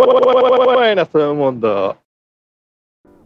Buenas 0.00 1.08
todo 1.10 1.30
el 1.30 1.36
mundo. 1.36 1.96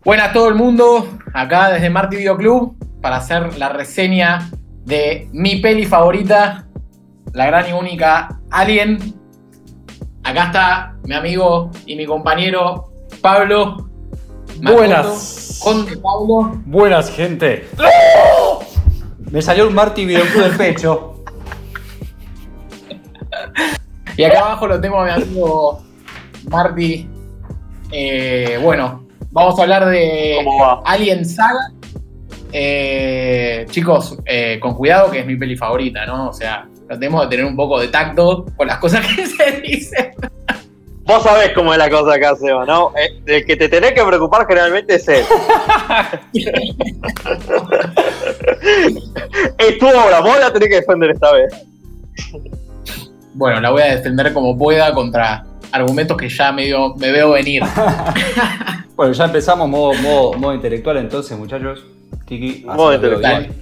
Buenas 0.04 0.32
todo 0.32 0.48
el 0.48 0.56
mundo, 0.56 1.08
acá 1.32 1.70
desde 1.70 1.88
Marty 1.88 2.16
Video 2.16 2.36
Club 2.36 2.76
para 3.00 3.18
hacer 3.18 3.56
la 3.58 3.68
reseña 3.68 4.50
de 4.84 5.29
mi 5.32 5.56
peli 5.56 5.87
favorita, 5.87 6.66
la 7.32 7.46
gran 7.46 7.68
y 7.68 7.72
única 7.72 8.40
Alien. 8.50 8.98
Acá 10.24 10.46
está 10.46 10.96
mi 11.04 11.14
amigo 11.14 11.71
y 11.87 11.95
mi 11.95 12.06
compañero 12.06 12.91
Pablo. 13.21 13.88
Buenas. 14.61 15.61
Con 15.63 15.87
Pablo. 15.87 16.61
Buenas, 16.66 17.09
gente. 17.09 17.69
Me 19.30 19.41
salió 19.41 19.69
un 19.69 19.75
Marty 19.75 20.06
Video 20.06 20.25
Club 20.27 20.45
del 20.45 20.56
pecho. 20.56 21.11
Y 24.16 24.23
acá 24.23 24.38
abajo 24.43 24.69
lo 24.69 24.80
tengo 24.80 25.01
a 25.01 25.06
mi 25.06 25.11
amigo 25.11 25.84
Marty. 26.48 27.09
Eh, 27.92 28.59
bueno, 28.62 29.06
vamos 29.30 29.59
a 29.59 29.62
hablar 29.62 29.87
de. 29.87 30.45
Alien 30.84 31.24
Saga. 31.24 31.73
Eh, 32.52 33.66
chicos, 33.70 34.16
eh, 34.27 34.59
con 34.60 34.74
cuidado 34.74 35.10
que 35.10 35.20
es 35.20 35.27
mi 35.27 35.37
peli 35.37 35.56
favorita, 35.56 36.06
¿no? 36.06 36.28
O 36.28 36.32
sea, 36.32 36.68
tratemos 36.87 37.23
de 37.23 37.28
tener 37.28 37.45
un 37.45 37.56
poco 37.56 37.80
de 37.80 37.88
tacto 37.88 38.46
con 38.56 38.68
las 38.68 38.78
cosas 38.78 39.04
que 39.16 39.27
se 39.27 39.60
dicen. 39.60 40.12
Vos 41.06 41.23
sabés 41.23 41.51
cómo 41.51 41.73
es 41.73 41.78
la 41.78 41.91
cosa 41.91 42.15
acá, 42.15 42.34
Seba, 42.34 42.65
¿no? 42.65 42.92
El 43.26 43.45
que 43.45 43.56
te 43.56 43.68
tenés 43.68 43.92
que 43.92 44.02
preocupar 44.02 44.46
generalmente 44.46 44.95
es 44.95 45.06
él. 45.09 45.23
es 49.59 49.79
tu 49.79 49.87
obra, 49.87 50.20
vos 50.20 50.38
la 50.40 50.51
tenés 50.51 50.70
que 50.70 50.76
defender 50.76 51.10
esta 51.10 51.30
vez. 51.32 51.52
Bueno, 53.34 53.60
la 53.60 53.70
voy 53.70 53.82
a 53.82 53.96
defender 53.96 54.32
como 54.32 54.56
pueda 54.56 54.95
contra 54.95 55.45
argumentos 55.74 56.16
que 56.16 56.28
ya 56.28 56.52
medio 56.52 56.95
me 56.96 57.10
veo 57.12 57.33
venir. 57.33 57.62
Bueno, 58.96 59.12
ya 59.12 59.24
empezamos 59.24 59.69
modo, 59.69 59.92
modo, 59.95 60.34
modo 60.34 60.55
intelectual 60.55 60.98
entonces, 60.98 61.37
muchachos. 61.37 61.85
Tiki, 62.26 62.65
Modo 62.65 62.95
intelectual. 62.95 63.52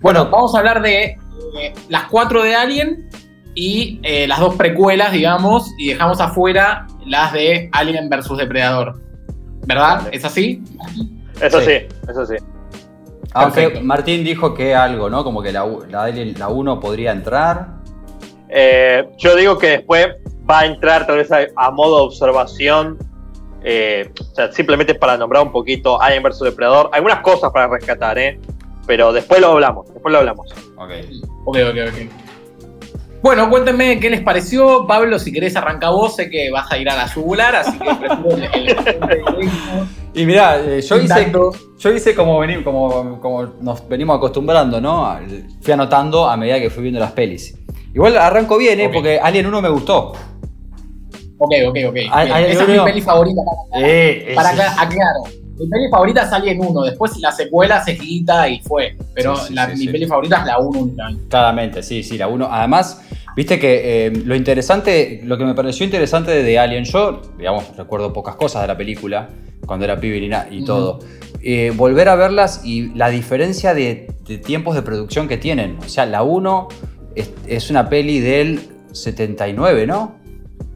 Bueno, 0.00 0.28
vamos 0.28 0.52
a 0.52 0.58
hablar 0.58 0.82
de 0.82 1.16
eh, 1.60 1.72
las 1.88 2.08
cuatro 2.08 2.42
de 2.42 2.56
Alien 2.56 3.08
y 3.54 4.00
eh, 4.02 4.26
las 4.26 4.40
dos 4.40 4.56
precuelas, 4.56 5.12
digamos, 5.12 5.70
y 5.78 5.90
dejamos 5.90 6.20
afuera 6.20 6.88
las 7.06 7.32
de 7.32 7.68
Alien 7.70 8.08
versus 8.08 8.36
Depredador. 8.36 9.00
¿Verdad? 9.64 10.08
¿Es 10.10 10.24
así? 10.24 10.60
Eso 11.40 11.60
Sí. 11.60 11.66
sí, 11.66 11.86
eso 12.10 12.26
sí. 12.26 12.34
Aunque 13.32 13.60
Perfecto. 13.60 13.84
Martín 13.84 14.24
dijo 14.24 14.54
que 14.54 14.74
algo, 14.74 15.08
¿no? 15.08 15.22
Como 15.22 15.40
que 15.40 15.52
la, 15.52 15.64
la 15.88 16.48
1 16.48 16.80
podría 16.80 17.12
entrar. 17.12 17.74
Eh, 18.48 19.08
yo 19.18 19.36
digo 19.36 19.56
que 19.56 19.68
después 19.68 20.08
va 20.50 20.60
a 20.60 20.66
entrar 20.66 21.06
tal 21.06 21.16
vez 21.18 21.30
a, 21.30 21.38
a 21.56 21.70
modo 21.70 21.98
de 21.98 22.02
observación. 22.04 22.98
eh, 23.62 24.10
o 24.20 24.34
sea, 24.34 24.50
simplemente 24.52 24.94
para 24.94 25.16
nombrar 25.16 25.42
un 25.42 25.52
poquito 25.52 26.00
Alien 26.00 26.22
vs 26.22 26.40
Depredador. 26.40 26.90
Algunas 26.92 27.20
cosas 27.20 27.50
para 27.52 27.68
rescatar, 27.68 28.18
¿eh? 28.18 28.40
Pero 28.86 29.12
después 29.12 29.40
lo 29.40 29.48
hablamos, 29.52 29.86
después 29.92 30.10
lo 30.12 30.18
hablamos. 30.18 30.50
Ok. 30.76 30.90
Ok, 31.44 31.56
ok, 31.70 31.76
ok. 31.88 32.12
Bueno, 33.22 33.50
cuéntenme 33.50 34.00
qué 34.00 34.08
les 34.08 34.22
pareció. 34.22 34.86
Pablo, 34.86 35.18
si 35.18 35.30
querés 35.30 35.54
arrancar 35.54 35.90
vos, 35.92 36.16
sé 36.16 36.30
que 36.30 36.50
vas 36.50 36.72
a 36.72 36.78
ir 36.78 36.88
a 36.88 36.96
la 36.96 37.06
yugular, 37.06 37.54
así 37.54 37.78
que 37.78 37.94
prefiero 37.94 38.30
el, 38.30 38.44
el- 38.44 38.68
el- 38.70 39.50
Y 40.14 40.24
mirá, 40.26 40.58
eh, 40.58 40.80
yo 40.80 40.96
hice, 40.96 41.30
yo 41.78 41.90
hice 41.92 42.14
como, 42.16 42.40
veni- 42.40 42.64
como, 42.64 43.20
como 43.20 43.44
nos 43.60 43.86
venimos 43.88 44.16
acostumbrando, 44.16 44.80
¿no? 44.80 45.16
Fui 45.60 45.72
anotando 45.74 46.26
a 46.28 46.36
medida 46.36 46.58
que 46.58 46.68
fui 46.70 46.82
viendo 46.82 46.98
las 46.98 47.12
pelis. 47.12 47.54
Igual 47.94 48.16
arranco 48.16 48.56
bien, 48.58 48.80
¿eh? 48.80 48.88
Porque 48.92 49.20
Alien 49.22 49.46
1 49.46 49.62
me 49.62 49.68
gustó. 49.68 50.12
Ok, 51.42 51.52
ok, 51.68 51.76
ok. 51.88 51.96
Ay, 52.10 52.26
Bien, 52.26 52.36
ay, 52.36 52.44
Esa 52.52 52.62
es 52.64 52.68
mi 52.68 52.78
peli 52.84 53.00
favorita. 53.00 53.40
Eh, 53.74 54.32
Para 54.34 54.52
ese- 54.52 54.62
acla- 54.62 54.74
aclaro. 54.82 55.20
Mi 55.58 55.68
peli 55.68 55.88
favorita 55.90 56.22
es 56.22 56.32
Alien 56.32 56.58
1, 56.60 56.82
después 56.82 57.16
la 57.18 57.32
secuela 57.32 57.82
se 57.84 57.96
quita 57.96 58.46
y 58.48 58.60
fue. 58.60 58.94
Pero 59.14 59.36
Sí, 59.36 59.48
sí, 59.48 59.54
la- 59.54 59.66
sí, 59.66 59.72
mi 59.72 59.78
sí. 59.86 59.88
peli 59.88 60.06
favorita 60.06 60.38
es 60.40 60.46
la 60.46 60.58
1 60.58 60.78
únicamente. 60.80 61.24
Claramente, 61.28 61.82
sí, 61.82 62.02
sí, 62.02 62.16
la 62.18 62.28
1. 62.28 62.48
Además, 62.50 63.02
viste 63.36 63.58
que 63.58 64.06
eh, 64.06 64.10
lo 64.10 64.34
interesante, 64.34 65.20
lo 65.24 65.36
que 65.38 65.44
me 65.44 65.54
pareció 65.54 65.84
interesante 65.84 66.30
de, 66.30 66.42
de 66.42 66.58
Alien, 66.58 66.84
yo, 66.84 67.20
digamos, 67.38 67.74
recuerdo 67.76 68.12
pocas 68.12 68.36
cosas 68.36 68.62
de 68.62 68.68
la 68.68 68.76
película, 68.76 69.28
cuando 69.66 69.84
era 69.86 69.98
pibe 70.00 70.18
y, 70.50 70.64
todo. 70.64 70.98
Eh, 71.42 71.72
volver 71.74 72.08
a 72.08 72.16
verlas 72.16 72.62
y 72.64 72.92
la 72.94 73.08
diferencia 73.08 73.72
de, 73.72 74.08
de 74.26 74.38
tiempos 74.38 74.74
de 74.74 74.82
producción 74.82 75.26
que 75.28 75.36
tienen. 75.38 75.78
O 75.84 75.88
sea, 75.88 76.04
la 76.06 76.22
1 76.22 76.68
es, 77.14 77.30
es 77.46 77.70
una 77.70 77.88
peli 77.88 78.20
del 78.20 78.60
79, 78.92 79.86
¿no? 79.86 80.19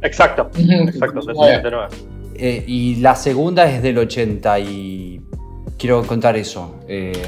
Exacto, 0.04 0.50
exacto, 0.54 1.20
Muy 1.34 1.48
bien. 1.48 1.62
79. 1.62 1.88
Eh, 2.36 2.64
y 2.66 2.96
la 2.96 3.14
segunda 3.16 3.68
es 3.68 3.82
del 3.82 3.98
80 3.98 4.58
y... 4.60 5.20
Quiero 5.78 6.02
contar 6.06 6.36
eso. 6.36 6.76
Eh, 6.88 7.20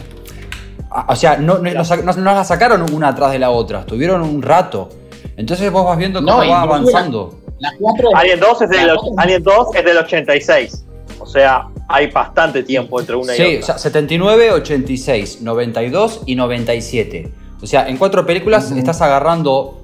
o 1.09 1.17
sea, 1.17 1.37
no, 1.37 1.59
no, 1.59 1.71
no 1.73 1.83
no- 1.83 2.13
no 2.13 2.35
la 2.35 2.45
sacaron 2.45 2.87
una 2.95 3.09
atrás 3.09 3.33
de 3.33 3.39
la 3.41 3.51
otra, 3.51 3.81
estuvieron 3.81 4.23
un 4.23 4.41
rato. 4.41 4.89
Entonces 5.37 5.71
vos 5.71 5.85
vas 5.85 5.99
viendo 5.99 6.21
cómo 6.25 6.43
No, 6.45 6.49
va 6.51 6.63
avanzando. 6.63 7.41
La 7.59 7.73
4 7.79 8.11
Alien 8.15 8.39
2 8.41 8.63
es 8.63 8.71
del, 8.71 8.87
La- 8.87 8.97
Alien 9.19 9.43
2 9.43 9.75
es 9.75 9.85
del 9.85 9.97
86. 9.99 10.85
O 11.19 11.27
sea, 11.27 11.67
hay 11.89 12.11
bastante 12.11 12.63
tiempo 12.63 13.01
entre 13.01 13.17
una 13.17 13.35
y 13.35 13.37
Sí, 13.37 13.43
otra. 13.43 13.59
o 13.61 13.63
sea, 13.63 13.79
79, 13.79 14.53
86, 14.53 15.43
92 15.43 16.23
y 16.27 16.35
97. 16.37 17.33
O 17.61 17.67
sea, 17.67 17.89
en 17.89 17.97
cuatro 17.97 18.25
películas 18.25 18.71
Ujú. 18.71 18.79
estás 18.79 19.01
agarrando 19.03 19.83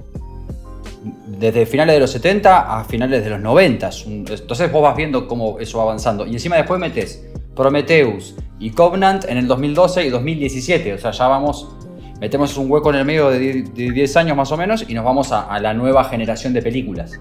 desde 1.43 1.67
finales 1.67 1.95
de 1.97 2.01
los 2.01 2.11
70 2.13 2.79
a 2.79 2.85
finales 2.85 3.25
de 3.25 3.31
los 3.31 3.41
90. 3.41 3.89
Es 3.89 4.07
un- 4.07 4.25
Entonces 4.29 4.71
vos 4.71 4.83
vas 4.83 4.97
viendo 4.97 5.27
cómo 5.27 5.59
eso 5.59 5.79
va 5.79 5.85
avanzando. 5.85 6.25
Y 6.27 6.33
encima 6.35 6.57
después 6.57 6.79
metes 6.79 7.27
Prometheus 7.57 8.35
y 8.61 8.71
Covenant 8.71 9.25
en 9.29 9.39
el 9.39 9.49
2012 9.49 10.07
y 10.07 10.11
2017. 10.11 10.95
O 10.95 10.99
sea, 10.99 11.11
ya 11.11 11.27
vamos, 11.27 11.69
metemos 12.21 12.57
un 12.57 12.71
hueco 12.71 12.91
en 12.91 12.97
el 12.97 13.05
medio 13.05 13.29
de 13.29 13.39
die- 13.41 13.63
de 13.63 13.91
10 13.93 14.17
años 14.17 14.37
más 14.37 14.53
o 14.53 14.57
menos 14.57 14.85
y 14.89 14.95
nos 14.95 15.05
vamos 15.05 15.33
a, 15.33 15.43
a 15.53 15.59
la 15.59 15.75
nueva 15.75 16.05
generación 16.05 16.53
de 16.53 16.63
películas. 16.63 17.21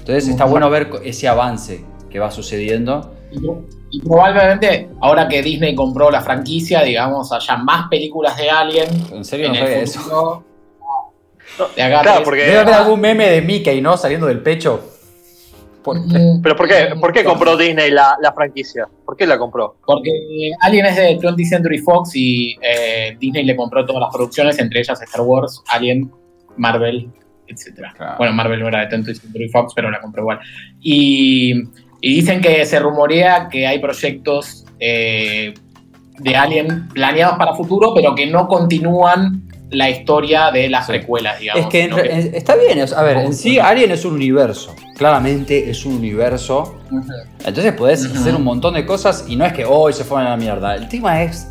Entonces 0.00 0.28
está 0.28 0.44
bueno 0.44 0.68
ver 0.70 0.90
ese 1.04 1.28
avance 1.28 1.84
que 2.10 2.18
va 2.18 2.30
sucediendo. 2.30 3.14
Y, 3.30 3.38
pro- 3.40 3.64
y 3.90 4.00
probablemente, 4.00 4.88
ahora 5.00 5.28
que 5.28 5.42
Disney 5.42 5.74
compró 5.76 6.10
la 6.10 6.22
franquicia, 6.22 6.82
digamos, 6.82 7.30
haya 7.32 7.56
más 7.58 7.88
películas 7.88 8.36
de 8.36 8.50
Alien. 8.50 8.88
¿En 9.12 9.24
serio 9.24 9.46
en 9.46 9.52
no 9.52 9.58
el 9.58 9.64
sabía 9.64 9.82
eso? 9.82 10.44
Claro, 11.74 12.22
porque- 12.24 12.42
Debe 12.44 12.58
haber 12.58 12.74
algún 12.74 13.00
meme 13.00 13.28
de 13.30 13.42
Mickey, 13.42 13.80
¿no? 13.80 13.96
Saliendo 13.96 14.26
del 14.26 14.40
pecho. 14.40 14.94
Por-. 15.82 15.96
Pero 16.42 16.56
¿por 16.56 16.68
qué, 16.68 16.88
¿por 17.00 17.12
qué 17.12 17.24
compró 17.24 17.56
Disney 17.56 17.90
la, 17.90 18.16
la 18.20 18.32
franquicia? 18.32 18.86
¿Por 19.04 19.16
qué 19.16 19.26
la 19.26 19.38
compró? 19.38 19.76
Porque 19.86 20.10
Alien 20.60 20.86
es 20.86 20.96
de 20.96 21.18
20th 21.18 21.48
Century 21.48 21.78
Fox 21.78 22.10
y 22.14 22.56
eh, 22.60 23.16
Disney 23.18 23.44
le 23.44 23.56
compró 23.56 23.84
todas 23.86 24.02
las 24.02 24.12
producciones, 24.14 24.58
entre 24.58 24.80
ellas 24.80 25.00
Star 25.00 25.22
Wars, 25.22 25.62
Alien, 25.68 26.10
Marvel, 26.56 27.08
etc. 27.46 27.92
Claro. 27.96 28.14
Bueno, 28.18 28.32
Marvel 28.34 28.60
no 28.60 28.68
era 28.68 28.86
de 28.86 28.96
20th 28.96 29.20
Century 29.20 29.48
Fox, 29.48 29.72
pero 29.74 29.90
la 29.90 30.00
compró 30.00 30.22
igual. 30.22 30.40
Y, 30.80 31.54
y 32.00 32.14
dicen 32.14 32.40
que 32.40 32.66
se 32.66 32.78
rumorea 32.80 33.48
que 33.48 33.66
hay 33.66 33.78
proyectos 33.78 34.66
eh, 34.80 35.54
de 36.18 36.36
Alien 36.36 36.88
planeados 36.88 37.38
para 37.38 37.54
futuro, 37.54 37.94
pero 37.94 38.14
que 38.14 38.26
no 38.26 38.46
continúan 38.48 39.47
la 39.70 39.90
historia 39.90 40.50
de 40.50 40.68
las 40.68 40.86
Sí. 40.86 40.92
precuelas, 40.92 41.38
digamos. 41.40 41.64
Es 41.64 41.70
que, 41.70 41.84
en 41.84 41.98
en- 41.98 42.34
está 42.34 42.56
bien, 42.56 42.78
es- 42.78 42.92
a 42.92 43.02
ver, 43.02 43.18
en 43.18 43.34
sí. 43.34 43.58
Alien 43.58 43.90
es 43.90 44.04
un 44.04 44.14
universo. 44.14 44.74
Claramente 44.96 45.68
es 45.70 45.84
un 45.84 45.94
universo. 45.96 46.78
Entonces 47.44 47.72
podés 47.74 48.04
hacer 48.06 48.34
un 48.34 48.44
montón 48.44 48.74
de 48.74 48.86
cosas 48.86 49.26
y 49.28 49.36
no 49.36 49.44
es 49.44 49.52
que 49.52 49.64
hoy 49.64 49.92
se 49.92 50.04
fueron 50.04 50.26
a 50.26 50.30
la 50.30 50.36
mierda. 50.36 50.74
El 50.74 50.88
tema 50.88 51.22
es 51.22 51.48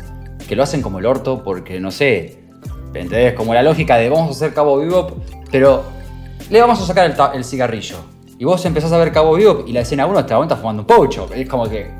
que 0.48 0.56
lo 0.56 0.62
hacen 0.62 0.82
como 0.82 0.98
el 0.98 1.06
orto 1.06 1.42
porque, 1.44 1.78
no 1.80 1.90
sé, 1.90 2.38
¿entendés? 2.86 3.34
Como 3.34 3.54
la 3.54 3.62
lógica 3.62 3.96
de 3.96 4.08
vamos 4.08 4.28
a 4.28 4.30
hacer 4.32 4.52
Cabo 4.54 4.78
Vivo, 4.80 5.16
pero 5.52 5.84
le 6.50 6.60
vamos 6.60 6.80
a 6.80 6.86
sacar 6.86 7.14
el, 7.34 7.44
cigarrillo. 7.44 7.96
Y 8.38 8.44
vos 8.44 8.64
empezás 8.64 8.92
a 8.92 8.98
ver 8.98 9.12
Cabo 9.12 9.34
Vivo 9.34 9.64
y 9.66 9.72
la 9.72 9.80
escena 9.80 10.06
1 10.06 10.24
te 10.26 10.32
aguanta 10.34 10.56
fumando 10.56 10.82
un 10.82 10.86
pocho. 10.86 11.28
Es 11.34 11.48
como 11.48 11.68
que... 11.68 11.90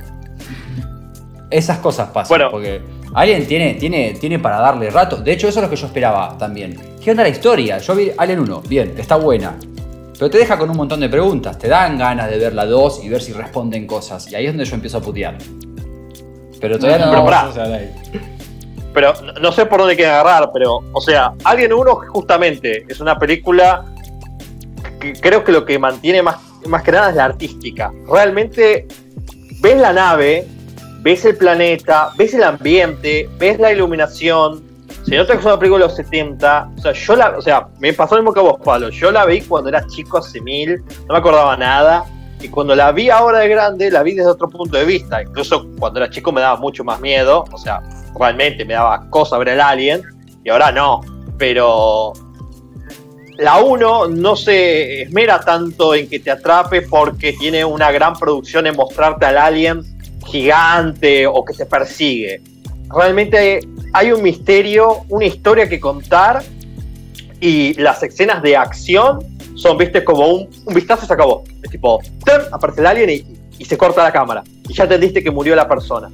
Esas 1.51 1.79
cosas 1.79 2.11
pasan. 2.11 2.29
Bueno. 2.29 2.51
porque 2.51 2.81
Alien 3.15 3.47
tiene, 3.47 3.75
tiene, 3.75 4.15
tiene 4.21 4.39
para 4.39 4.59
darle 4.59 4.91
rato. 4.91 5.17
De 5.17 5.33
hecho, 5.33 5.49
eso 5.49 5.61
es 5.61 5.65
lo 5.65 5.71
que 5.71 5.77
yo 5.77 5.87
esperaba 5.87 6.37
también. 6.39 6.79
¿Qué 7.03 7.11
onda 7.11 7.23
la 7.23 7.29
historia? 7.31 7.79
Yo 7.79 7.95
vi 7.95 8.11
Alien 8.17 8.41
1, 8.41 8.63
bien, 8.69 8.95
está 8.99 9.17
buena. 9.17 9.57
Pero 10.19 10.31
te 10.31 10.39
deja 10.39 10.59
con 10.59 10.69
un 10.71 10.77
montón 10.77 11.01
de 11.01 11.09
preguntas. 11.09 11.59
Te 11.59 11.69
dan 11.69 11.97
ganas 11.97 12.29
de 12.31 12.39
ver 12.39 12.53
la 12.55 12.67
2 12.67 13.05
y 13.05 13.09
ver 13.09 13.23
si 13.23 13.33
responden 13.33 13.87
cosas. 13.87 14.31
Y 14.31 14.35
ahí 14.35 14.47
es 14.47 14.53
donde 14.53 14.65
yo 14.65 14.75
empiezo 14.75 14.99
a 14.99 15.01
putear. 15.01 15.39
Pero 16.61 16.79
todavía 16.79 17.07
no, 17.07 17.13
Pero 17.13 17.25
pará. 17.25 17.41
hacer 17.47 17.63
ahí. 17.63 17.91
Pero 18.93 19.15
no- 19.23 19.33
no 19.35 19.53
sé 19.53 19.67
por 19.67 19.79
dónde 19.79 19.95
quieren 19.95 20.15
agarrar, 20.15 20.51
pero, 20.53 20.81
o 20.93 21.01
sea, 21.01 21.33
Alien 21.45 21.73
1 21.73 21.95
justamente 22.09 22.85
es 22.89 22.99
una 23.01 23.17
película 23.19 23.85
que 25.01 25.13
creo 25.13 25.45
que 25.45 25.53
lo 25.53 25.65
que 25.65 25.79
mantiene 25.79 26.21
más, 26.23 26.37
más 26.67 26.83
que 26.83 26.91
nada 26.91 27.11
es 27.11 27.17
la 27.17 27.27
artística. 27.27 27.93
Realmente 28.11 28.89
ves 29.61 29.77
la 29.81 29.93
nave, 29.93 30.47
ves 30.99 31.25
el 31.25 31.37
planeta, 31.37 32.11
ves 32.17 32.35
el 32.35 32.43
ambiente, 32.43 33.29
ves 33.39 33.59
la 33.59 33.73
iluminación. 33.73 34.63
Se 35.07 35.17
nota 35.17 35.35
que 35.35 35.41
es 35.41 35.45
una 35.45 35.59
película 35.59 35.85
de 35.85 35.89
los 35.89 35.97
70. 35.97 36.71
O 36.77 36.81
sea, 36.81 36.93
yo 36.93 37.17
la, 37.17 37.31
o 37.31 37.43
sea, 37.43 37.69
me 37.79 37.93
pasó 37.93 38.17
lo 38.17 38.23
mismo 38.23 38.35
que 38.35 38.41
a 38.41 38.43
vos, 38.43 38.61
Pablo. 38.65 38.91
Yo 38.91 39.11
la 39.11 39.25
vi 39.25 39.41
cuando 39.43 39.71
era 39.71 39.87
chico 39.87 40.19
hace 40.19 40.41
mil, 40.41 40.83
no 41.07 41.13
me 41.13 41.19
acordaba 41.19 41.57
nada. 41.57 42.05
Y 42.41 42.49
cuando 42.49 42.75
la 42.75 42.93
vi 42.93 43.11
ahora 43.11 43.41
de 43.41 43.49
grande, 43.49 43.91
la 43.91 44.03
vi 44.03 44.15
desde 44.15 44.31
otro 44.31 44.49
punto 44.49 44.77
de 44.77 44.85
vista. 44.85 45.23
Incluso 45.23 45.67
cuando 45.79 46.01
era 46.01 46.11
chico 46.11 46.31
me 46.31 46.41
daba 46.41 46.57
mucho 46.57 46.85
más 46.85 47.01
miedo. 47.01 47.45
O 47.53 47.59
sea, 47.59 47.83
realmente 48.19 48.65
me 48.65 48.75
daba 48.75 49.09
cosa 49.11 49.39
ver 49.39 49.49
el 49.49 49.61
alien. 49.61 50.03
Y 50.45 50.51
ahora 50.51 50.71
no. 50.71 51.01
Pero 51.37 52.13
la 53.39 53.59
1 53.59 54.09
no 54.09 54.37
se 54.37 55.03
esmera 55.03 55.41
tanto 55.41 55.95
en 55.95 56.09
que 56.09 56.21
te 56.21 56.31
atrape 56.31 56.83
porque 56.83 57.33
tiene 57.33 57.65
una 57.65 57.91
gran 57.91 58.15
producción 58.15 58.67
en 58.67 58.77
mostrarte 58.77 59.27
al 59.27 59.39
alien 59.39 59.98
gigante 60.31 61.27
o 61.27 61.45
que 61.45 61.55
te 61.55 61.67
persigue. 61.67 62.41
Realmente 62.89 63.61
hay 63.93 64.13
un 64.13 64.23
misterio, 64.23 65.05
una 65.09 65.27
historia 65.27 65.69
que 65.69 65.79
contar 65.79 66.43
y 67.41 67.75
las 67.75 68.03
escenas 68.03 68.43
de 68.43 68.57
acción 68.57 69.21
son, 69.55 69.77
viste, 69.77 70.05
como 70.05 70.27
un, 70.27 70.49
vistazo 70.75 71.05
y 71.05 71.09
se 71.09 71.13
acabó. 71.13 71.45
Es 71.63 71.71
tipo, 71.71 72.01
aparece 72.53 72.81
el 72.81 72.87
alien 72.87 73.11
y, 73.11 73.65
se 73.65 73.77
corta 73.77 74.05
la 74.05 74.13
cámara. 74.13 74.45
Y 74.69 74.73
ya 74.73 74.85
entendiste 74.85 75.23
que 75.23 75.31
murió 75.31 75.57
la 75.57 75.69
persona. 75.69 76.11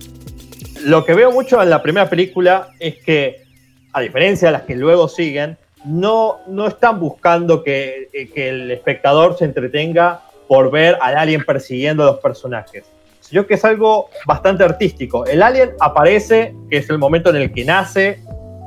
Lo 0.82 1.04
que 1.04 1.14
veo 1.14 1.30
mucho 1.30 1.62
en 1.62 1.68
la 1.68 1.82
primera 1.82 2.08
película 2.08 2.68
es 2.78 2.96
que, 3.04 3.44
a 3.92 4.00
diferencia 4.00 4.48
de 4.48 4.52
las 4.52 4.62
que 4.62 4.74
luego 4.74 5.08
siguen, 5.08 5.58
no, 5.84 6.38
no 6.46 6.66
están 6.66 6.98
buscando 6.98 7.62
que, 7.62 8.08
que 8.34 8.48
el 8.48 8.70
espectador 8.70 9.36
se 9.36 9.44
entretenga 9.44 10.22
por 10.48 10.70
ver 10.70 10.96
al 11.02 11.16
alien 11.18 11.44
persiguiendo 11.44 12.02
a 12.02 12.06
los 12.06 12.20
personajes. 12.20 12.84
Sino 13.28 13.46
que 13.46 13.54
es 13.54 13.64
algo 13.64 14.10
bastante 14.26 14.64
artístico. 14.64 15.24
El 15.26 15.42
alien 15.42 15.72
aparece, 15.80 16.54
que 16.70 16.78
es 16.78 16.90
el 16.90 16.98
momento 16.98 17.30
en 17.30 17.36
el 17.36 17.52
que 17.52 17.64
nace, 17.64 18.22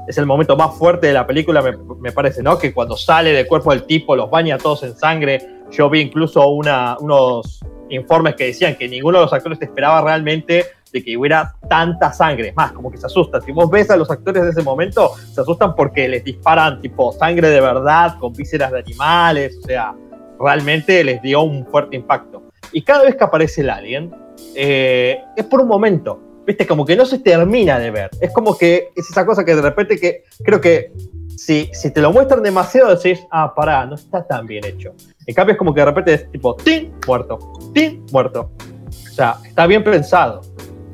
es 0.07 0.18
el 0.18 0.25
momento 0.25 0.56
más 0.56 0.75
fuerte 0.75 1.07
de 1.07 1.13
la 1.13 1.27
película, 1.27 1.62
me, 2.00 2.12
parece, 2.12 2.42
¿no? 2.42 2.57
Que 2.57 2.74
cuando 2.74 2.95
sale 2.95 3.33
del 3.33 3.45
cuerpo 3.45 3.71
del 3.71 3.83
tipo, 3.83 4.15
los 4.15 4.30
baña 4.30 4.57
todos 4.57 4.83
en 4.83 4.95
sangre. 4.95 5.45
Yo 5.69 5.89
vi 5.89 6.00
incluso 6.00 6.48
una, 6.48 6.95
unos 7.00 7.59
informes 7.89 8.36
que 8.36 8.45
decían 8.45 8.75
que 8.75 8.88
ninguno 8.88 9.19
de 9.19 9.25
los 9.25 9.33
actores 9.33 9.62
esperaba 9.62 10.01
realmente 10.01 10.65
de 10.94 11.04
que 11.04 11.18
hubiera 11.18 11.54
tanta 11.69 12.13
sangre. 12.13 12.50
Es 12.50 12.56
más, 12.56 12.71
como 12.71 12.89
que 12.89 12.98
se 12.98 13.06
asustan. 13.06 13.42
Si 13.42 13.51
vos 13.51 13.69
ves 13.69 13.89
a 13.89 13.98
los 13.98 14.09
actores 14.09 14.44
de 14.44 14.50
ese 14.51 14.63
momento, 14.63 15.12
se 15.33 15.42
asustan 15.42 15.75
porque 15.75 16.07
les 16.07 16.24
disparan 16.24 16.81
tipo 16.81 17.12
sangre 17.12 17.50
de 17.50 17.59
verdad, 17.59 18.18
con 18.18 18.31
vísceras 18.31 18.71
de 18.71 18.80
animales. 18.80 19.57
O 19.62 19.68
sea, 19.68 19.94
realmente 20.39 21.04
les 21.04 21.21
dio 21.21 21.42
un 21.42 21.65
fuerte 21.65 21.98
impacto. 21.98 22.44
Y 22.71 22.81
cada 22.81 23.04
vez 23.04 23.15
que 23.15 23.25
aparece 23.25 23.62
el 23.62 23.69
alien, 23.69 24.15
eh, 24.56 25.19
es 25.36 25.45
por 25.45 25.62
un 25.62 25.68
momento 25.68 26.28
viste, 26.48 26.66
como 26.66 26.86
que 26.86 26.95
no 26.95 27.06
se 27.06 27.19
termina 27.19 27.78
de 27.78 27.92
ver. 27.92 28.10
Es 28.22 28.31
como 28.31 28.57
que 28.57 28.89
es 28.95 29.10
esa 29.10 29.25
cosa 29.25 29.44
que 29.44 29.54
de 29.54 29.62
repente 29.62 30.00
que 30.00 30.24
creo 30.44 30.62
que 30.62 30.94
si, 31.36 31.69
si 31.74 31.92
te 31.92 32.01
lo 32.01 32.12
muestran 32.12 32.42
demasiado 32.42 32.95
decís, 32.95 33.19
ah, 33.30 33.54
pará, 33.54 33.86
no 33.86 33.95
está 33.95 34.25
tan 34.25 34.48
bien 34.48 34.66
hecho. 34.66 34.94
En 35.25 35.36
cambio 35.36 35.54
es 35.54 35.60
como 35.60 35.74
que 35.74 35.81
de 35.81 35.86
repente 35.86 36.13
es 36.13 36.31
tipo, 36.31 36.56
¡tin! 36.56 36.94
Muerto, 37.06 37.38
¡tin! 37.74 38.04
Muerto. 38.12 38.51
O 38.88 39.13
sea, 39.13 39.36
está 39.45 39.68
bien 39.68 39.84
pensado. 39.84 40.42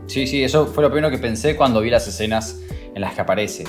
Sí, 0.07 0.25
sí, 0.25 0.43
eso 0.43 0.65
fue 0.65 0.83
lo 0.83 0.89
primero 0.89 1.11
que 1.11 1.19
pensé 1.19 1.55
cuando 1.55 1.81
vi 1.81 1.91
las 1.91 2.07
escenas 2.07 2.59
en 2.93 2.99
las 2.99 3.13
que 3.13 3.21
aparece. 3.21 3.63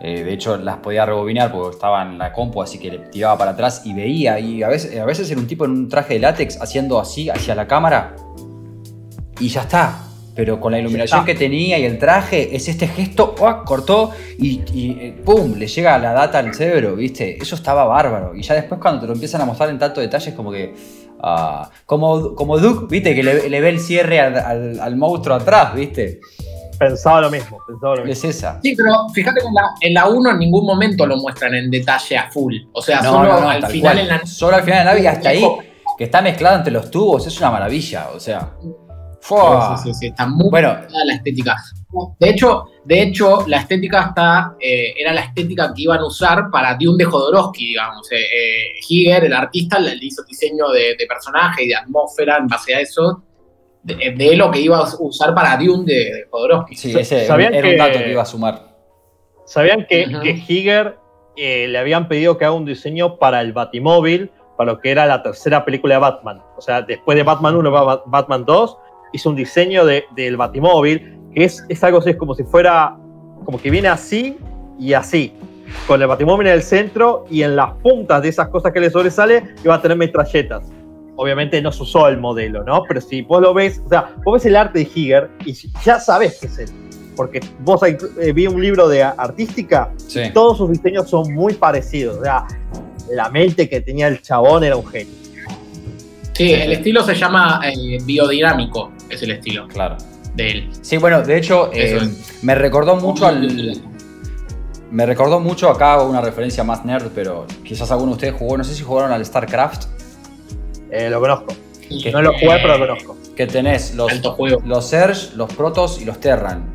Eh, 0.00 0.24
de 0.24 0.32
hecho, 0.34 0.58
las 0.58 0.76
podía 0.78 1.06
rebobinar 1.06 1.50
porque 1.50 1.76
estaba 1.76 2.02
en 2.02 2.18
la 2.18 2.32
compu, 2.32 2.60
así 2.60 2.78
que 2.78 2.90
le 2.90 2.98
tiraba 2.98 3.38
para 3.38 3.52
atrás 3.52 3.82
y 3.86 3.94
veía. 3.94 4.38
Y 4.38 4.62
a 4.62 4.68
veces, 4.68 4.98
a 5.00 5.06
veces 5.06 5.30
era 5.30 5.40
un 5.40 5.46
tipo 5.46 5.64
en 5.64 5.70
un 5.70 5.88
traje 5.88 6.14
de 6.14 6.20
látex 6.20 6.60
haciendo 6.60 7.00
así 7.00 7.30
hacia 7.30 7.54
la 7.54 7.66
cámara. 7.66 8.14
Y 9.40 9.48
ya 9.48 9.62
está 9.62 10.04
pero 10.34 10.58
con 10.58 10.72
la 10.72 10.78
iluminación 10.78 11.24
que 11.24 11.34
tenía 11.34 11.78
y 11.78 11.84
el 11.84 11.98
traje, 11.98 12.54
es 12.56 12.68
este 12.68 12.88
gesto, 12.88 13.34
cortó 13.64 14.10
y, 14.38 14.62
eh, 14.74 15.22
¡pum! 15.24 15.54
le 15.56 15.66
llega 15.68 15.96
la 15.98 16.12
data 16.12 16.38
al 16.38 16.52
cerebro, 16.54 16.96
¿viste? 16.96 17.40
Eso 17.40 17.54
estaba 17.54 17.84
bárbaro. 17.84 18.34
Y 18.34 18.42
ya 18.42 18.54
después 18.54 18.80
cuando 18.80 19.00
te 19.02 19.06
lo 19.06 19.12
empiezan 19.12 19.40
a 19.42 19.44
mostrar 19.44 19.70
en 19.70 19.78
tanto 19.78 20.00
detalles, 20.00 20.34
como 20.34 20.50
que... 20.50 20.74
Ah, 21.26 21.70
como, 21.86 22.34
como 22.34 22.58
Duke, 22.58 22.86
¿viste? 22.90 23.14
Que 23.14 23.22
le, 23.22 23.60
ve 23.60 23.68
el 23.68 23.80
cierre 23.80 24.20
al, 24.20 24.96
monstruo 24.96 25.36
atrás, 25.36 25.74
¿viste? 25.74 26.20
Pensaba 26.78 27.20
lo 27.22 27.30
mismo, 27.30 27.58
pensaba 27.66 27.96
lo 27.96 28.04
mismo. 28.04 28.12
Es 28.12 28.36
esa. 28.36 28.60
Sí, 28.60 28.74
pero 28.76 29.08
fíjate 29.14 29.40
que 29.40 29.86
en 29.86 29.94
la, 29.94 30.08
1 30.08 30.32
en 30.32 30.38
ningún 30.38 30.66
momento 30.66 31.06
lo 31.06 31.16
muestran 31.16 31.54
en 31.54 31.70
detalle 31.70 32.18
a 32.18 32.30
full. 32.30 32.56
O 32.72 32.82
sea, 32.82 33.02
solo 33.02 33.32
al 33.32 33.64
final 33.68 33.98
en 34.00 34.08
la... 34.08 34.26
Solo 34.26 34.56
al 34.56 34.64
final 34.64 34.80
de 34.80 34.84
la 34.84 34.90
nave 34.92 35.08
hasta 35.08 35.28
ahí, 35.30 35.46
que 35.96 36.04
está 36.04 36.20
mezclado 36.20 36.58
entre 36.58 36.72
los 36.72 36.90
tubos, 36.90 37.26
es 37.26 37.38
una 37.38 37.52
maravilla, 37.52 38.08
o 38.14 38.20
sea... 38.20 38.50
Sí, 39.82 39.94
sí, 39.94 40.06
está 40.08 40.26
muy 40.26 40.50
bueno. 40.50 40.76
la 41.04 41.14
estética. 41.14 41.56
De 42.18 42.28
hecho, 42.28 42.64
de 42.84 43.02
hecho, 43.02 43.44
la 43.46 43.58
estética 43.58 44.08
está, 44.08 44.56
eh, 44.60 44.92
era 44.98 45.14
la 45.14 45.22
estética 45.22 45.72
que 45.74 45.82
iban 45.82 46.00
a 46.00 46.06
usar 46.06 46.50
para 46.50 46.76
Dune 46.78 46.98
de 46.98 47.04
Jodorowsky, 47.04 47.68
digamos. 47.68 48.10
Eh, 48.12 48.18
eh 48.20 49.16
el 49.16 49.32
artista, 49.32 49.78
le 49.78 49.96
hizo 50.00 50.22
diseño 50.24 50.68
de, 50.68 50.96
personaje 51.08 51.64
y 51.64 51.68
de 51.68 51.76
atmósfera 51.76 52.36
en 52.36 52.48
base 52.48 52.74
a 52.74 52.80
eso, 52.80 53.22
de, 53.82 54.36
lo 54.36 54.50
que 54.50 54.60
iba 54.60 54.78
a 54.78 54.94
usar 54.98 55.34
para 55.34 55.56
Dune 55.56 55.84
de, 55.86 56.26
Jodorowsky. 56.30 56.76
Sí, 56.76 56.94
ese 56.98 57.26
¿Sabían 57.26 57.54
era 57.54 57.68
un 57.68 57.76
dato 57.78 57.98
que 58.00 58.10
iba 58.10 58.22
a 58.22 58.26
sumar. 58.26 58.76
¿Sabían 59.46 59.86
que, 59.88 60.44
Higer 60.46 60.98
eh, 61.36 61.66
le 61.68 61.78
habían 61.78 62.08
pedido 62.08 62.36
que 62.36 62.44
haga 62.44 62.54
un 62.54 62.66
diseño 62.66 63.16
para 63.18 63.40
el 63.40 63.54
Batimóvil, 63.54 64.30
para 64.58 64.72
lo 64.72 64.80
que 64.80 64.90
era 64.90 65.06
la 65.06 65.22
tercera 65.22 65.64
película 65.64 65.94
de 65.94 66.00
Batman? 66.00 66.42
O 66.58 66.60
sea, 66.60 66.82
después 66.82 67.16
de 67.16 67.22
Batman 67.22 67.56
1 67.56 67.70
va 67.70 68.02
Batman 68.06 68.44
2 68.44 68.78
hizo 69.14 69.30
un 69.30 69.36
diseño 69.36 69.86
del 69.86 70.36
Batimóvil, 70.36 71.16
que 71.34 71.44
es, 71.44 71.64
es 71.68 71.82
algo 71.84 71.98
así, 71.98 72.10
es 72.10 72.16
como 72.16 72.34
si 72.34 72.42
fuera, 72.42 72.96
como 73.44 73.60
que 73.60 73.70
viene 73.70 73.88
así 73.88 74.36
y 74.78 74.92
así, 74.92 75.32
con 75.86 76.02
el 76.02 76.08
Batimóvil 76.08 76.48
en 76.48 76.54
el 76.54 76.62
centro 76.62 77.24
y 77.30 77.42
en 77.42 77.56
las 77.56 77.72
puntas 77.74 78.22
de 78.22 78.28
esas 78.28 78.48
cosas 78.48 78.72
que 78.72 78.80
le 78.80 78.90
sobresale 78.90 79.54
iba 79.64 79.74
a 79.74 79.80
tener 79.80 79.96
metralletas. 79.96 80.66
Obviamente 81.16 81.62
no 81.62 81.70
se 81.70 81.84
usó 81.84 82.08
el 82.08 82.18
modelo, 82.18 82.64
¿no? 82.64 82.82
Pero 82.88 83.00
si 83.00 83.22
vos 83.22 83.40
lo 83.40 83.54
ves, 83.54 83.80
o 83.86 83.88
sea, 83.88 84.16
vos 84.24 84.34
ves 84.34 84.46
el 84.46 84.56
arte 84.56 84.80
de 84.80 84.90
Higer 84.92 85.30
y 85.44 85.54
ya 85.84 86.00
sabes 86.00 86.40
que 86.40 86.46
es 86.46 86.58
él. 86.58 86.68
Porque 87.14 87.38
vos 87.60 87.80
eh, 87.84 88.32
vi 88.32 88.48
un 88.48 88.60
libro 88.60 88.88
de 88.88 89.04
artística 89.04 89.92
y 90.12 90.32
todos 90.32 90.58
sus 90.58 90.72
diseños 90.72 91.08
son 91.08 91.32
muy 91.32 91.54
parecidos. 91.54 92.18
O 92.18 92.24
sea, 92.24 92.44
la 93.12 93.30
mente 93.30 93.68
que 93.68 93.80
tenía 93.80 94.08
el 94.08 94.20
chabón 94.20 94.64
era 94.64 94.74
un 94.76 94.86
genio. 94.86 95.23
Sí, 96.34 96.52
el 96.52 96.72
estilo 96.72 97.04
se 97.04 97.14
llama 97.14 97.60
eh, 97.64 97.98
biodinámico 98.04 98.92
es 99.08 99.22
el 99.22 99.30
estilo. 99.32 99.68
Claro. 99.68 99.96
De 100.34 100.50
él. 100.50 100.70
Sí, 100.82 100.96
bueno, 100.96 101.22
de 101.22 101.36
hecho, 101.38 101.70
eh, 101.72 102.00
me 102.42 102.54
recordó 102.54 102.96
mucho 102.96 103.26
al. 103.26 103.80
Me 104.90 105.06
recordó 105.06 105.40
mucho, 105.40 105.70
acá 105.70 106.00
una 106.02 106.20
referencia 106.20 106.62
más 106.62 106.84
nerd, 106.84 107.10
pero 107.14 107.46
quizás 107.64 107.90
alguno 107.90 108.12
de 108.12 108.14
ustedes 108.14 108.34
jugó, 108.34 108.56
no 108.56 108.64
sé 108.64 108.74
si 108.74 108.82
jugaron 108.82 109.12
al 109.12 109.24
StarCraft. 109.24 109.86
Eh, 110.90 111.08
lo 111.10 111.20
conozco. 111.20 111.54
Que 112.02 112.10
no 112.12 112.22
lo 112.22 112.32
jugué, 112.32 112.58
pero 112.62 112.78
lo 112.78 112.86
conozco. 112.86 113.16
Que 113.36 113.46
tenés 113.46 113.94
los, 113.94 114.12
los 114.64 114.88
Surge, 114.88 115.36
los 115.36 115.52
Protoss 115.52 116.00
y 116.00 116.04
los 116.04 116.20
Terran. 116.20 116.70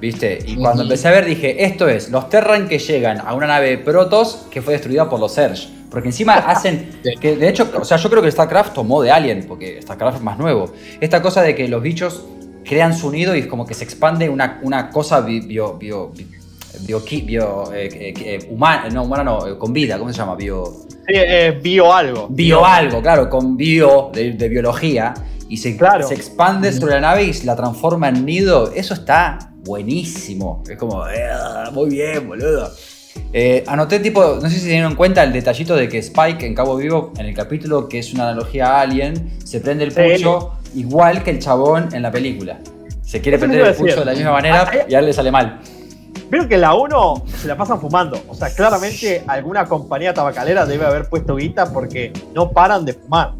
¿Viste? 0.00 0.38
Y 0.46 0.56
cuando 0.56 0.82
empecé 0.82 1.08
a 1.08 1.10
ver 1.10 1.26
dije, 1.26 1.62
esto 1.62 1.86
es, 1.86 2.10
los 2.10 2.30
Terran 2.30 2.68
que 2.68 2.78
llegan 2.78 3.20
a 3.20 3.34
una 3.34 3.46
nave 3.46 3.76
Protoss 3.76 4.46
que 4.50 4.62
fue 4.62 4.72
destruida 4.74 5.10
por 5.10 5.20
los 5.20 5.34
Surge. 5.34 5.68
Porque 5.90 6.08
encima 6.08 6.34
hacen. 6.34 7.00
que 7.20 7.36
de 7.36 7.48
hecho, 7.48 7.70
o 7.78 7.84
sea, 7.84 7.96
yo 7.96 8.08
creo 8.08 8.22
que 8.22 8.30
StarCraft 8.30 8.74
tomó 8.74 9.02
de 9.02 9.10
Alien, 9.10 9.44
porque 9.46 9.82
StarCraft 9.82 10.18
es 10.18 10.22
más 10.22 10.38
nuevo. 10.38 10.72
Esta 11.00 11.20
cosa 11.20 11.42
de 11.42 11.54
que 11.54 11.68
los 11.68 11.82
bichos 11.82 12.24
crean 12.64 12.96
su 12.96 13.10
nido 13.10 13.34
y 13.34 13.40
es 13.40 13.46
como 13.46 13.66
que 13.66 13.74
se 13.74 13.84
expande 13.84 14.28
una, 14.28 14.60
una 14.62 14.90
cosa 14.90 15.20
bio. 15.20 15.74
bio, 15.74 16.12
bio, 16.82 17.00
bio 17.24 17.72
eh, 17.74 17.88
eh, 17.92 18.14
eh, 18.16 18.48
humana, 18.50 18.88
no, 18.90 19.02
humana 19.02 19.24
no, 19.24 19.58
con 19.58 19.72
vida, 19.72 19.98
¿cómo 19.98 20.12
se 20.12 20.18
llama? 20.18 20.36
Bio. 20.36 20.64
Sí, 21.06 21.14
bio 21.62 21.92
algo. 21.92 22.28
Bio 22.30 22.64
algo, 22.64 23.02
claro, 23.02 23.28
con 23.28 23.56
bio 23.56 24.10
de, 24.12 24.48
biología. 24.48 25.14
Y 25.48 25.56
se, 25.56 25.76
se 25.76 26.14
expande 26.14 26.72
sobre 26.72 26.94
la 26.94 27.00
nave 27.00 27.24
y 27.24 27.32
la 27.42 27.56
transforma 27.56 28.08
en 28.08 28.24
nido. 28.24 28.70
Eso 28.72 28.94
está 28.94 29.50
buenísimo. 29.64 30.62
Es 30.70 30.78
como, 30.78 31.04
muy 31.72 31.90
bien, 31.90 32.28
boludo. 32.28 32.70
Eh, 33.32 33.64
anoté 33.66 34.00
tipo, 34.00 34.36
no 34.36 34.40
sé 34.42 34.50
si 34.50 34.60
se 34.60 34.68
dieron 34.70 34.96
cuenta 34.96 35.22
el 35.22 35.32
detallito 35.32 35.76
de 35.76 35.88
que 35.88 35.98
Spike 35.98 36.44
en 36.44 36.54
Cabo 36.54 36.76
Vivo, 36.76 37.12
en 37.16 37.26
el 37.26 37.34
capítulo 37.34 37.88
que 37.88 38.00
es 38.00 38.12
una 38.12 38.24
analogía 38.24 38.66
a 38.66 38.80
Alien, 38.80 39.38
se 39.44 39.60
prende 39.60 39.84
el 39.84 39.92
pucho 39.92 40.52
igual 40.74 41.22
que 41.22 41.30
el 41.30 41.38
chabón 41.38 41.88
en 41.92 42.02
la 42.02 42.10
película. 42.10 42.58
Se 43.02 43.20
quiere 43.20 43.38
prender 43.38 43.66
el 43.66 43.74
pucho 43.74 44.00
de 44.00 44.04
la 44.04 44.12
misma 44.12 44.32
manera 44.32 44.68
ah, 44.70 44.76
y 44.88 44.94
a 44.94 44.98
él 45.00 45.06
le 45.06 45.12
sale 45.12 45.30
mal. 45.30 45.60
Veo 46.28 46.46
que 46.46 46.56
la 46.56 46.74
1 46.74 47.24
se 47.40 47.48
la 47.48 47.56
pasan 47.56 47.80
fumando. 47.80 48.20
O 48.28 48.34
sea, 48.34 48.54
claramente 48.54 49.24
alguna 49.26 49.66
compañía 49.66 50.14
tabacalera 50.14 50.64
debe 50.64 50.86
haber 50.86 51.08
puesto 51.08 51.34
guita 51.34 51.72
porque 51.72 52.12
no 52.34 52.50
paran 52.50 52.84
de 52.84 52.92
fumar. 52.92 53.32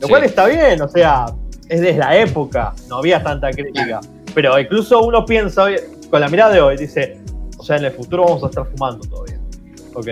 Lo 0.00 0.08
cual 0.08 0.24
está 0.24 0.46
bien, 0.46 0.82
o 0.82 0.88
sea, 0.88 1.26
es 1.68 1.80
desde 1.80 1.98
la 1.98 2.16
época, 2.16 2.74
no 2.88 2.96
había 2.96 3.22
tanta 3.22 3.50
crítica. 3.52 4.00
Pero 4.34 4.58
incluso 4.58 5.00
uno 5.02 5.24
piensa, 5.24 5.66
con 6.10 6.20
la 6.20 6.28
mirada 6.28 6.52
de 6.52 6.60
hoy, 6.60 6.76
dice, 6.76 7.20
o 7.62 7.64
sea, 7.64 7.76
en 7.76 7.84
el 7.84 7.92
futuro 7.92 8.24
vamos 8.24 8.42
a 8.42 8.46
estar 8.48 8.66
fumando 8.66 9.06
todavía. 9.08 9.38
Ok. 9.94 10.08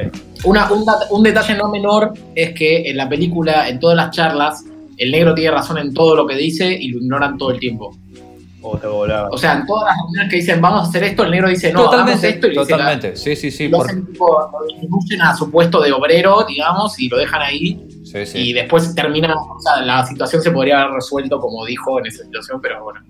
un, 1.11 1.23
detalle 1.25 1.57
no 1.57 1.69
menor 1.69 2.12
es 2.37 2.52
que 2.54 2.88
en 2.88 2.97
la 2.97 3.09
película, 3.09 3.69
en 3.69 3.80
todas 3.80 3.97
las 3.97 4.14
charlas, 4.14 4.64
el 4.97 5.11
negro 5.11 5.35
tiene 5.35 5.50
razón 5.50 5.78
en 5.78 5.92
todo 5.92 6.14
lo 6.14 6.28
que 6.28 6.37
dice 6.37 6.73
y 6.73 6.90
lo 6.90 6.99
ignoran 6.99 7.37
todo 7.38 7.50
el 7.50 7.59
tiempo. 7.59 7.97
Oh, 8.62 8.76
te 8.76 8.87
o 8.87 9.38
sea, 9.38 9.54
en 9.54 9.66
todas 9.66 9.87
las 9.87 9.97
reuniones 9.97 10.30
que 10.30 10.37
dicen 10.37 10.61
vamos 10.61 10.87
a 10.87 10.88
hacer 10.90 11.02
esto, 11.02 11.25
el 11.25 11.30
negro 11.30 11.49
dice 11.49 11.73
no, 11.73 11.85
totalmente, 11.85 12.28
esto 12.28 12.47
y 12.47 12.54
Totalmente, 12.54 13.16
sí, 13.16 13.35
sí, 13.35 13.50
sí. 13.50 13.69
Lo, 13.69 13.83
hacen, 13.83 14.07
tipo, 14.07 14.28
lo 14.28 15.25
a 15.25 15.35
su 15.35 15.50
puesto 15.50 15.80
de 15.80 15.90
obrero, 15.90 16.45
digamos, 16.47 17.00
y 17.00 17.09
lo 17.09 17.16
dejan 17.16 17.42
ahí. 17.42 17.85
Sí, 18.04 18.26
sí. 18.26 18.38
Y 18.38 18.52
después 18.52 18.95
termina, 18.95 19.35
o 19.35 19.61
sea, 19.61 19.80
la 19.85 20.07
situación 20.07 20.42
se 20.42 20.52
podría 20.52 20.83
haber 20.83 20.95
resuelto 20.95 21.40
como 21.40 21.64
dijo 21.64 21.99
en 21.99 22.07
esa 22.07 22.23
situación, 22.23 22.61
pero 22.61 22.85
bueno. 22.85 23.00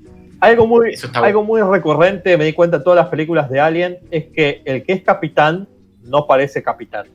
Algo 0.41 0.67
muy, 0.67 0.95
algo 1.15 1.45
muy 1.45 1.61
recurrente, 1.63 2.37
me 2.39 2.45
di 2.45 2.53
cuenta 2.53 2.79
en 2.79 2.85
todas 2.85 2.97
las 2.97 3.09
películas 3.09 3.51
de 3.51 3.61
Alien, 3.61 3.99
es 4.11 4.27
que 4.27 4.63
el 4.65 4.85
que 4.85 4.95
es 4.95 5.03
capitán 5.03 5.69
no 6.03 6.27
parece 6.27 6.63
capitán. 6.63 7.07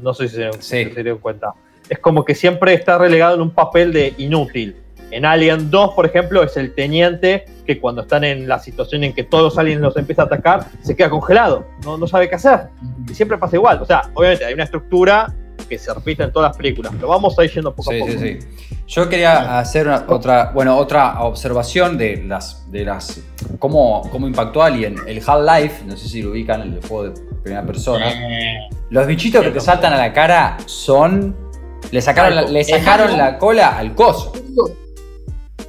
No 0.00 0.12
sé 0.14 0.28
si 0.28 0.36
se, 0.36 0.52
Sí. 0.54 0.84
si 0.84 0.90
se 0.92 1.02
dieron 1.02 1.18
cuenta. 1.18 1.52
Es 1.88 1.98
como 1.98 2.24
que 2.24 2.34
siempre 2.34 2.72
está 2.74 2.98
relegado 2.98 3.34
en 3.34 3.40
un 3.42 3.50
papel 3.50 3.92
de 3.92 4.14
inútil. 4.18 4.76
En 5.10 5.24
Alien 5.24 5.70
2, 5.70 5.94
por 5.94 6.06
ejemplo, 6.06 6.42
es 6.42 6.56
el 6.56 6.72
teniente 6.74 7.44
que 7.66 7.80
cuando 7.80 8.02
están 8.02 8.22
en 8.24 8.46
la 8.48 8.58
situación 8.60 9.02
en 9.04 9.12
que 9.12 9.24
todos 9.24 9.42
los 9.44 9.58
aliens 9.58 9.80
los 9.80 9.96
empieza 9.96 10.22
a 10.22 10.24
atacar, 10.26 10.66
se 10.82 10.94
queda 10.94 11.10
congelado, 11.10 11.66
no, 11.84 11.98
no 11.98 12.06
sabe 12.06 12.28
qué 12.28 12.36
hacer. 12.36 12.68
Y 13.08 13.14
siempre 13.14 13.36
pasa 13.36 13.56
igual. 13.56 13.82
O 13.82 13.84
sea, 13.84 14.02
obviamente 14.14 14.44
hay 14.44 14.54
una 14.54 14.64
estructura 14.64 15.34
que 15.70 15.78
se 15.78 15.94
repite 15.94 16.24
en 16.24 16.32
todas 16.32 16.50
las 16.50 16.56
películas, 16.58 16.92
pero 16.94 17.08
vamos 17.08 17.38
a 17.38 17.44
ir 17.44 17.50
yendo 17.52 17.74
poco 17.74 17.90
a 17.92 17.98
poco. 17.98 18.10
sí, 18.12 18.18
sí. 18.18 18.38
Yo 18.88 19.08
quería 19.08 19.58
hacer 19.60 19.86
una- 19.86 20.04
otra, 20.08 20.50
bueno, 20.52 20.76
otra 20.76 21.22
observación 21.22 21.96
de 21.96 22.24
las, 22.26 22.68
de 22.72 22.84
las, 22.84 23.22
cómo, 23.60 24.02
cómo 24.10 24.26
impactó 24.26 24.62
Alien. 24.64 24.96
El 25.06 25.22
Half-Life, 25.24 25.84
no 25.86 25.96
sé 25.96 26.08
si 26.08 26.22
lo 26.22 26.32
ubican, 26.32 26.60
el 26.62 26.80
juego 26.86 27.04
de 27.10 27.20
primera 27.42 27.64
persona. 27.64 28.10
Eh, 28.10 28.68
Los 28.90 29.06
bichitos 29.06 29.44
que 29.44 29.52
te 29.52 29.60
saltan 29.60 29.92
a 29.92 29.96
la 29.96 30.12
cara 30.12 30.56
son, 30.66 31.36
le 31.92 32.02
sacaron, 32.02 32.34
la, 32.34 32.42
le 32.42 32.64
sacaron 32.64 33.16
la 33.16 33.38
cola 33.38 33.78
al 33.78 33.94
coso. 33.94 34.32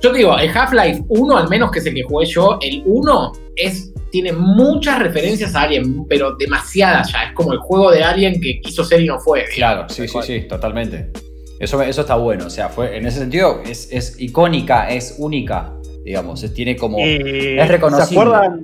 Yo 0.01 0.11
te 0.11 0.17
digo, 0.17 0.35
el 0.39 0.49
Half-Life 0.49 1.03
1, 1.09 1.37
al 1.37 1.47
menos 1.47 1.69
que 1.69 1.77
es 1.77 1.85
el 1.85 1.93
que 1.93 2.01
jugué 2.01 2.25
yo, 2.25 2.57
el 2.59 2.81
1 2.87 3.31
es, 3.55 3.93
tiene 4.11 4.31
muchas 4.33 4.99
referencias 4.99 5.55
a 5.55 5.61
Alien, 5.63 6.05
pero 6.07 6.35
demasiadas 6.35 7.11
ya. 7.11 7.23
Es 7.25 7.33
como 7.33 7.53
el 7.53 7.59
juego 7.59 7.91
de 7.91 8.03
Alien 8.03 8.39
que 8.41 8.59
quiso 8.61 8.83
ser 8.83 9.01
y 9.01 9.07
no 9.07 9.19
fue. 9.19 9.45
Claro, 9.53 9.87
sí, 9.89 10.07
sí, 10.07 10.17
sí, 10.23 10.41
totalmente. 10.41 11.11
Eso, 11.59 11.81
eso 11.81 12.01
está 12.01 12.15
bueno, 12.15 12.47
o 12.47 12.49
sea, 12.49 12.69
fue, 12.69 12.97
en 12.97 13.05
ese 13.05 13.19
sentido 13.19 13.61
es, 13.65 13.87
es 13.91 14.19
icónica, 14.19 14.89
es 14.89 15.15
única, 15.19 15.73
digamos, 16.03 16.41
es- 16.43 16.53
tiene 16.53 16.75
como... 16.75 16.97
Y 16.99 17.57
Es 17.59 17.67
reconocible. 17.67 18.07
¿Se 18.07 18.19
acuerdan, 18.19 18.63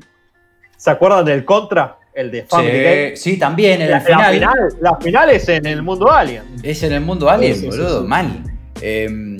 ¿Se 0.77 0.89
acuerdan 0.89 1.25
del 1.25 1.45
Contra? 1.45 1.99
El 2.13 2.31
de 2.31 2.43
Family 2.45 2.81
Game. 2.83 3.15
Sí, 3.15 3.33
sí, 3.33 3.37
también 3.39 3.79
en 3.83 3.91
La, 3.91 3.97
el 3.97 4.03
final, 4.03 4.19
la 4.21 4.31
final, 4.31 4.55
la 4.81 4.95
final 4.95 5.29
es 5.29 5.47
en 5.49 5.65
el 5.67 5.83
mundo 5.83 6.11
Alien. 6.11 6.41
es 6.63 6.81
en 6.81 6.93
el 6.93 7.01
mundo 7.01 7.29
alien, 7.29 7.53
Sí, 7.53 7.59
sí, 7.59 7.71
sí, 7.71 7.77
boludo, 7.77 8.01
sí. 8.01 8.07
mal. 8.07 8.43
Eh, 8.81 9.37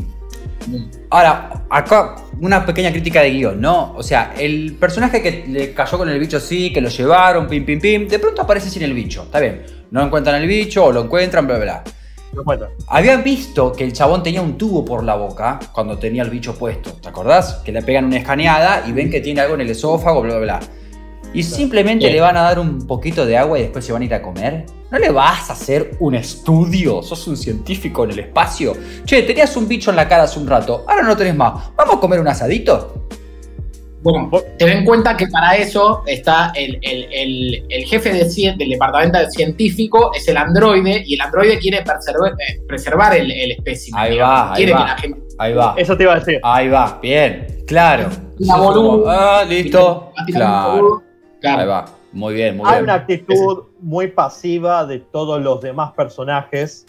ahora, 1.09 1.56
acá 1.69 2.15
una 2.39 2.65
pequeña 2.65 2.91
crítica 2.91 3.21
de 3.21 3.31
guion, 3.31 3.59
¿no? 3.59 3.93
O 3.95 4.03
sea, 4.03 4.33
el 4.37 4.75
personaje 4.79 5.21
que 5.21 5.45
le 5.47 5.73
cayó 5.73 5.97
con 5.97 6.09
el 6.09 6.19
bicho 6.19 6.39
sí, 6.39 6.71
que 6.71 6.81
lo 6.81 6.89
llevaron, 6.89 7.47
pim, 7.47 7.65
pim, 7.65 7.79
pim, 7.79 8.07
de 8.07 8.19
pronto 8.19 8.41
aparece 8.41 8.69
sin 8.69 8.83
el 8.83 8.93
bicho, 8.93 9.23
está 9.23 9.39
bien. 9.39 9.65
No 9.91 10.03
encuentran 10.03 10.41
el 10.41 10.47
bicho 10.47 10.85
o 10.85 10.91
lo 10.91 11.03
encuentran, 11.03 11.47
bla, 11.47 11.57
bla. 11.57 11.83
No. 12.33 12.43
Habían 12.87 13.23
visto 13.23 13.71
que 13.71 13.83
el 13.83 13.93
chabón 13.93 14.21
tenía 14.21 14.41
un 14.41 14.57
tubo 14.57 14.85
por 14.85 15.03
la 15.03 15.15
boca 15.15 15.59
cuando 15.71 15.97
tenía 15.97 16.23
el 16.23 16.29
bicho 16.29 16.53
puesto, 16.55 16.91
¿te 16.93 17.07
acordás? 17.07 17.61
Que 17.65 17.71
le 17.71 17.81
pegan 17.81 18.05
una 18.05 18.17
escaneada 18.17 18.83
y 18.87 18.91
ven 18.91 19.09
que 19.09 19.21
tiene 19.21 19.41
algo 19.41 19.55
en 19.55 19.61
el 19.61 19.69
esófago, 19.69 20.21
bla, 20.21 20.37
bla, 20.37 20.57
bla. 20.57 20.59
Y 21.37 21.43
simplemente 21.43 22.07
Sí. 22.07 22.13
le 22.13 22.19
van 22.21 22.35
a 22.37 22.41
dar 22.41 22.59
un 22.59 22.85
poquito 22.87 23.25
de 23.25 23.37
agua 23.37 23.59
y 23.59 23.63
después 23.63 23.85
se 23.85 23.93
van 23.93 24.01
a 24.01 24.05
ir 24.05 24.13
a 24.13 24.21
comer. 24.21 24.65
¿No 24.89 24.97
le 24.97 25.09
vas 25.11 25.49
a 25.49 25.53
hacer 25.53 25.91
un 25.99 26.15
estudio? 26.15 27.01
¿Sos 27.03 27.27
un 27.27 27.37
científico 27.37 28.05
en 28.05 28.11
el 28.11 28.19
espacio? 28.19 28.73
Che, 29.05 29.21
tenías 29.23 29.55
un 29.57 29.67
bicho 29.67 29.89
en 29.91 29.97
la 29.97 30.07
cara 30.07 30.23
hace 30.23 30.39
un 30.39 30.47
rato, 30.47 30.85
ahora 30.87 31.03
no 31.03 31.15
tenés 31.15 31.35
más. 31.35 31.69
¿Vamos 31.75 31.95
a 31.95 31.99
comer 31.99 32.19
un 32.19 32.27
asadito? 32.27 33.03
Bueno, 34.01 34.29
ten 34.57 34.69
en 34.69 34.85
cuenta 34.85 35.17
que 35.17 35.27
para 35.27 35.55
eso 35.57 36.03
está 36.05 36.53
el, 36.55 36.79
el- 36.81 37.07
el- 37.11 37.65
el 37.67 37.83
jefe 37.85 38.13
de 38.13 38.53
del 38.57 38.69
departamento 38.69 39.19
de 39.19 39.29
científico, 39.31 40.11
es 40.15 40.27
el 40.27 40.37
androide, 40.37 41.03
y 41.05 41.15
el 41.15 41.21
androide 41.21 41.57
quiere 41.59 41.81
preservar, 41.81 42.31
eh, 42.33 42.61
preservar 42.67 43.15
el, 43.17 43.31
el 43.31 43.51
espécimen. 43.51 43.99
Ahí 43.99 44.11
digamos. 44.11 44.33
va, 44.35 44.49
ahí 44.51 44.55
quiere 44.55 44.71
va. 44.73 44.79
que 44.79 44.85
la 44.91 44.97
gente. 44.97 45.19
Ahí 45.39 45.53
va. 45.53 45.75
Eso 45.77 45.97
te 45.97 46.03
iba 46.03 46.13
a 46.13 46.19
decir. 46.19 46.39
Ahí 46.43 46.69
va, 46.69 46.99
bien, 47.01 47.47
claro. 47.67 48.09
Una 48.39 48.55
boluda. 48.57 49.39
Ah, 49.39 49.43
listo. 49.43 50.11
Claro. 50.27 51.03
Claro. 51.41 51.61
Ahí 51.61 51.67
va. 51.67 51.85
Muy 52.13 52.33
bien, 52.33 52.57
muy 52.57 52.65
Hay 52.67 52.75
bien. 52.75 52.83
una 52.85 52.93
actitud 52.95 53.63
muy 53.79 54.07
pasiva 54.07 54.85
de 54.85 54.99
todos 54.99 55.41
los 55.41 55.61
demás 55.61 55.91
personajes 55.93 56.85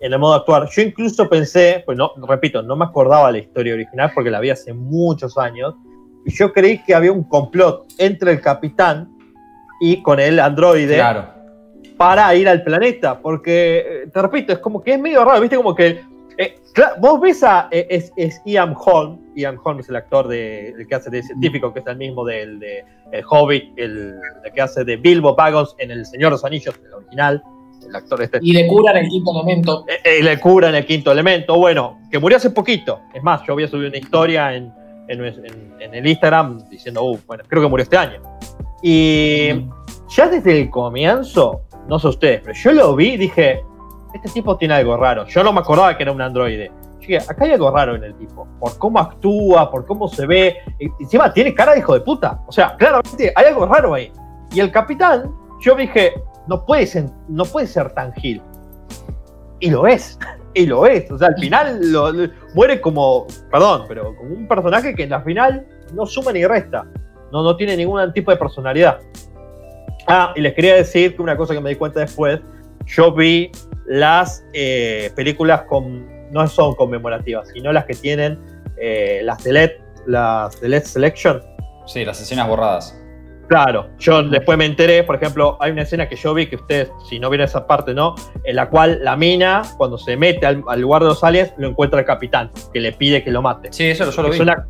en 0.00 0.12
el 0.12 0.18
modo 0.18 0.32
de 0.34 0.38
actuar. 0.40 0.68
Yo 0.70 0.82
incluso 0.82 1.28
pensé, 1.28 1.82
pues 1.86 1.96
no, 1.96 2.12
repito, 2.28 2.62
no 2.62 2.76
me 2.76 2.84
acordaba 2.84 3.30
la 3.32 3.38
historia 3.38 3.74
original 3.74 4.10
porque 4.14 4.30
la 4.30 4.40
vi 4.40 4.50
hace 4.50 4.74
muchos 4.74 5.38
años, 5.38 5.74
y 6.26 6.32
yo 6.34 6.52
creí 6.52 6.82
que 6.82 6.94
había 6.94 7.12
un 7.12 7.22
complot 7.24 7.86
entre 7.98 8.32
el 8.32 8.40
capitán 8.40 9.08
y 9.80 10.02
con 10.02 10.18
el 10.20 10.40
androide 10.40 10.96
Claro. 10.96 11.26
para 11.96 12.34
ir 12.34 12.48
al 12.48 12.62
planeta, 12.62 13.20
porque, 13.20 13.78
eh, 13.78 14.10
te 14.12 14.20
repito, 14.20 14.52
es 14.52 14.58
como 14.58 14.82
que 14.82 14.94
es 14.94 15.00
medio 15.00 15.24
raro, 15.24 15.40
¿viste? 15.40 15.56
Como 15.56 15.74
que, 15.74 16.00
eh, 16.38 16.56
vos 17.00 17.20
ves 17.20 17.42
a, 17.42 17.68
eh, 17.70 17.86
es, 17.90 18.12
es 18.16 18.40
Ian 18.44 18.74
Holm, 18.76 19.18
Ian 19.34 19.58
Holm 19.62 19.80
es 19.80 19.88
el 19.88 19.96
actor 19.96 20.28
de, 20.28 20.68
el 20.70 20.86
que 20.86 20.94
hace 20.94 21.10
de 21.10 21.22
científico, 21.22 21.72
que 21.72 21.80
es 21.80 21.86
el 21.86 21.96
mismo 21.96 22.24
del 22.24 22.58
de 22.58 22.84
El 23.12 23.24
Hobbit, 23.28 23.72
el, 23.76 24.14
el 24.44 24.52
que 24.52 24.60
hace 24.60 24.84
de 24.84 24.96
Bilbo 24.96 25.34
Baggins 25.34 25.74
en 25.78 25.90
El 25.90 26.04
Señor 26.06 26.30
de 26.30 26.32
los 26.32 26.44
Anillos, 26.44 26.74
el 26.84 26.92
original, 26.94 27.42
el 27.88 27.94
actor 27.94 28.20
este, 28.22 28.38
Y 28.42 28.52
le 28.52 28.66
curan 28.66 28.96
el 28.96 29.08
quinto 29.08 29.32
momento. 29.32 29.84
eh, 29.88 30.18
eh, 30.18 30.22
le 30.22 30.38
cura 30.40 30.68
en 30.68 30.74
el 30.74 30.84
quinto 30.86 31.12
elemento, 31.12 31.56
bueno, 31.56 31.98
que 32.10 32.18
murió 32.18 32.36
hace 32.36 32.50
poquito, 32.50 33.00
es 33.14 33.22
más, 33.22 33.42
yo 33.46 33.52
había 33.52 33.68
subido 33.68 33.88
una 33.88 33.98
historia 33.98 34.54
en, 34.54 34.72
en, 35.08 35.24
en- 35.24 35.74
en 35.80 35.94
el 35.94 36.06
Instagram 36.06 36.68
diciendo, 36.68 37.02
uh, 37.04 37.18
bueno, 37.26 37.44
creo 37.46 37.62
que 37.62 37.68
murió 37.68 37.84
este 37.84 37.96
año. 37.96 38.20
Y 38.82 39.48
ya 40.08 40.28
desde 40.28 40.60
el 40.62 40.70
comienzo, 40.70 41.62
no 41.88 41.98
sé 41.98 42.08
ustedes, 42.08 42.40
pero 42.42 42.54
yo 42.54 42.72
lo 42.72 42.96
vi 42.96 43.12
y 43.12 43.16
dije, 43.16 43.60
este 44.14 44.28
tipo 44.30 44.56
tiene 44.56 44.74
algo 44.74 44.96
raro. 44.96 45.26
Yo 45.26 45.42
no 45.42 45.52
me 45.52 45.60
acordaba 45.60 45.96
que 45.96 46.02
era 46.02 46.12
un 46.12 46.20
androide. 46.20 46.70
Yo 47.00 47.18
acá 47.18 47.44
hay 47.44 47.52
algo 47.52 47.70
raro 47.70 47.94
en 47.94 48.04
el 48.04 48.14
tipo. 48.16 48.46
Por 48.58 48.76
cómo 48.78 48.98
actúa, 48.98 49.70
por 49.70 49.86
cómo 49.86 50.08
se 50.08 50.26
ve. 50.26 50.56
Encima 51.00 51.32
tiene 51.32 51.54
cara 51.54 51.72
de 51.72 51.78
hijo 51.78 51.94
de 51.94 52.00
puta. 52.00 52.40
O 52.46 52.52
sea, 52.52 52.76
claramente 52.76 53.32
hay 53.34 53.46
algo 53.46 53.66
raro 53.66 53.94
ahí. 53.94 54.12
Y 54.52 54.60
el 54.60 54.70
capitán, 54.70 55.30
yo 55.60 55.74
dije, 55.74 56.14
no 56.46 56.64
puede 56.64 56.86
ser, 56.86 57.06
no 57.28 57.44
puede 57.44 57.66
ser 57.66 57.90
tan 57.90 58.12
gil. 58.14 58.42
Y 59.60 59.70
lo 59.70 59.86
es. 59.86 60.18
Y 60.54 60.66
lo 60.66 60.86
es. 60.86 61.10
O 61.10 61.18
sea, 61.18 61.28
al 61.28 61.36
final 61.36 61.80
muere 62.54 62.80
como, 62.80 63.26
perdón, 63.50 63.84
pero 63.88 64.16
como 64.16 64.34
un 64.34 64.48
personaje 64.48 64.94
que 64.94 65.04
en 65.04 65.10
la 65.10 65.20
final 65.20 65.66
no 65.94 66.06
suma 66.06 66.32
ni 66.32 66.44
resta. 66.46 66.86
No, 67.32 67.42
no 67.42 67.56
tiene 67.56 67.76
ningún 67.76 68.12
tipo 68.12 68.30
de 68.30 68.36
personalidad. 68.36 69.00
Ah, 70.06 70.32
y 70.36 70.40
les 70.40 70.54
quería 70.54 70.76
decir 70.76 71.16
que 71.16 71.22
una 71.22 71.36
cosa 71.36 71.52
que 71.52 71.60
me 71.60 71.70
di 71.70 71.76
cuenta 71.76 72.00
después, 72.00 72.40
yo 72.86 73.12
vi 73.12 73.50
las 73.86 74.44
eh, 74.52 75.10
películas 75.14 75.62
con, 75.62 76.30
no 76.32 76.46
son 76.48 76.74
conmemorativas, 76.74 77.48
sino 77.54 77.72
las 77.72 77.84
que 77.84 77.94
tienen 77.94 78.38
eh, 78.78 79.20
las 79.24 79.42
Delete, 79.44 79.80
las 80.06 80.60
Delete 80.60 80.86
Selection. 80.86 81.42
Sí, 81.86 82.04
las 82.04 82.20
escenas 82.20 82.48
borradas. 82.48 83.00
Claro, 83.48 83.90
yo 83.98 84.24
después 84.24 84.58
me 84.58 84.64
enteré, 84.66 85.04
por 85.04 85.14
ejemplo, 85.14 85.56
hay 85.60 85.70
una 85.70 85.82
escena 85.82 86.08
que 86.08 86.16
yo 86.16 86.34
vi 86.34 86.46
que 86.48 86.56
ustedes, 86.56 86.90
si 87.08 87.20
no 87.20 87.30
vieron 87.30 87.44
esa 87.44 87.64
parte, 87.64 87.94
¿no? 87.94 88.16
En 88.42 88.56
la 88.56 88.68
cual 88.68 88.98
la 89.04 89.14
mina, 89.16 89.62
cuando 89.76 89.98
se 89.98 90.16
mete 90.16 90.46
al, 90.46 90.64
al 90.66 90.80
lugar 90.80 91.02
de 91.02 91.08
los 91.10 91.22
aliens, 91.22 91.52
lo 91.56 91.68
encuentra 91.68 92.00
el 92.00 92.06
capitán, 92.06 92.50
que 92.72 92.80
le 92.80 92.90
pide 92.90 93.22
que 93.22 93.30
lo 93.30 93.42
mate. 93.42 93.68
Sí, 93.72 93.84
eso 93.84 94.10
yo 94.10 94.22
lo 94.22 94.28
Es 94.30 94.34
vi. 94.34 94.40
una- 94.40 94.66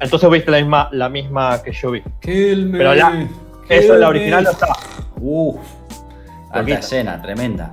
Entonces 0.00 0.28
viste 0.30 0.50
la 0.50 0.58
misma, 0.58 0.88
la 0.90 1.08
misma 1.08 1.62
que 1.62 1.70
yo 1.70 1.92
vi. 1.92 2.02
Kill 2.20 2.66
me. 2.70 2.78
Pero 2.78 2.94
la- 2.96 3.28
Eso 3.68 3.94
en 3.94 4.00
la 4.00 4.08
original 4.08 4.42
no 4.44 4.50
está. 4.50 4.66
Uf. 5.20 5.56
Alta 6.52 6.74
escena, 6.78 7.20
tremenda. 7.22 7.72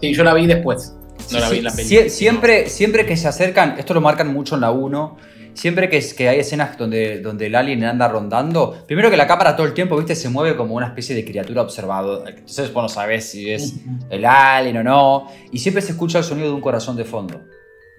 Sí, 0.00 0.14
yo 0.14 0.24
la 0.24 0.34
vi 0.34 0.46
después. 0.46 0.96
No 1.30 1.38
la 1.38 1.48
vi 1.50 1.58
en 1.58 1.64
la 1.64 1.70
sie- 1.70 1.76
película. 1.76 2.10
siempre, 2.10 2.68
siempre 2.68 3.06
que 3.06 3.16
se 3.16 3.28
acercan, 3.28 3.76
esto 3.78 3.94
lo 3.94 4.00
marcan 4.00 4.32
mucho 4.32 4.56
en 4.56 4.62
la 4.62 4.70
1, 4.72 5.16
siempre 5.54 5.88
que, 5.88 5.98
es- 5.98 6.14
que 6.14 6.28
hay 6.28 6.40
escenas 6.40 6.76
donde, 6.76 7.20
donde 7.20 7.46
el 7.46 7.54
alien 7.54 7.84
anda 7.84 8.08
rondando, 8.08 8.84
primero 8.86 9.10
que 9.10 9.16
la 9.16 9.26
cámara 9.26 9.54
todo 9.54 9.66
el 9.66 9.72
tiempo, 9.74 9.96
viste, 9.96 10.14
se 10.16 10.28
mueve 10.28 10.56
como 10.56 10.74
una 10.74 10.86
especie 10.86 11.14
de 11.14 11.24
criatura 11.24 11.62
observado. 11.62 12.26
Entonces 12.26 12.72
vos 12.72 12.82
no 12.82 12.88
sabés 12.88 13.30
si 13.30 13.50
es 13.52 13.74
el 14.10 14.24
alien 14.24 14.78
o 14.78 14.82
no. 14.82 15.28
Y 15.52 15.58
siempre 15.58 15.80
se 15.82 15.92
escucha 15.92 16.18
el 16.18 16.24
sonido 16.24 16.48
de 16.48 16.54
un 16.54 16.60
corazón 16.60 16.96
de 16.96 17.04
fondo. 17.04 17.40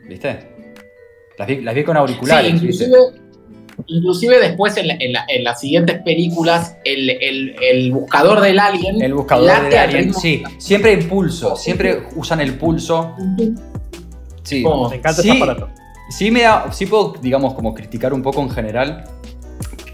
¿Viste? 0.08 0.50
Las 1.38 1.48
vi, 1.48 1.62
las 1.62 1.74
vi 1.74 1.84
con 1.84 1.96
auriculares. 1.98 2.60
Sí, 2.60 2.68
¿viste? 2.68 2.90
Inclusive, 3.88 4.40
después 4.40 4.76
en, 4.78 4.88
la- 4.88 4.96
en 5.00 5.14
la- 5.14 5.26
en 5.28 5.44
las 5.44 5.60
siguientes 5.60 6.02
películas, 6.04 6.76
el, 6.86 7.10
el- 7.10 7.56
el 7.62 7.92
buscador 7.92 8.42
del 8.42 8.60
alien. 8.60 9.02
El 9.02 9.14
buscador 9.14 9.46
late 9.48 9.64
del 9.70 9.78
al 9.78 9.90
alien. 9.90 10.14
Sí, 10.14 10.44
siempre 10.58 10.92
hay 10.92 11.04
pulso, 11.04 11.56
siempre 11.56 12.04
usan 12.16 12.42
el 12.42 12.56
pulso. 12.58 13.16
Sí. 14.44 14.64
Me 14.64 14.96
encanta 14.98 15.22
Sí. 15.22 15.30
ese 15.30 15.38
aparato. 15.38 15.70
Sí 16.10 16.30
me 16.32 16.42
da, 16.42 16.72
sí 16.72 16.86
puedo, 16.86 17.14
digamos, 17.22 17.54
como 17.54 17.74
criticar 17.74 18.14
un 18.14 18.22
poco 18.22 18.42
en 18.42 18.50
general 18.50 19.06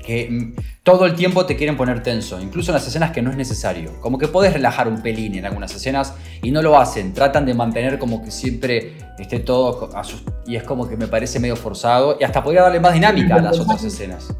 que 0.05 0.53
todo 0.83 1.05
el 1.05 1.15
tiempo 1.15 1.45
te 1.45 1.55
quieren 1.55 1.77
poner 1.77 2.01
tenso, 2.01 2.39
incluso 2.41 2.71
en 2.71 2.75
las 2.75 2.87
escenas 2.87 3.11
que 3.11 3.21
no 3.21 3.31
es 3.31 3.37
necesario. 3.37 3.99
Como 4.01 4.17
que 4.17 4.27
podés 4.27 4.53
relajar 4.53 4.87
un 4.87 5.01
pelín 5.01 5.35
en 5.35 5.45
algunas 5.45 5.73
escenas 5.73 6.13
y 6.41 6.51
no 6.51 6.61
lo 6.61 6.77
hacen. 6.77 7.13
Tratan 7.13 7.45
de 7.45 7.53
mantener 7.53 7.99
como 7.99 8.23
que 8.23 8.31
siempre 8.31 8.97
esté 9.17 9.39
todo 9.39 9.89
a 9.95 10.03
y 10.45 10.55
es 10.55 10.63
como 10.63 10.87
que 10.87 10.97
me 10.97 11.07
parece 11.07 11.39
medio 11.39 11.55
forzado 11.55 12.17
y 12.19 12.23
hasta 12.23 12.43
podría 12.43 12.63
darle 12.63 12.79
más 12.79 12.93
dinámica 12.93 13.35
a 13.35 13.41
las 13.41 13.59
otras 13.59 13.83
escenas. 13.83 14.33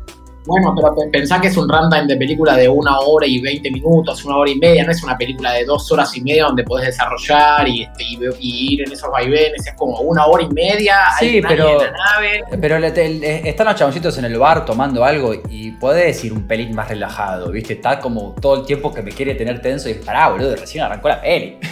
Bueno, 0.50 0.74
pero 0.76 0.96
pe- 0.96 1.10
pensá 1.20 1.40
que 1.40 1.48
es 1.48 1.58
un 1.58 1.70
runtime 1.70 2.08
de 2.08 2.18
película 2.18 2.56
de 2.56 2.68
una 2.68 3.00
hora 3.00 3.26
y 3.28 3.40
veinte 3.40 3.72
minutos, 3.72 4.24
una 4.26 4.38
hora 4.38 4.50
y 4.52 4.56
media, 4.56 4.84
no 4.84 4.92
es 4.92 5.04
una 5.04 5.18
película 5.18 5.54
de 5.54 5.66
dos 5.66 5.92
horas 5.92 6.16
y 6.18 6.22
media 6.22 6.46
donde 6.46 6.64
podés 6.64 6.88
desarrollar 6.88 7.68
y, 7.68 7.84
este, 7.84 8.04
y, 8.04 8.20
y 8.40 8.74
ir 8.74 8.82
en 8.88 8.92
esos 8.92 9.10
vaivenes, 9.12 9.66
es 9.66 9.74
como 9.76 10.00
una 10.00 10.26
hora 10.26 10.44
y 10.44 10.50
media, 10.50 10.96
Sí, 11.20 11.26
hay 11.26 11.42
pero- 11.42 11.70
en 11.72 11.78
la 11.78 11.92
nave. 11.92 12.44
Pero 12.60 12.78
están 12.78 13.68
los 13.68 13.76
chaboncitos 13.76 14.18
en 14.18 14.26
el 14.26 14.38
bar 14.38 14.66
tomando 14.66 15.04
algo 15.04 15.34
y 15.50 15.72
podés 15.72 16.24
ir 16.24 16.34
un 16.34 16.48
pelín 16.48 16.76
más 16.76 16.90
relajado, 16.90 17.52
¿viste? 17.52 17.74
Está 17.74 18.00
como 18.00 18.36
todo 18.42 18.56
el 18.62 18.66
tiempo 18.66 18.94
que 18.94 19.02
me 19.02 19.12
quiere 19.12 19.36
tener 19.36 19.62
tenso 19.62 19.90
y 19.90 19.94
pará, 19.96 20.30
boludo, 20.30 20.56
recién 20.56 20.84
arrancó 20.84 21.08
la 21.10 21.22
peli. 21.22 21.58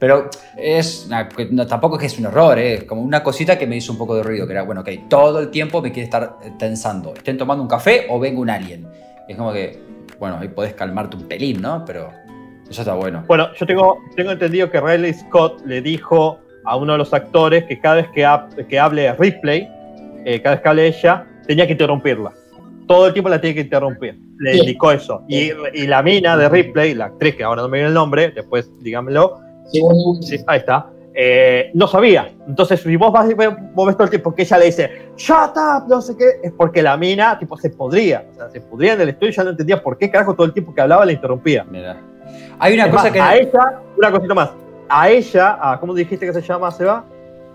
Pero 0.00 0.28
es 0.56 1.04
una- 1.06 1.28
no, 1.50 1.66
tampoco 1.66 1.96
es 1.96 2.00
que 2.00 2.06
es 2.06 2.18
un 2.18 2.24
error, 2.24 2.58
¿eh? 2.58 2.74
es 2.74 2.84
como 2.84 3.02
una 3.02 3.22
cosita 3.22 3.56
que 3.58 3.66
me 3.66 3.76
hizo 3.76 3.92
un 3.92 3.98
poco 3.98 4.16
de 4.16 4.22
ruido, 4.22 4.46
que 4.46 4.52
era, 4.54 4.62
bueno, 4.62 4.80
ok, 4.80 4.88
todo 5.08 5.38
el 5.40 5.50
tiempo 5.50 5.80
me 5.82 5.92
quiere 5.92 6.04
estar 6.04 6.38
eh, 6.42 6.52
tensando. 6.58 7.12
Estén 7.14 7.36
tomando 7.38 7.62
un 7.62 7.68
café 7.68 8.06
o 8.08 8.18
venga 8.18 8.40
un 8.40 8.50
alien. 8.50 8.88
Es 9.28 9.36
como 9.36 9.52
que, 9.52 9.78
bueno, 10.18 10.38
ahí 10.40 10.48
podés 10.48 10.72
calmarte 10.74 11.16
un 11.18 11.28
pelín, 11.28 11.60
¿no? 11.60 11.84
Pero 11.84 12.10
eso 12.68 12.80
está 12.80 12.94
bueno. 12.94 13.24
Bueno, 13.28 13.52
yo 13.54 13.66
tengo, 13.66 13.98
tengo 14.16 14.30
entendido 14.32 14.70
que 14.70 14.80
Riley 14.80 15.12
Scott 15.12 15.60
le 15.66 15.82
dijo 15.82 16.38
a 16.64 16.76
uno 16.76 16.92
de 16.92 16.98
los 16.98 17.12
actores 17.12 17.64
que 17.64 17.78
cada 17.78 17.96
vez 17.96 18.06
que, 18.14 18.24
hab- 18.26 18.66
que 18.66 18.78
hable 18.78 19.12
Ripley, 19.14 19.68
eh, 20.24 20.40
cada 20.40 20.56
vez 20.56 20.62
que 20.62 20.68
hable 20.68 20.86
ella, 20.86 21.26
tenía 21.46 21.66
que 21.66 21.72
interrumpirla. 21.72 22.32
Todo 22.86 23.06
el 23.06 23.12
tiempo 23.12 23.28
la 23.28 23.40
tiene 23.40 23.54
que 23.54 23.60
interrumpir. 23.62 24.18
Le 24.38 24.56
indicó 24.56 24.90
eso. 24.92 25.22
Y, 25.28 25.50
y 25.74 25.86
la 25.86 26.02
mina 26.02 26.36
de 26.38 26.48
Ripley, 26.48 26.94
la 26.94 27.04
actriz 27.06 27.36
que 27.36 27.44
ahora 27.44 27.60
no 27.62 27.68
me 27.68 27.76
viene 27.78 27.88
el 27.88 27.94
nombre, 27.94 28.30
después 28.30 28.70
dígamelo, 28.80 29.38
Sí, 29.70 30.42
ahí 30.46 30.58
está. 30.58 30.86
Eh, 31.14 31.70
no 31.74 31.86
sabía. 31.86 32.32
Entonces, 32.46 32.80
si 32.80 32.96
vos, 32.96 33.12
vas, 33.12 33.26
vos 33.74 33.86
ves 33.86 33.96
todo 33.96 34.04
el 34.04 34.10
tiempo 34.10 34.34
que 34.34 34.42
ella 34.42 34.58
le 34.58 34.66
dice, 34.66 34.90
shut 35.16 35.56
up, 35.56 35.88
no 35.88 36.00
sé 36.00 36.16
qué, 36.16 36.24
es 36.42 36.52
porque 36.52 36.82
la 36.82 36.96
mina, 36.96 37.38
tipo, 37.38 37.56
se 37.56 37.70
podría. 37.70 38.24
O 38.30 38.34
sea, 38.34 38.48
se 38.48 38.60
podría 38.60 38.94
en 38.94 39.00
el 39.02 39.08
estudio 39.10 39.30
y 39.30 39.34
ya 39.34 39.44
no 39.44 39.50
entendía 39.50 39.82
por 39.82 39.98
qué 39.98 40.10
carajo 40.10 40.34
todo 40.34 40.46
el 40.46 40.52
tiempo 40.52 40.72
que 40.74 40.80
hablaba 40.80 41.04
la 41.04 41.12
interrumpía. 41.12 41.64
Mira. 41.68 42.00
Hay 42.58 42.74
una 42.74 42.84
Es 42.86 42.90
cosa 42.90 43.04
más, 43.04 43.12
que... 43.12 43.20
A 43.20 43.36
ella, 43.36 43.80
una 43.98 44.10
cosita 44.12 44.34
más. 44.34 44.50
A 44.88 45.10
ella, 45.10 45.58
a, 45.60 45.80
¿cómo 45.80 45.94
dijiste 45.94 46.26
que 46.26 46.32
se 46.32 46.42
llama, 46.42 46.70
Seba? 46.70 47.04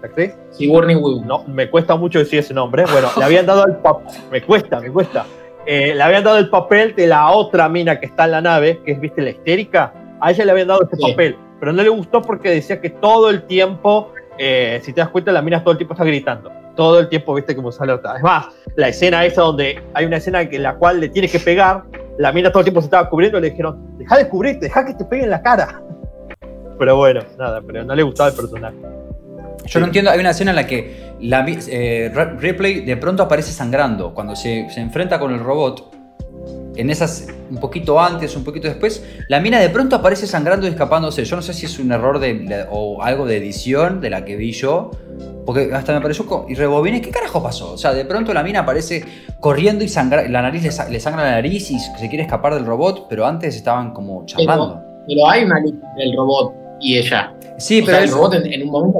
¿La 0.01 0.07
actriz? 0.09 0.33
Sigourney 0.51 0.95
Weaver. 0.95 1.25
No, 1.25 1.43
me 1.45 1.69
cuesta 1.69 1.95
mucho 1.95 2.19
decir 2.19 2.39
ese 2.39 2.53
nombre. 2.53 2.83
Bueno, 2.91 3.07
le 3.17 3.23
habían 3.23 3.45
dado 3.45 3.65
el 3.67 3.77
papel. 3.77 4.05
Me 4.31 4.41
cuesta, 4.41 4.79
me 4.79 4.91
cuesta. 4.91 5.25
Eh, 5.65 5.95
le 5.95 6.03
habían 6.03 6.23
dado 6.23 6.37
el 6.37 6.49
papel 6.49 6.93
de 6.95 7.07
la 7.07 7.29
otra 7.31 7.67
mina 7.69 7.99
que 7.99 8.05
está 8.05 8.25
en 8.25 8.31
la 8.31 8.41
nave, 8.41 8.81
que 8.85 8.91
es, 8.91 8.99
viste, 8.99 9.21
la 9.21 9.31
histérica. 9.31 9.93
A 10.19 10.31
ella 10.31 10.45
le 10.45 10.51
habían 10.51 10.67
dado 10.67 10.83
ese 10.83 10.95
Sí. 10.97 11.11
papel. 11.11 11.37
Pero 11.59 11.73
no 11.73 11.83
le 11.83 11.89
gustó 11.89 12.21
porque 12.21 12.49
decía 12.49 12.81
que 12.81 12.89
todo 12.89 13.29
el 13.29 13.43
tiempo, 13.43 14.11
eh, 14.37 14.79
si 14.83 14.93
te 14.93 15.01
das 15.01 15.09
cuenta, 15.09 15.31
la 15.31 15.41
mina 15.41 15.61
todo 15.61 15.71
el 15.71 15.77
tiempo 15.77 15.93
está 15.93 16.03
gritando. 16.03 16.51
Todo 16.75 16.99
el 16.99 17.09
tiempo, 17.09 17.33
viste, 17.33 17.55
como 17.55 17.71
sale 17.71 17.93
otra. 17.93 18.17
Es 18.17 18.23
más, 18.23 18.47
la 18.75 18.89
escena 18.89 19.23
esa 19.25 19.41
donde 19.41 19.81
hay 19.93 20.05
una 20.05 20.17
escena 20.17 20.41
en 20.41 20.63
la 20.63 20.75
cual 20.75 20.99
le 20.99 21.09
tiene 21.09 21.29
que 21.29 21.39
pegar, 21.39 21.83
la 22.17 22.31
mina 22.31 22.49
todo 22.49 22.59
el 22.59 22.65
tiempo 22.65 22.81
se 22.81 22.85
estaba 22.85 23.09
cubriendo 23.09 23.39
le 23.39 23.49
dijeron, 23.49 23.97
deja 23.97 24.17
de 24.17 24.27
cubrirte, 24.27 24.65
deja 24.65 24.85
que 24.85 24.93
te 24.93 25.05
pegue 25.05 25.23
en 25.23 25.29
la 25.29 25.41
cara. 25.41 25.81
Pero 26.77 26.97
bueno, 26.97 27.21
nada, 27.37 27.61
pero 27.65 27.85
no 27.85 27.95
le 27.95 28.03
gustaba 28.03 28.31
el 28.31 28.35
personaje. 28.35 28.75
Yo 29.65 29.79
no 29.79 29.85
entiendo, 29.85 30.11
hay 30.11 30.19
una 30.19 30.31
escena 30.31 30.51
en 30.51 30.57
la 30.57 30.67
que 30.67 31.13
la, 31.21 31.45
eh, 31.47 32.11
Ripley 32.37 32.81
de 32.81 32.97
pronto 32.97 33.23
aparece 33.23 33.53
sangrando 33.53 34.13
cuando 34.13 34.35
se, 34.35 34.69
se 34.69 34.81
enfrenta 34.81 35.17
con 35.17 35.33
el 35.33 35.39
robot. 35.39 35.94
En 36.75 36.89
esas, 36.89 37.27
un 37.49 37.57
poquito 37.57 37.99
antes, 38.01 38.35
un 38.35 38.43
poquito 38.43 38.67
después, 38.67 39.03
la 39.29 39.39
mina 39.39 39.59
de 39.59 39.69
pronto 39.69 39.95
aparece 39.95 40.27
sangrando 40.27 40.67
y 40.67 40.69
escapándose. 40.71 41.23
Yo 41.23 41.35
no 41.35 41.41
sé 41.41 41.53
si 41.53 41.65
es 41.67 41.79
un 41.79 41.91
error 41.91 42.19
de, 42.19 42.33
de- 42.33 42.65
o 42.69 43.01
algo 43.01 43.25
de 43.25 43.37
edición 43.37 44.01
de 44.01 44.09
la 44.09 44.25
que 44.25 44.35
vi 44.35 44.51
yo, 44.51 44.91
porque 45.45 45.69
hasta 45.73 45.93
me 45.93 46.01
pareció. 46.01 46.25
Y 46.49 46.55
rebobiné, 46.55 47.01
¿qué 47.01 47.11
carajo 47.11 47.41
pasó? 47.41 47.71
O 47.73 47.77
sea, 47.77 47.93
de 47.93 48.03
pronto 48.05 48.33
la 48.33 48.43
mina 48.43 48.59
aparece 48.61 49.05
corriendo 49.39 49.83
y 49.83 49.87
sangra, 49.87 50.27
la 50.27 50.41
nariz 50.41 50.63
le, 50.63 50.91
le 50.91 50.99
sangra 50.99 51.23
la 51.23 51.31
nariz 51.31 51.71
y 51.71 51.79
se 51.79 52.09
quiere 52.09 52.23
escapar 52.23 52.53
del 52.55 52.65
robot, 52.65 53.07
pero 53.09 53.25
antes 53.25 53.55
estaban 53.55 53.93
como 53.93 54.25
charlando. 54.25 54.81
Pero 55.07 55.29
hay 55.29 55.43
una 55.43 55.59
lista 55.59 55.87
entre 55.91 56.03
el 56.05 56.17
robot 56.17 56.53
y 56.81 56.97
ella. 56.97 57.31
Sí, 57.57 57.81
o 57.81 57.85
pero 57.85 57.97
sea, 57.97 58.05
el 58.05 58.11
robot 58.11 58.33
en, 58.33 58.51
en 58.53 58.63
un 58.63 58.69
momento. 58.71 58.99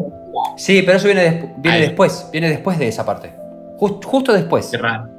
Sí, 0.56 0.82
pero 0.86 0.98
eso 0.98 1.08
viene, 1.08 1.24
despu- 1.42 1.54
viene 1.58 1.78
Ahí. 1.78 1.82
después, 1.84 2.30
viene 2.32 2.50
después 2.50 2.78
de 2.80 2.88
esa 2.88 3.06
parte. 3.06 3.34
Jus- 3.78 4.04
justo 4.06 4.32
después. 4.32 4.68
Qué 4.68 4.78
raro. 4.78 5.10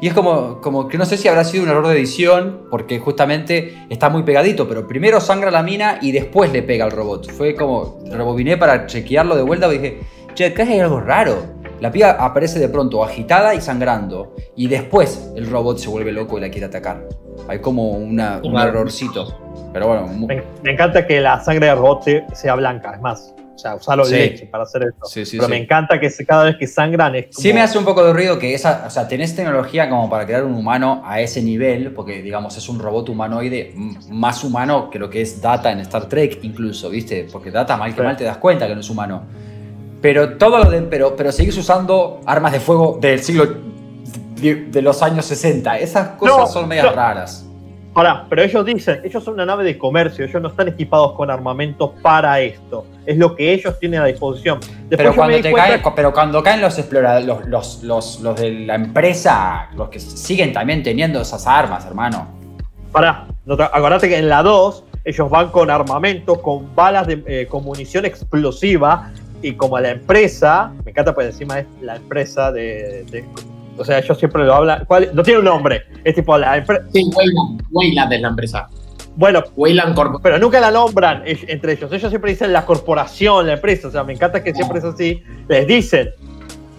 Y 0.00 0.08
es 0.08 0.14
como, 0.14 0.60
como 0.60 0.88
que 0.88 0.98
no 0.98 1.06
sé 1.06 1.16
si 1.16 1.28
habrá 1.28 1.44
sido 1.44 1.64
un 1.64 1.70
error 1.70 1.86
de 1.86 1.94
edición, 1.94 2.66
porque 2.70 2.98
justamente 2.98 3.86
está 3.88 4.10
muy 4.10 4.22
pegadito, 4.22 4.68
pero 4.68 4.86
primero 4.86 5.20
sangra 5.20 5.50
la 5.50 5.62
mina 5.62 5.98
y 6.02 6.12
después 6.12 6.52
le 6.52 6.62
pega 6.62 6.84
al 6.84 6.90
robot. 6.90 7.30
Fue 7.32 7.54
como, 7.54 7.98
rebobiné 8.10 8.56
para 8.56 8.86
chequearlo 8.86 9.34
de 9.36 9.42
vuelta 9.42 9.66
y 9.72 9.78
dije, 9.78 10.00
che, 10.34 10.46
acá 10.46 10.64
hay 10.64 10.80
algo 10.80 11.00
raro. 11.00 11.36
La 11.80 11.90
piba 11.90 12.10
aparece 12.12 12.58
de 12.58 12.68
pronto 12.68 13.02
agitada 13.04 13.54
y 13.54 13.60
sangrando, 13.60 14.34
y 14.56 14.68
después 14.68 15.30
el 15.36 15.48
robot 15.50 15.78
se 15.78 15.88
vuelve 15.88 16.12
loco 16.12 16.38
y 16.38 16.40
la 16.40 16.50
quiere 16.50 16.66
atacar. 16.66 17.08
Hay 17.48 17.58
como 17.60 17.90
una- 17.90 18.40
un 18.44 18.58
errorcito. 18.58 19.38
Pero 19.72 19.88
bueno, 19.88 20.06
Me, 20.28 20.42
me 20.62 20.72
encanta 20.72 21.06
que 21.06 21.20
la 21.20 21.40
sangre 21.42 21.66
de 21.66 21.74
robot 21.74 22.02
se- 22.04 22.24
sea 22.32 22.54
blanca, 22.54 22.92
es 22.94 23.00
más. 23.00 23.34
O 23.54 23.58
sea, 23.58 23.76
usarlo 23.76 24.04
Sí. 24.04 24.14
leche 24.16 24.46
para 24.46 24.64
hacer 24.64 24.82
esto. 24.82 25.06
Sí, 25.06 25.24
sí, 25.24 25.36
Pero 25.36 25.48
me 25.48 25.56
encanta 25.56 26.00
que 26.00 26.10
cada 26.26 26.44
vez 26.44 26.56
que 26.56 26.66
sangran 26.66 27.14
es 27.14 27.26
como... 27.26 27.40
Sí 27.40 27.52
me 27.52 27.60
hace 27.62 27.78
un 27.78 27.84
poco 27.84 28.04
de 28.04 28.12
ruido 28.12 28.36
que 28.38 28.52
esa, 28.52 28.84
o 28.86 28.90
sea, 28.90 29.06
tenés 29.06 29.36
tecnología 29.36 29.88
como 29.88 30.10
para 30.10 30.26
crear 30.26 30.44
un 30.44 30.54
humano 30.54 31.02
a 31.04 31.20
ese 31.20 31.40
nivel, 31.40 31.92
porque 31.92 32.20
digamos 32.20 32.56
es 32.56 32.68
un 32.68 32.80
robot 32.80 33.10
humanoide 33.10 33.72
más 34.10 34.42
humano 34.42 34.90
que 34.90 34.98
lo 34.98 35.08
que 35.08 35.22
es 35.22 35.40
Data 35.40 35.70
en 35.70 35.78
Star 35.80 36.08
Trek 36.08 36.40
incluso, 36.42 36.90
¿viste? 36.90 37.28
Porque 37.30 37.50
Data 37.52 37.76
mal 37.76 37.94
que 37.94 38.02
mal 38.02 38.16
te 38.16 38.24
das 38.24 38.38
cuenta 38.38 38.66
que 38.66 38.74
no 38.74 38.80
es 38.80 38.90
humano. 38.90 39.22
Pero 40.02 40.36
todo 40.36 40.58
lo 40.62 40.68
de, 40.70 40.82
pero, 40.82 41.14
pero 41.16 41.30
seguís 41.32 41.56
usando 41.56 42.20
armas 42.26 42.52
de 42.52 42.60
fuego 42.60 42.98
del 43.00 43.20
siglo 43.22 43.46
de, 44.36 44.66
de 44.66 44.82
los 44.82 45.00
años 45.02 45.24
60. 45.26 45.78
Esas 45.78 46.08
cosas 46.18 46.36
No, 46.38 46.46
son 46.48 46.68
medias 46.68 46.86
no. 46.86 46.92
raras. 46.92 47.46
Ahora, 47.94 48.26
pero 48.28 48.42
ellos 48.42 48.66
dicen, 48.66 49.00
ellos 49.04 49.22
son 49.22 49.34
una 49.34 49.46
nave 49.46 49.62
de 49.62 49.78
comercio, 49.78 50.24
ellos 50.24 50.42
no 50.42 50.48
están 50.48 50.66
equipados 50.66 51.12
con 51.12 51.30
armamentos 51.30 51.92
para 52.02 52.40
esto. 52.40 52.84
Es 53.06 53.16
lo 53.18 53.34
que 53.36 53.52
ellos 53.52 53.78
tienen 53.78 54.00
a 54.00 54.06
disposición. 54.06 54.60
Después 54.60 54.96
Pero 54.96 55.10
yo 55.10 55.16
cuando, 55.16 55.40
te 55.40 55.52
caen, 55.52 55.82
pero 55.94 56.12
cuando 56.12 56.42
caen 56.42 56.60
los 56.60 56.78
exploradores, 56.78 57.26
los, 57.26 57.46
los, 57.46 57.82
los, 57.82 58.20
los 58.20 58.40
de 58.40 58.50
la 58.50 58.74
empresa, 58.76 59.68
los 59.76 59.88
que 59.90 60.00
siguen 60.00 60.52
también 60.52 60.82
teniendo 60.82 61.20
esas 61.20 61.46
armas, 61.46 61.84
hermano. 61.86 62.28
Pará, 62.92 63.26
no 63.44 63.56
te- 63.56 63.64
acordate 63.64 64.08
que 64.08 64.16
en 64.18 64.28
la 64.28 64.42
2 64.42 64.84
ellos 65.04 65.28
van 65.28 65.50
con 65.50 65.70
armamento, 65.70 66.40
con 66.40 66.74
balas, 66.74 67.06
de, 67.06 67.22
eh, 67.26 67.46
con 67.46 67.62
munición 67.64 68.04
explosiva 68.06 69.12
y 69.42 69.52
como 69.52 69.78
la 69.78 69.90
empresa, 69.90 70.72
me 70.84 70.92
encanta 70.92 71.12
porque 71.14 71.28
encima 71.28 71.58
es 71.58 71.66
la 71.82 71.96
empresa 71.96 72.50
de... 72.52 73.04
de- 73.10 73.24
o 73.76 73.84
sea, 73.84 73.98
ellos 73.98 74.16
siempre 74.16 74.44
lo 74.44 74.54
hablan... 74.54 74.84
¿cuál? 74.86 75.10
No 75.12 75.22
tiene 75.24 75.40
un 75.40 75.44
nombre, 75.46 75.82
es 76.04 76.14
tipo 76.14 76.38
la 76.38 76.56
empresa... 76.56 76.84
Sí, 76.92 77.02
Wayland. 77.12 77.62
Wayland 77.72 78.12
es 78.12 78.20
la 78.20 78.28
empresa. 78.28 78.68
Bueno, 79.16 79.42
Wayland 79.54 79.94
Corp. 79.94 80.20
pero 80.22 80.38
nunca 80.38 80.60
la 80.60 80.70
nombran 80.70 81.22
entre 81.24 81.72
ellos. 81.72 81.92
Ellos 81.92 82.10
siempre 82.10 82.32
dicen 82.32 82.52
la 82.52 82.66
corporación, 82.66 83.46
la 83.46 83.54
empresa. 83.54 83.88
O 83.88 83.90
sea, 83.90 84.02
me 84.04 84.12
encanta 84.12 84.42
que 84.42 84.52
siempre 84.52 84.78
es 84.78 84.84
así. 84.84 85.22
Les 85.48 85.66
dicen, 85.66 86.10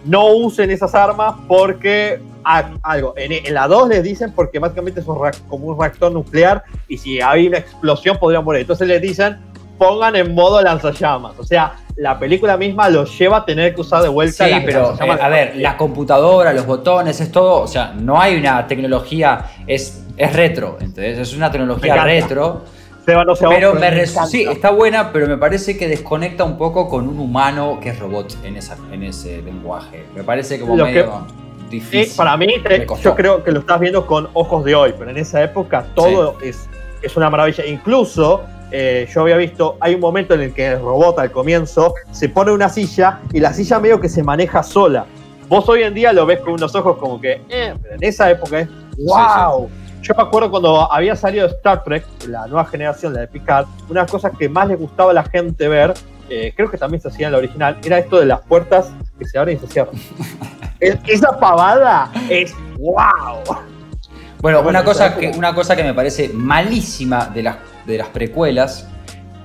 no 0.04 0.28
usen 0.34 0.70
esas 0.72 0.94
armas 0.94 1.36
porque 1.48 2.20
algo. 2.44 3.14
En, 3.18 3.32
en 3.32 3.54
la 3.54 3.68
2 3.68 3.90
les 3.90 4.04
dicen 4.04 4.34
porque 4.34 4.60
básicamente 4.60 5.00
es 5.00 5.08
un 5.08 5.18
como 5.48 5.68
un 5.68 5.80
reactor 5.80 6.12
nuclear 6.12 6.64
y 6.88 6.98
si 6.98 7.22
hay 7.22 7.48
una 7.48 7.60
explosión 7.60 8.18
podrían 8.18 8.44
morir. 8.44 8.62
Entonces 8.62 8.88
les 8.88 9.02
dicen, 9.02 9.38
pongan 9.78 10.16
en 10.16 10.34
modo 10.34 10.62
lanzallamas. 10.62 11.38
O 11.40 11.44
sea, 11.44 11.78
la 11.96 12.20
película 12.20 12.58
misma 12.58 12.90
los 12.90 13.18
lleva 13.18 13.38
a 13.38 13.46
tener 13.46 13.74
que 13.74 13.82
usar 13.82 14.02
de 14.02 14.10
vuelta 14.10 14.46
Sí, 14.46 14.52
las 14.52 14.64
pero 14.64 14.94
eh, 15.00 15.18
a 15.22 15.30
ver, 15.30 15.56
la 15.56 15.78
computadora, 15.78 16.54
los 16.54 16.66
botones, 16.66 17.20
es 17.22 17.32
todo, 17.32 17.62
o 17.62 17.68
sea, 17.68 17.94
no 17.98 18.20
hay 18.20 18.36
una 18.38 18.68
tecnología, 18.68 19.46
es, 19.66 20.05
es 20.18 20.34
retro, 20.34 20.78
entonces 20.80 21.18
es 21.20 21.34
una 21.36 21.52
tecnología 21.52 22.04
retro, 22.04 22.62
no 23.06 23.36
pero 23.50 23.74
me 23.76 23.92
me 23.92 24.08
sí, 24.08 24.46
está 24.50 24.72
buena, 24.72 25.12
pero 25.12 25.28
me 25.28 25.38
parece 25.38 25.78
que 25.78 25.88
desconecta 25.88 26.44
un 26.44 26.58
poco 26.58 26.90
con 26.90 27.08
un 27.08 27.20
humano 27.20 27.80
que 27.82 27.90
es 27.90 28.00
robot 28.00 28.36
en, 28.44 28.58
esa, 28.58 28.78
en 28.92 29.04
ese 29.04 29.42
lenguaje. 29.44 30.06
Me 30.16 30.24
parece 30.24 30.60
como 30.60 30.76
Lo 30.76 30.86
medio 30.86 31.26
Sí, 31.66 31.80
difícil. 31.80 32.18
para 32.18 32.38
mí, 32.38 32.48
Me 32.64 32.76
eh, 32.76 32.86
costó. 32.86 33.10
yo 33.10 33.16
creo 33.16 33.44
que 33.44 33.52
lo 33.52 33.60
estás 33.60 33.80
viendo 33.80 34.06
con 34.06 34.30
ojos 34.34 34.64
de 34.64 34.76
hoy, 34.76 34.94
pero 34.98 35.12
en 35.12 35.18
esa 35.18 35.44
época 35.44 35.86
todo 35.96 36.38
es, 36.42 36.70
es 37.02 37.18
una 37.18 37.30
maravilla. 37.30 37.66
Incluso 37.66 38.44
eh, 38.72 39.08
yo 39.14 39.22
había 39.22 39.38
visto, 39.38 39.78
hay 39.80 39.96
un 39.96 40.02
momento 40.02 40.36
en 40.36 40.42
el 40.42 40.54
que 40.54 40.68
el 40.68 40.80
robot 40.80 41.20
al 41.20 41.32
comienzo 41.32 41.94
se 42.12 42.30
pone 42.30 42.52
una 42.52 42.70
silla 42.70 43.20
y 43.34 43.40
la 43.40 43.54
silla 43.54 43.80
medio 43.80 44.00
que 44.00 44.10
se 44.10 44.24
maneja 44.24 44.64
sola. 44.64 45.06
Vos 45.48 45.68
hoy 45.70 45.84
en 45.84 45.94
día 45.94 46.14
lo 46.14 46.26
ves 46.26 46.40
con 46.40 46.54
unos 46.54 46.74
ojos 46.76 46.98
como 46.98 47.20
que, 47.20 47.42
eh, 47.50 47.74
pero 47.82 47.96
en 47.96 48.04
esa 48.04 48.30
época 48.32 48.60
es, 48.62 48.70
wow. 48.98 49.70
Yo 50.08 50.14
me 50.16 50.22
acuerdo 50.22 50.52
cuando 50.52 50.92
había 50.94 51.16
salido 51.16 51.48
Star 51.48 51.84
Trek, 51.84 52.06
la 52.28 52.46
nueva 52.46 52.66
generación, 52.66 53.12
la 53.14 53.22
de 53.22 53.28
Picard, 53.28 53.66
una 53.90 54.02
de 54.02 54.04
las 54.04 54.12
cosas 54.12 54.32
que 54.38 54.48
más 54.48 54.68
le 54.68 54.76
gustaba 54.76 55.10
a 55.10 55.14
la 55.16 55.24
gente 55.24 55.68
ver, 55.68 55.96
eh, 56.30 56.54
creo 56.56 56.70
que 56.70 56.78
también 56.78 57.02
se 57.02 57.08
hacía 57.08 57.26
en 57.26 57.32
la 57.32 57.40
original, 57.40 57.78
era 57.84 57.98
esto 57.98 58.20
de 58.20 58.28
las 58.28 58.42
puertas 58.42 58.92
que 59.18 59.26
se 59.26 59.40
abren 59.40 59.58
y 59.58 59.60
se 59.60 59.68
cierran. 59.68 59.96
Es- 60.80 60.98
esa 61.08 61.40
pavada 61.40 62.12
es 62.30 62.54
wow. 62.78 63.42
Bueno, 64.42 64.62
una, 64.62 64.84
cosa 64.84 65.16
que, 65.16 65.30
una 65.30 65.56
cosa 65.56 65.76
que 65.76 65.84
me 65.84 65.94
parece 65.94 66.30
malísima 66.34 67.26
de 67.28 67.42
las, 67.44 67.56
de 67.86 67.98
las 67.98 68.10
precuelas 68.10 68.88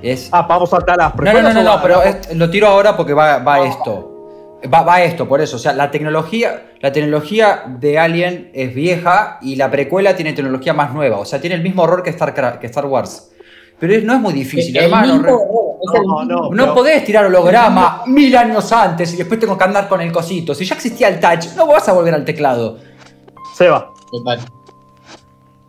es... 0.03 0.29
Ah, 0.33 0.43
vamos 0.43 0.71
a 0.73 0.77
saltar 0.77 0.97
las 0.99 1.15
no, 1.15 1.23
no, 1.23 1.33
no, 1.33 1.41
no, 1.41 1.43
precuelas 1.55 1.65
no, 1.77 1.83
pero 1.83 2.03
es- 2.03 2.37
lo 2.37 2.51
tiro 2.51 2.67
ahora 2.67 2.97
porque 2.97 3.15
va, 3.15 3.39
va 3.39 3.61
esto. 3.61 4.59
Va, 4.75 4.83
va 4.83 5.01
esto, 5.03 5.27
por 5.27 5.41
eso. 5.41 5.57
O 5.57 5.59
sea, 5.59 5.73
la 5.73 5.91
tecnología, 5.91 6.70
la 6.81 6.93
tecnología 6.93 7.63
de 7.79 7.99
Alien 7.99 8.51
es 8.55 8.75
vieja 8.75 9.39
y 9.43 9.57
la 9.57 9.71
precuela 9.71 10.17
tiene 10.17 10.33
tecnología 10.33 10.73
más 10.73 10.93
nueva. 10.95 11.19
O 11.19 11.25
sea, 11.25 11.41
tiene 11.41 11.57
el 11.57 11.63
mismo 11.63 11.83
horror 11.83 12.03
que 12.03 12.11
Star, 12.11 12.59
que 12.59 12.67
Star 12.67 12.87
Wars. 12.87 13.31
Pero 13.79 13.95
es- 13.95 14.05
no 14.05 14.15
es 14.15 14.21
muy 14.21 14.33
difícil, 14.33 14.77
El 14.77 14.85
hermano. 14.85 15.07
mismo 15.15 15.23
Re- 15.23 15.33
horror, 15.33 15.77
es 15.83 16.51
el 16.51 16.57
No, 16.57 16.75
podés 16.75 17.05
tirar 17.05 17.25
holograma 17.27 18.03
mil 18.07 18.37
años 18.37 18.71
antes 18.73 19.13
y 19.15 19.17
después 19.17 19.41
tengo 19.41 19.57
que 19.57 19.65
andar 19.65 19.89
con 19.89 20.01
el 20.01 20.13
cosito. 20.13 20.55
Si 20.55 20.65
ya 20.65 20.75
existía 20.75 21.09
el 21.09 21.19
touch, 21.21 21.55
no 21.57 21.67
vas 21.67 21.89
a 21.89 21.93
volver 21.93 22.15
al 22.15 22.25
teclado. 22.25 22.79
Seba, 23.55 23.91
Total. 24.11 24.41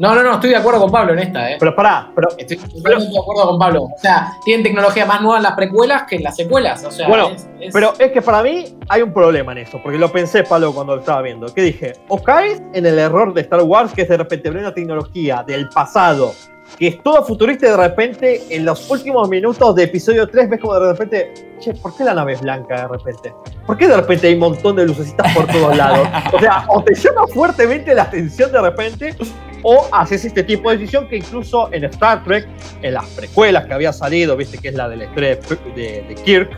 No, 0.02 0.16
no, 0.16 0.24
no, 0.24 0.34
estoy 0.34 0.50
de 0.50 0.56
acuerdo 0.56 0.82
con 0.82 0.92
Pablo 0.92 1.14
en 1.14 1.20
esta, 1.20 1.52
¿eh? 1.52 1.58
pero 1.60 1.76
pará, 1.76 2.10
pero 2.16 2.30
Estoy 2.36 2.58
totalmente 2.58 3.12
de 3.14 3.20
acuerdo 3.20 3.50
con 3.50 3.60
Pablo. 3.60 3.84
O 3.84 3.98
sea, 4.02 4.34
tienen 4.44 4.64
tecnología 4.64 5.06
más 5.06 5.22
nueva 5.22 5.38
en 5.38 5.44
las 5.44 5.52
precuelas 5.54 6.04
que 6.10 6.16
en 6.16 6.24
las 6.24 6.36
secuelas. 6.36 6.84
O 6.84 6.90
sea, 6.90 7.08
Bueno, 7.08 7.30
es- 7.30 7.48
es- 7.60 7.72
Pero 7.72 7.94
es 8.00 8.12
que 8.12 8.20
para 8.20 8.42
mí 8.42 8.66
hay 8.90 9.04
un 9.04 9.14
problema 9.14 9.52
en 9.52 9.60
eso, 9.60 9.80
porque 9.84 10.00
lo 10.00 10.12
pensé, 10.12 10.42
Pablo, 10.44 10.74
cuando 10.74 10.96
lo 10.96 11.02
estaba 11.02 11.22
viendo. 11.22 11.54
Que 11.54 11.62
dije, 11.62 11.94
o 12.08 12.18
caes 12.20 12.64
en 12.74 12.88
el 12.88 12.98
error 12.98 13.32
de 13.32 13.42
Star 13.42 13.62
Wars, 13.62 13.94
que 13.94 14.02
es 14.02 14.10
de 14.10 14.18
repente 14.18 14.50
ver 14.50 14.62
una 14.64 14.74
tecnología 14.74 15.44
del 15.46 15.70
pasado, 15.70 16.34
que 16.78 16.88
es 16.88 17.04
todo 17.04 17.24
futurista 17.26 17.68
y 17.68 17.70
de 17.70 17.78
repente 17.78 18.42
en 18.50 18.66
los 18.66 18.90
últimos 18.90 19.30
minutos 19.30 19.76
de 19.76 19.84
episodio 19.84 20.28
3 20.28 20.50
ves 20.50 20.60
como 20.60 20.80
de 20.80 20.92
repente, 20.92 21.34
che, 21.60 21.74
¿por 21.76 21.96
qué 21.96 22.04
la 22.04 22.14
nave 22.14 22.34
es 22.34 22.42
blanca 22.42 22.82
de 22.82 22.88
repente? 22.88 23.34
¿Por 23.68 23.78
qué 23.78 23.88
de 23.88 23.96
repente 23.98 24.28
hay 24.28 24.34
un 24.34 24.40
montón 24.40 24.76
de 24.76 24.86
lucecitas 24.86 25.34
por 25.36 25.46
todos 25.48 25.78
lados? 25.78 26.08
O 26.34 26.40
sea, 26.40 26.66
o 26.70 26.84
te 26.84 26.96
llama 26.96 27.28
fuertemente 27.28 27.94
la 27.94 28.04
atención 28.04 28.52
de 28.52 28.62
repente, 28.62 29.16
o 29.64 29.88
haces 29.92 30.26
este 30.26 30.44
tipo 30.44 30.72
de 30.72 30.78
decisión 30.78 31.08
que 31.08 31.18
incluso 31.18 31.72
en 31.72 31.84
Star 31.86 32.24
Trek, 32.24 32.48
en 32.82 32.96
las 32.96 33.06
precuelas 33.10 33.66
que 33.68 33.74
había 33.74 33.94
salido, 33.94 34.36
viste 34.36 34.58
que 34.58 34.70
es 34.70 34.74
la 34.76 34.90
de 34.90 34.98
la 34.98 35.04
historia 35.06 35.38
de, 35.76 36.04
de- 36.08 36.16
Kirk, 36.26 36.50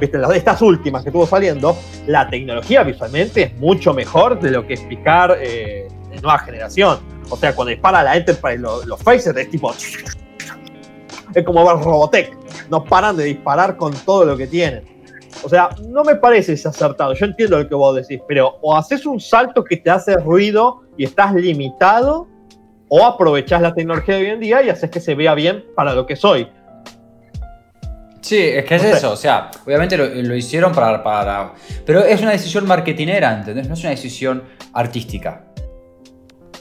viste, 0.00 0.16
las 0.16 0.30
de 0.30 0.38
estas 0.38 0.62
últimas 0.62 1.02
que 1.02 1.10
estuvo 1.10 1.26
saliendo, 1.26 1.76
la 2.06 2.30
tecnología 2.30 2.82
visualmente 2.82 3.42
es 3.42 3.56
mucho 3.58 3.92
mejor 3.92 4.40
de 4.40 4.50
lo 4.52 4.66
que 4.66 4.72
es 4.74 4.80
Picard 4.80 5.32
eh, 5.42 5.85
de 6.16 6.22
nueva 6.22 6.38
generación. 6.40 6.98
O 7.30 7.36
sea, 7.36 7.54
cuando 7.54 7.70
dispara 7.70 8.02
la 8.02 8.16
Enterprise, 8.16 8.58
los, 8.58 8.86
los 8.86 9.02
phasers 9.02 9.36
es 9.38 9.50
tipo. 9.50 9.72
Es 11.34 11.44
como 11.44 11.66
ver 11.66 11.84
Robotech. 11.84 12.36
No 12.70 12.84
paran 12.84 13.16
de 13.16 13.24
disparar 13.24 13.76
con 13.76 13.92
todo 13.92 14.24
lo 14.24 14.36
que 14.36 14.46
tienen. 14.46 14.84
O 15.42 15.48
sea, 15.48 15.68
no 15.88 16.02
me 16.02 16.16
parece 16.16 16.54
ese 16.54 16.68
acertado. 16.68 17.12
Yo 17.14 17.26
entiendo 17.26 17.58
lo 17.58 17.68
que 17.68 17.74
vos 17.74 17.94
decís, 17.94 18.20
pero 18.26 18.58
o 18.62 18.76
haces 18.76 19.06
un 19.06 19.20
salto 19.20 19.62
que 19.62 19.76
te 19.76 19.90
hace 19.90 20.16
ruido 20.16 20.82
y 20.96 21.04
estás 21.04 21.34
limitado, 21.34 22.26
o 22.88 23.04
aprovechás 23.04 23.60
la 23.60 23.74
tecnología 23.74 24.16
de 24.16 24.22
hoy 24.22 24.30
en 24.30 24.40
día 24.40 24.62
y 24.62 24.70
haces 24.70 24.90
que 24.90 25.00
se 25.00 25.14
vea 25.14 25.34
bien 25.34 25.64
para 25.74 25.94
lo 25.94 26.06
que 26.06 26.16
soy. 26.16 26.48
Sí, 28.22 28.38
es 28.38 28.64
que 28.64 28.74
es 28.76 28.82
No 28.82 28.90
sé. 28.90 28.96
eso. 28.96 29.12
O 29.12 29.16
sea, 29.16 29.50
obviamente 29.64 29.96
lo, 29.96 30.06
lo 30.06 30.34
hicieron 30.34 30.72
para, 30.72 31.02
para. 31.02 31.52
Pero 31.84 32.00
es 32.00 32.20
una 32.22 32.32
decisión 32.32 32.66
marketinera, 32.66 33.34
¿entendés? 33.34 33.68
No 33.68 33.74
es 33.74 33.80
una 33.80 33.90
decisión 33.90 34.42
artística. 34.72 35.44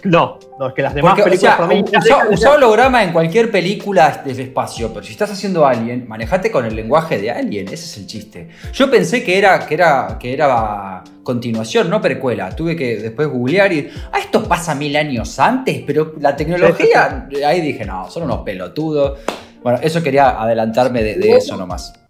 No, 0.05 0.39
no, 0.59 0.67
es 0.67 0.73
que 0.73 0.81
las 0.81 0.93
demás 0.93 1.11
Porque, 1.15 1.21
o 1.23 1.25
películas 1.25 2.05
sea, 2.05 2.23
ya 2.23 2.29
usa, 2.29 2.51
holograma 2.51 3.03
en 3.03 3.11
cualquier 3.11 3.51
película 3.51 4.21
del 4.23 4.39
espacio, 4.39 4.93
pero 4.93 5.03
si 5.03 5.11
estás 5.11 5.31
haciendo 5.31 5.65
Alien, 5.65 6.07
manejate 6.07 6.51
con 6.51 6.65
el 6.65 6.75
lenguaje 6.75 7.17
de 7.19 7.31
Alien, 7.31 7.65
ese 7.67 7.85
es 7.85 7.97
el 7.97 8.07
chiste. 8.07 8.49
Yo 8.71 8.89
pensé 8.89 9.23
que 9.23 9.37
era, 9.37 9.65
que 9.65 9.73
era, 9.73 10.17
que 10.19 10.33
era 10.33 11.03
continuación, 11.23 11.89
no 11.89 11.99
precuela. 12.01 12.55
Tuve 12.55 12.75
que 12.75 12.97
después 12.97 13.27
googlear 13.27 13.73
y. 13.73 13.89
Ah, 14.11 14.19
esto 14.19 14.43
pasa 14.47 14.75
mil 14.75 14.95
años 14.95 15.37
antes, 15.39 15.83
pero 15.85 16.13
la 16.19 16.35
tecnología. 16.35 17.27
Ahí 17.45 17.61
dije, 17.61 17.83
no, 17.83 18.09
son 18.09 18.23
unos 18.23 18.43
pelotudos. 18.43 19.19
Bueno, 19.63 19.79
eso 19.81 20.03
quería 20.03 20.41
adelantarme 20.41 21.01
de, 21.01 21.15
de 21.15 21.37
eso 21.37 21.57
nomás. 21.57 22.04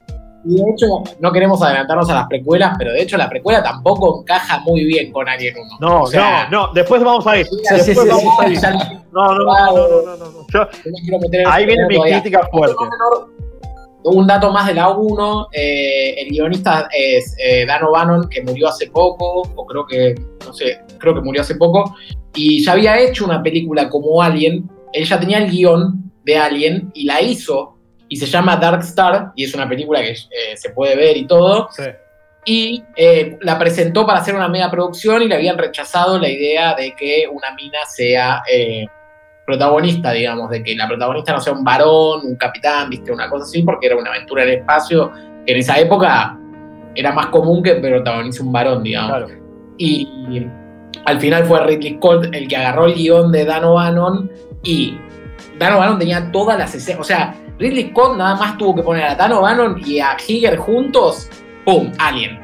Y 0.47 0.55
de 0.57 0.63
hecho, 0.71 1.03
no 1.19 1.31
queremos 1.31 1.61
adelantarnos 1.61 2.09
a 2.09 2.13
las 2.15 2.27
precuelas, 2.27 2.75
pero 2.77 2.91
de 2.93 3.01
hecho 3.01 3.17
la 3.17 3.27
precuela 3.29 3.63
tampoco 3.63 4.21
encaja 4.21 4.59
muy 4.59 4.85
bien 4.85 5.11
con 5.11 5.27
Alien 5.27 5.55
1. 5.57 5.77
No, 5.79 6.01
O 6.03 6.07
sea, 6.07 6.47
no, 6.51 6.67
no, 6.67 6.73
después 6.73 7.03
vamos 7.03 7.25
a 7.25 7.37
ir. 7.39 7.47
Después 7.71 8.07
vamos 8.07 8.39
a 8.39 8.47
ir. 8.47 8.59
no- 8.61 9.03
No, 9.11 9.33
no, 9.33 10.15
no, 10.15 10.15
no. 10.17 10.47
Yo- 10.53 10.67
ahí 11.49 11.65
viene 11.65 11.87
mi 11.87 11.95
todavía. 11.95 12.21
crítica 12.21 12.47
fuerte. 12.51 12.75
Un 14.07 14.27
dato 14.27 14.51
más 14.51 14.67
de 14.67 14.75
la 14.75 14.89
1, 14.89 15.47
eh, 15.51 16.13
el 16.21 16.29
guionista 16.29 16.87
es 16.95 17.35
eh, 17.43 17.65
Dan 17.65 17.83
O'Bannon, 17.85 18.29
que 18.29 18.43
murió 18.43 18.67
hace 18.67 18.87
poco, 18.91 19.41
o 19.55 19.65
creo 19.65 19.87
que, 19.87 20.13
no 20.45 20.53
sé, 20.53 20.79
creo 20.99 21.15
que 21.15 21.21
murió 21.21 21.41
hace 21.41 21.55
poco, 21.55 21.95
y 22.35 22.63
ya 22.63 22.73
había 22.73 22.99
hecho 22.99 23.25
una 23.25 23.41
película 23.41 23.89
como 23.89 24.21
Alien, 24.21 24.69
él 24.93 25.05
ya 25.05 25.19
tenía 25.19 25.39
el 25.39 25.49
guion 25.49 26.11
de 26.23 26.37
Alien 26.37 26.91
y 26.93 27.05
la 27.05 27.19
hizo, 27.19 27.74
y 28.09 28.15
se 28.17 28.25
llama 28.25 28.55
Dark 28.57 28.81
Star, 28.81 29.31
y 29.35 29.43
es 29.45 29.53
una 29.55 29.67
película 29.67 30.01
que 30.01 30.11
eh, 30.11 30.55
se 30.55 30.69
puede 30.71 30.95
ver 30.95 31.17
y 31.17 31.25
todo, 31.25 31.69
Sí. 31.71 31.83
y 32.45 32.83
eh, 32.95 33.37
la 33.41 33.57
presentó 33.57 34.05
para 34.05 34.19
hacer 34.19 34.35
una 34.35 34.47
mega 34.47 34.69
producción 34.69 35.21
y 35.23 35.27
le 35.27 35.35
habían 35.35 35.57
rechazado 35.57 36.19
la 36.19 36.29
idea 36.29 36.75
de 36.75 36.93
que 36.95 37.25
una 37.31 37.51
mina 37.55 37.79
sea 37.87 38.43
eh, 38.51 38.85
protagonista, 39.45 40.11
digamos, 40.11 40.49
de 40.49 40.63
que 40.63 40.75
la 40.75 40.87
protagonista 40.87 41.33
no 41.33 41.39
sea 41.41 41.53
un 41.53 41.63
varón, 41.63 42.21
un 42.25 42.35
capitán, 42.35 42.89
viste, 42.89 43.11
una 43.11 43.29
cosa 43.29 43.43
así, 43.45 43.63
porque 43.63 43.87
era 43.87 43.95
una 43.95 44.09
aventura 44.11 44.43
en 44.43 44.49
el 44.49 44.55
espacio, 44.59 45.11
que 45.45 45.53
en 45.53 45.59
esa 45.59 45.79
época 45.79 46.37
era 46.95 47.11
más 47.11 47.27
común 47.27 47.61
que 47.61 47.75
protagonice 47.75 48.41
un 48.41 48.51
varón, 48.51 48.83
digamos. 48.83 49.09
Claro. 49.09 49.27
Y, 49.77 50.07
y 50.29 50.47
al 51.05 51.19
final 51.19 51.45
fue 51.45 51.59
Ridley 51.65 51.95
Scott 51.97 52.27
el 52.33 52.47
que 52.47 52.55
agarró 52.55 52.85
el 52.85 52.95
guion 52.95 53.31
de 53.31 53.45
Dan 53.45 53.65
O'Bannon 53.65 54.31
y 54.63 54.97
Dan 55.59 55.73
O'Bannon 55.73 55.99
tenía 55.99 56.31
todas 56.31 56.57
las 56.57 56.73
escenas, 56.73 57.01
o 57.01 57.03
sea, 57.03 57.35
Ridley 57.57 57.89
Scott 57.91 58.17
nada 58.17 58.35
más 58.35 58.57
tuvo 58.57 58.75
que 58.75 58.81
poner 58.83 59.03
a 59.05 59.15
Dan 59.15 59.31
O'Bannon 59.33 59.81
y 59.85 59.99
a 59.99 60.17
Higer 60.27 60.57
juntos, 60.57 61.29
¡pum! 61.63 61.91
Alien. 61.97 62.39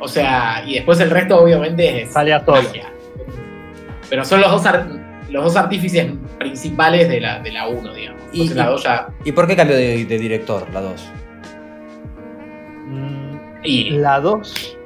O 0.00 0.08
sea, 0.08 0.62
y 0.66 0.74
después 0.74 0.98
el 1.00 1.10
resto 1.10 1.40
obviamente 1.42 2.02
es 2.02 2.12
Salía 2.12 2.44
solo. 2.44 2.62
magia. 2.62 2.90
Pero 4.10 4.24
son 4.24 4.40
los 4.40 4.50
dos, 4.50 4.66
ar- 4.66 4.86
los 5.30 5.44
dos 5.44 5.56
artífices 5.56 6.12
principales 6.38 7.08
de 7.08 7.20
la, 7.20 7.38
de 7.40 7.52
la 7.52 7.68
1, 7.68 7.94
digamos. 7.94 8.20
Y- 8.32 8.42
Entonces 8.42 8.56
la 8.56 8.66
2 8.66 8.82
ya... 8.82 9.08
¿Y 9.24 9.32
por 9.32 9.46
qué 9.46 9.56
cambió 9.56 9.76
de, 9.76 10.04
de 10.04 10.18
director 10.18 10.66
la 10.74 10.80
2? 10.82 11.08
Mm, 12.86 13.36
Y 13.62 13.90
La 13.90 14.20
2. 14.20 14.76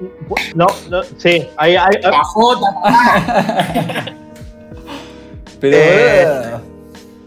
No, 0.54 0.66
no, 0.90 1.02
sí. 1.16 1.48
Ahí, 1.56 1.74
ahí, 1.74 1.96
ahí- 2.04 2.12
Pero. 5.60 5.76
Eh, 5.76 6.47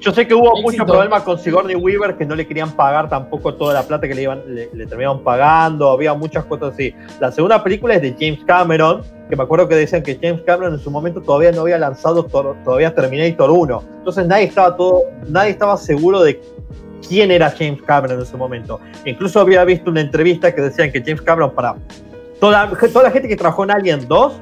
yo 0.02 0.12
sé 0.12 0.28
que 0.28 0.34
hubo 0.34 0.50
Éxito. 0.50 0.62
mucho 0.64 0.86
problema 0.86 1.24
con 1.24 1.38
Sigourney 1.38 1.76
Weaver 1.76 2.18
que 2.18 2.26
no 2.26 2.36
le 2.36 2.48
querían 2.48 2.72
pagar 2.72 3.08
tampoco 3.08 3.54
toda 3.54 3.76
la 3.76 3.84
plata 3.84 4.08
que 4.08 4.16
le, 4.16 4.24
iban, 4.24 4.42
le, 4.48 4.68
le 4.74 4.88
terminaron 4.88 5.24
pagando. 5.24 5.92
Había 5.92 6.16
muchas 6.16 6.44
cosas 6.46 6.74
así. 6.74 6.94
La 7.20 7.32
segunda 7.32 7.64
película 7.64 7.94
es 7.94 8.02
de 8.02 8.16
James 8.20 8.44
Cameron, 8.46 9.04
que 9.30 9.36
me 9.36 9.44
acuerdo 9.44 9.68
que 9.68 9.76
decían 9.76 10.02
que 10.02 10.18
James 10.20 10.42
Cameron 10.42 10.74
en 10.74 10.80
su 10.80 10.90
momento 10.90 11.22
todavía 11.22 11.52
no 11.52 11.62
había 11.62 11.78
lanzado 11.78 12.24
todavía 12.24 12.96
Terminator 12.96 13.52
1. 13.52 13.84
Entonces 14.00 14.26
nadie 14.26 14.46
estaba 14.46 14.76
todo, 14.76 15.04
nadie 15.28 15.52
estaba 15.52 15.78
seguro 15.78 16.24
de 16.24 16.42
quién 17.08 17.30
era 17.30 17.52
James 17.52 17.82
Cameron 17.84 18.18
en 18.18 18.24
ese 18.24 18.36
momento. 18.36 18.80
Incluso 19.06 19.40
había 19.40 19.64
visto 19.66 19.92
una 19.92 20.02
entrevista 20.02 20.54
que 20.54 20.62
decían 20.62 20.92
que 20.92 21.00
James 21.00 21.22
Cameron 21.22 21.52
para 21.52 21.76
toda, 22.40 22.72
toda 22.92 23.04
la 23.04 23.12
gente 23.12 23.28
que 23.28 23.36
trabajó 23.36 23.64
en 23.66 23.72
Alien 23.72 24.08
2 24.08 24.42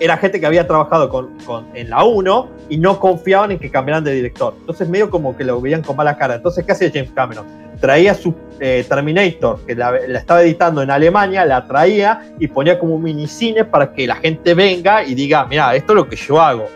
era 0.00 0.16
gente 0.16 0.38
que 0.40 0.46
había 0.46 0.66
trabajado 0.66 1.08
con, 1.08 1.38
con- 1.46 1.66
en 1.74 1.90
la 1.90 2.04
1 2.04 2.48
y 2.68 2.78
no 2.78 2.98
confiaban 3.00 3.52
en 3.52 3.58
que 3.58 3.70
cambiaran 3.70 4.04
de 4.04 4.12
director. 4.12 4.54
Entonces 4.60 4.88
medio 4.88 5.10
como 5.10 5.36
que 5.36 5.44
lo 5.44 5.60
veían 5.60 5.82
con 5.82 5.96
mala 5.96 6.16
cara. 6.16 6.34
Entonces, 6.36 6.64
¿qué 6.64 6.72
hacía 6.72 6.90
James 6.92 7.10
Cameron? 7.14 7.46
Traía 7.80 8.14
su 8.14 8.34
eh, 8.60 8.84
Terminator, 8.88 9.60
que 9.66 9.74
la, 9.74 9.92
la 10.08 10.18
estaba 10.18 10.42
editando 10.42 10.82
en 10.82 10.90
Alemania, 10.90 11.44
la 11.44 11.66
traía 11.66 12.22
y 12.38 12.46
ponía 12.48 12.78
como 12.78 12.94
un 12.94 13.02
minicine 13.02 13.64
para 13.64 13.92
que 13.92 14.06
la 14.06 14.16
gente 14.16 14.54
venga 14.54 15.02
y 15.04 15.14
diga, 15.14 15.44
mira, 15.46 15.74
esto 15.74 15.92
es 15.92 15.96
lo 15.96 16.08
que 16.08 16.16
yo 16.16 16.40
hago. 16.40 16.66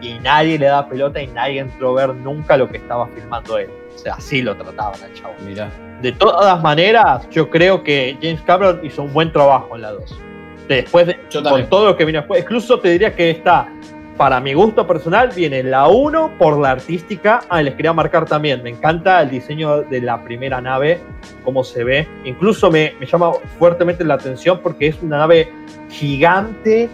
Y 0.00 0.18
nadie 0.20 0.58
le 0.58 0.66
da 0.66 0.88
pelota 0.88 1.20
y 1.22 1.26
nadie 1.28 1.60
entró 1.60 1.98
a 1.98 2.06
ver 2.06 2.14
nunca 2.16 2.56
lo 2.56 2.68
que 2.68 2.76
estaba 2.78 3.06
filmando 3.08 3.58
él. 3.58 3.68
O 3.94 3.98
sea, 3.98 4.14
así 4.14 4.42
lo 4.42 4.54
trataban 4.56 5.02
al 5.02 5.12
chavo. 5.14 5.34
Mira. 5.46 5.70
De 6.02 6.12
todas 6.12 6.62
maneras, 6.62 7.26
yo 7.30 7.48
creo 7.48 7.82
que 7.82 8.16
James 8.20 8.40
Cameron 8.42 8.80
hizo 8.84 9.02
un 9.02 9.12
buen 9.14 9.32
trabajo 9.32 9.74
en 9.76 9.82
la 9.82 9.92
2. 9.92 10.20
Después 10.68 11.06
de, 11.06 11.18
con 11.42 11.66
todo 11.68 11.86
lo 11.86 11.96
que 11.96 12.04
vino 12.04 12.20
después, 12.20 12.42
incluso 12.42 12.80
te 12.80 12.90
diría 12.90 13.14
que 13.14 13.30
está, 13.30 13.68
para 14.16 14.40
mi 14.40 14.54
gusto 14.54 14.86
personal, 14.86 15.30
viene 15.34 15.62
la 15.62 15.88
1 15.88 16.32
por 16.38 16.58
la 16.58 16.72
artística. 16.72 17.40
Ah, 17.48 17.62
les 17.62 17.74
quería 17.74 17.92
marcar 17.92 18.24
también, 18.24 18.62
me 18.62 18.70
encanta 18.70 19.20
el 19.22 19.30
diseño 19.30 19.82
de 19.82 20.00
la 20.00 20.22
primera 20.24 20.60
nave, 20.60 21.00
cómo 21.44 21.62
se 21.62 21.84
ve. 21.84 22.08
Incluso 22.24 22.70
me, 22.70 22.94
me 22.98 23.06
llama 23.06 23.32
fuertemente 23.58 24.04
la 24.04 24.14
atención 24.14 24.60
porque 24.62 24.88
es 24.88 25.02
una 25.02 25.18
nave 25.18 25.52
gigante, 25.90 26.88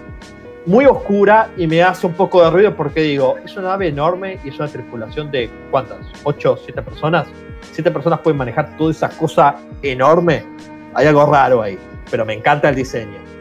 muy 0.67 0.85
oscura 0.85 1.51
y 1.57 1.67
me 1.67 1.83
hace 1.83 2.07
un 2.07 2.13
poco 2.15 2.43
de 2.43 2.51
ruido 2.51 2.75
porque 2.75 3.03
digo, 3.03 3.37
es 3.45 3.57
una 3.57 3.71
nave 3.71 3.89
enorme 3.89 4.39
y 4.45 4.49
es 4.49 4.59
una 4.59 4.69
tripulación 4.69 5.31
de 5.31 5.51
¿cuántas? 5.71 5.99
¿8, 6.25 6.59
7 6.65 6.83
personas? 6.83 7.27
¿7 7.75 7.93
personas 7.93 8.21
pueden 8.21 8.39
manejar 8.39 8.77
toda 8.77 8.91
esa 8.91 9.09
cosa 9.09 9.57
enorme? 9.83 10.45
Hay 10.95 11.07
algo 11.07 11.27
raro 11.27 11.63
ahí, 11.63 11.79
pero 12.11 12.25
me 12.25 12.35
encanta 12.35 12.69
el 12.69 12.77
diseño. 12.77 13.32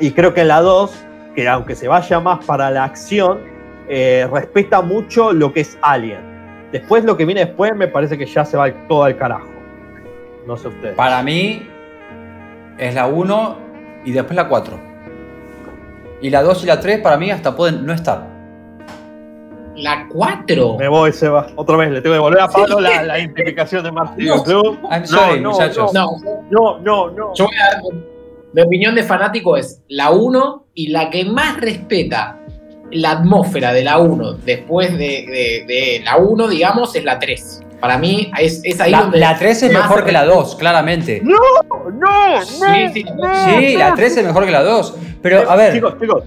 Y 0.00 0.10
creo 0.12 0.34
que 0.34 0.40
en 0.42 0.48
la 0.48 0.60
2, 0.60 0.92
que 1.34 1.48
aunque 1.48 1.74
se 1.74 1.88
vaya 1.88 2.20
más 2.20 2.44
para 2.44 2.70
la 2.70 2.84
acción, 2.84 3.40
eh, 3.88 4.28
respeta 4.32 4.80
mucho 4.82 5.32
lo 5.32 5.52
que 5.52 5.60
es 5.60 5.78
Alien. 5.82 6.32
Después 6.72 7.04
lo 7.04 7.16
que 7.16 7.24
viene 7.24 7.44
después 7.44 7.74
me 7.76 7.88
parece 7.88 8.16
que 8.16 8.26
ya 8.26 8.44
se 8.44 8.56
va 8.56 8.70
todo 8.88 9.04
al 9.04 9.16
carajo. 9.16 9.48
No 10.46 10.56
sé 10.56 10.68
ustedes. 10.68 10.94
Para 10.96 11.22
mí 11.22 11.68
es 12.78 12.94
la 12.94 13.06
1 13.06 13.56
y 14.04 14.12
después 14.12 14.34
la 14.36 14.48
4. 14.48 14.78
Y 16.22 16.30
la 16.30 16.42
2 16.42 16.64
y 16.64 16.66
la 16.66 16.80
3 16.80 17.00
para 17.00 17.16
mí 17.16 17.30
hasta 17.30 17.54
pueden 17.54 17.84
no 17.84 17.92
estar. 17.92 18.26
La 19.76 20.06
4. 20.08 20.76
Me 20.78 20.88
voy, 20.88 21.12
Seba. 21.12 21.46
Otra 21.56 21.76
vez, 21.76 21.90
le 21.90 22.00
tengo 22.00 22.12
que 22.12 22.18
devolver 22.18 22.40
a 22.40 22.48
Pablo 22.48 22.80
la, 22.80 23.02
la 23.02 23.18
identificación 23.18 23.82
de 23.84 23.92
Martín 23.92 24.26
No. 24.26 24.42
Club. 24.42 24.78
I'm 24.90 25.06
sorry, 25.06 25.40
no, 25.40 25.50
muchachos. 25.50 25.92
No, 25.94 26.08
No, 26.50 26.78
no, 26.78 27.10
no. 27.10 27.34
yo 27.34 27.44
voy 27.44 27.54
a 27.56 27.74
dar. 27.74 27.82
Mi 28.54 28.62
opinión 28.62 28.94
de 28.94 29.02
fanático 29.02 29.56
es 29.56 29.82
la 29.88 30.10
1 30.10 30.66
y 30.74 30.88
la 30.88 31.10
que 31.10 31.24
más 31.24 31.58
respeta 31.60 32.38
la 32.90 33.12
atmósfera 33.12 33.72
de 33.72 33.84
la 33.84 33.98
1 33.98 34.34
después 34.44 34.92
de, 34.92 34.98
de- 34.98 35.64
de 35.66 36.02
la 36.04 36.16
1, 36.18 36.48
digamos, 36.48 36.94
es 36.94 37.04
la 37.04 37.18
3. 37.18 37.60
Para 37.80 37.98
mí 37.98 38.30
es, 38.38 38.60
es 38.64 38.80
ahí 38.80 38.90
La, 38.92 39.00
donde. 39.02 39.18
la 39.18 39.38
3 39.38 39.62
es 39.64 39.72
mejor 39.72 40.04
que 40.04 40.12
la 40.12 40.20
respeta. 40.20 40.40
2, 40.40 40.56
claramente. 40.56 41.20
No, 41.24 41.34
no, 41.92 42.42
Sí, 42.44 42.60
no. 42.60 42.92
sí, 42.92 43.04
no, 43.04 43.44
Sí, 43.58 43.76
la 43.76 43.94
3 43.94 44.16
es 44.18 44.26
mejor 44.26 44.44
que 44.44 44.50
la 44.52 44.62
2. 44.62 44.94
Pero, 45.22 45.50
a 45.50 45.56
ver, 45.56 45.72
Chicos, 45.72 45.94
chicos. 46.00 46.24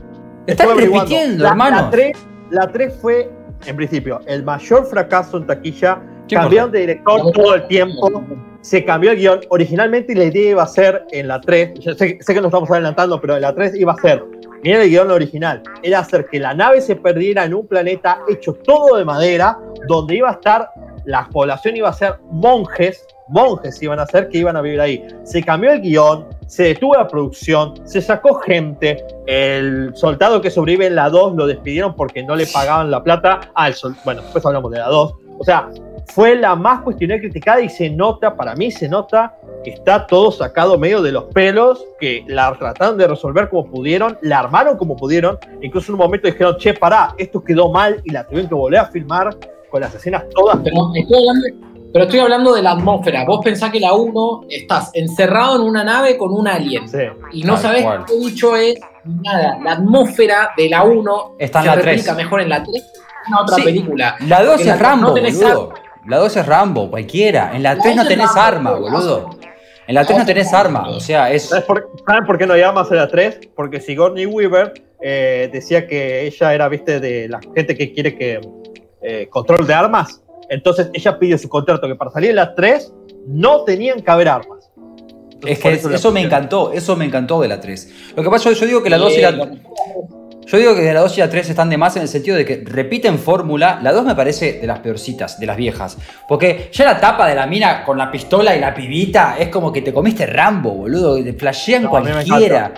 estás 0.47 0.67
repitiendo, 0.75 1.43
La- 1.43 1.49
hermano. 1.51 1.81
La 1.83 1.89
3, 1.91 2.17
la 2.49 2.67
3 2.71 2.93
fue, 3.01 3.29
en 3.67 3.75
principio, 3.75 4.19
el 4.25 4.43
mayor 4.43 4.85
fracaso 4.87 5.37
en 5.37 5.45
taquilla. 5.45 5.99
¿Qué 6.27 6.35
Cambiaron 6.35 6.71
de 6.71 6.79
director 6.79 7.31
todo 7.31 7.55
el 7.55 7.67
tiempo. 7.67 8.23
Se 8.61 8.83
cambió 8.83 9.11
el 9.11 9.17
guion. 9.17 9.41
Originalmente 9.49 10.15
la 10.15 10.23
idea 10.25 10.51
iba 10.51 10.63
a 10.63 10.67
ser 10.67 11.05
en 11.11 11.27
la 11.27 11.39
3. 11.39 11.75
Yo 11.79 11.93
sé, 11.93 12.17
sé 12.19 12.33
que 12.33 12.41
nos 12.41 12.49
estamos 12.49 12.69
adelantando, 12.71 13.21
pero 13.21 13.35
en 13.35 13.41
la 13.41 13.53
3 13.53 13.75
iba 13.75 13.93
a 13.93 13.97
ser. 14.01 14.23
Miren 14.63 14.81
el 14.81 14.89
guion 14.89 15.11
original. 15.11 15.61
Era 15.83 15.99
hacer 15.99 16.25
que 16.31 16.39
la 16.39 16.55
nave 16.55 16.81
se 16.81 16.95
perdiera 16.95 17.45
en 17.45 17.53
un 17.53 17.67
planeta 17.67 18.19
hecho 18.27 18.53
todo 18.53 18.97
de 18.97 19.05
madera, 19.05 19.59
donde 19.87 20.15
iba 20.15 20.29
a 20.29 20.33
estar. 20.33 20.69
La 21.05 21.29
población 21.31 21.77
iba 21.77 21.89
a 21.89 21.93
ser 21.93 22.15
monjes. 22.31 23.05
Monjes 23.27 23.81
iban 23.83 23.99
a 23.99 24.07
ser 24.07 24.29
que 24.29 24.39
iban 24.39 24.55
a 24.55 24.61
vivir 24.61 24.81
ahí. 24.81 25.05
Se 25.23 25.43
cambió 25.43 25.71
el 25.71 25.81
guion, 25.81 26.25
se 26.47 26.63
detuvo 26.63 26.95
la 26.95 27.07
producción, 27.07 27.73
se 27.87 28.01
sacó 28.01 28.35
gente. 28.35 29.03
El 29.27 29.91
soldado 29.95 30.41
que 30.41 30.49
sobrevive 30.49 30.87
en 30.87 30.95
la 30.95 31.09
2 31.09 31.35
lo 31.35 31.45
despidieron 31.45 31.95
porque 31.95 32.23
no 32.23 32.35
le 32.35 32.47
pagaban 32.47 32.89
la 32.89 33.03
plata. 33.03 33.41
Ah, 33.53 33.67
el 33.67 33.75
sol- 33.75 33.95
bueno, 34.03 34.21
después 34.23 34.43
hablamos 34.45 34.71
de 34.71 34.79
la 34.79 34.87
2. 34.87 35.13
O 35.37 35.43
sea, 35.43 35.69
fue 36.07 36.35
la 36.35 36.55
más 36.55 36.81
cuestionada 36.81 37.17
y 37.17 37.21
criticada 37.21 37.61
y 37.61 37.69
se 37.69 37.89
nota, 37.89 38.35
para 38.35 38.55
mí 38.55 38.71
se 38.71 38.87
nota 38.87 39.35
que 39.63 39.71
está 39.71 40.05
todo 40.05 40.31
sacado 40.31 40.77
medio 40.77 41.01
de 41.01 41.11
los 41.11 41.25
pelos, 41.25 41.83
que 41.99 42.23
la 42.27 42.53
trataron 42.57 42.97
de 42.97 43.07
resolver 43.07 43.49
como 43.49 43.65
pudieron, 43.65 44.17
la 44.21 44.39
armaron 44.39 44.77
como 44.77 44.95
pudieron, 44.95 45.39
incluso 45.61 45.91
en 45.91 45.95
un 45.95 46.01
momento 46.01 46.27
dijeron, 46.27 46.55
che, 46.57 46.73
pará, 46.73 47.15
esto 47.17 47.43
quedó 47.43 47.71
mal 47.71 47.99
y 48.03 48.11
la 48.11 48.25
tuvieron 48.25 48.47
que 48.47 48.55
volver 48.55 48.79
a 48.79 48.85
filmar 48.85 49.35
con 49.71 49.81
las 49.81 49.93
escenas 49.95 50.23
todas. 50.35 50.59
Pero 50.63 50.91
estoy 50.93 51.17
hablando, 51.17 51.47
pero 51.91 52.05
estoy 52.05 52.19
hablando 52.19 52.53
de 52.53 52.61
la 52.61 52.71
atmósfera. 52.71 53.25
Vos 53.25 53.39
pensás 53.43 53.71
que 53.71 53.79
la 53.79 53.93
1 53.93 54.41
estás 54.49 54.91
encerrado 54.93 55.55
en 55.55 55.61
una 55.61 55.83
nave 55.83 56.17
con 56.17 56.31
un 56.31 56.47
alien. 56.47 56.87
Sí. 56.87 56.99
Y 57.31 57.43
no 57.43 57.57
sabés 57.57 57.83
cual. 57.83 58.03
qué 58.05 58.19
bicho 58.19 58.55
es 58.55 58.75
nada. 59.03 59.57
La 59.63 59.71
atmósfera 59.71 60.51
de 60.55 60.69
la 60.69 60.83
1 60.83 61.35
Está 61.39 61.59
en 61.59 61.63
se 61.63 61.69
la 61.69 61.75
replica 61.75 62.13
3. 62.13 62.17
mejor 62.17 62.41
en 62.41 62.49
la 62.49 62.63
3 62.63 62.91
que 62.93 63.04
en 63.27 63.33
otra 63.33 63.55
Sí. 63.57 63.63
película. 63.63 64.15
La 64.27 64.39
2 64.43 64.47
Porque 64.49 64.61
es 64.63 64.67
la- 64.67 64.75
Rambo, 64.77 65.07
no 65.07 65.13
tenés 65.13 65.37
boludo. 65.41 65.73
La 66.07 66.17
2 66.17 66.37
es 66.37 66.45
Rambo, 66.45 66.89
cualquiera. 66.89 67.55
En 67.55 67.63
la 67.63 67.75
La 67.75 67.81
3 67.81 67.95
no 67.95 68.01
es 68.03 68.07
tenés 68.07 68.27
Rambo, 68.27 68.41
arma, 68.41 68.71
boludo. 68.73 69.29
En 69.87 69.95
la 69.95 70.05
3 70.05 70.17
no 70.19 70.25
tenés 70.25 70.53
arma. 70.53 70.89
O 70.89 70.99
sea, 70.99 71.31
es. 71.31 71.49
¿Sabes 71.49 71.65
por, 71.65 71.91
¿Saben 72.07 72.25
por 72.25 72.37
qué 72.37 72.45
no 72.47 72.55
llamas 72.55 72.91
a 72.91 72.95
la 72.95 73.07
3? 73.07 73.39
Porque 73.55 73.79
Sigourney 73.79 74.25
Weaver 74.25 74.73
eh, 75.01 75.49
decía 75.51 75.85
que 75.87 76.25
ella 76.25 76.53
era, 76.53 76.67
viste, 76.69 76.99
de 76.99 77.27
la 77.29 77.39
gente 77.53 77.75
que 77.75 77.93
quiere 77.93 78.15
que 78.17 78.39
eh, 79.01 79.27
control 79.29 79.67
de 79.67 79.73
armas. 79.73 80.21
Entonces 80.49 80.89
ella 80.93 81.17
pidió 81.19 81.37
su 81.37 81.49
contrato 81.49 81.87
que 81.87 81.95
para 81.95 82.11
salir 82.11 82.31
en 82.31 82.35
la 82.37 82.53
3 82.55 82.93
no 83.27 83.63
tenían 83.63 84.01
que 84.01 84.09
haber 84.11 84.29
armas. 84.29 84.71
Entonces, 85.33 85.57
Es 85.57 85.59
que 85.59 85.71
eso 85.73 85.89
eso, 85.91 86.11
me 86.11 86.21
encantó, 86.21 86.71
eso 86.71 86.95
me 86.95 87.05
encantó 87.05 87.41
de 87.41 87.47
la 87.47 87.59
3. 87.59 88.13
Lo 88.15 88.23
que 88.23 88.29
pasa, 88.29 88.51
yo 88.51 88.65
digo 88.65 88.81
que 88.81 88.89
la 88.89 88.97
2 88.97 89.17
y 89.17 89.21
la, 89.21 89.31
yo 90.47 90.57
digo 90.57 90.75
que 90.75 90.81
de 90.81 90.93
la 90.93 90.99
2 91.01 91.17
y 91.17 91.21
la 91.21 91.29
3 91.29 91.49
están 91.49 91.69
de 91.69 91.77
más 91.77 91.95
en 91.95 92.03
el 92.03 92.07
sentido 92.07 92.37
de 92.37 92.45
que 92.45 92.63
repiten 92.65 93.17
fórmula. 93.19 93.79
La 93.81 93.91
2 93.91 94.05
me 94.05 94.15
parece 94.15 94.53
de 94.59 94.67
las 94.67 94.79
peorcitas, 94.79 95.39
de 95.39 95.45
las 95.45 95.57
viejas. 95.57 95.97
Porque 96.27 96.69
ya 96.71 96.85
la 96.85 96.99
tapa 96.99 97.27
de 97.27 97.35
la 97.35 97.47
mina 97.47 97.83
con 97.83 97.97
la 97.97 98.11
pistola 98.11 98.55
y 98.55 98.59
la 98.59 98.73
pibita 98.73 99.35
es 99.39 99.49
como 99.49 99.71
que 99.71 99.81
te 99.81 99.91
comiste 99.93 100.25
Rambo, 100.25 100.71
boludo. 100.71 101.21
Te 101.23 101.33
flashean 101.33 101.83
No, 101.83 101.89
cualquiera. 101.89 102.73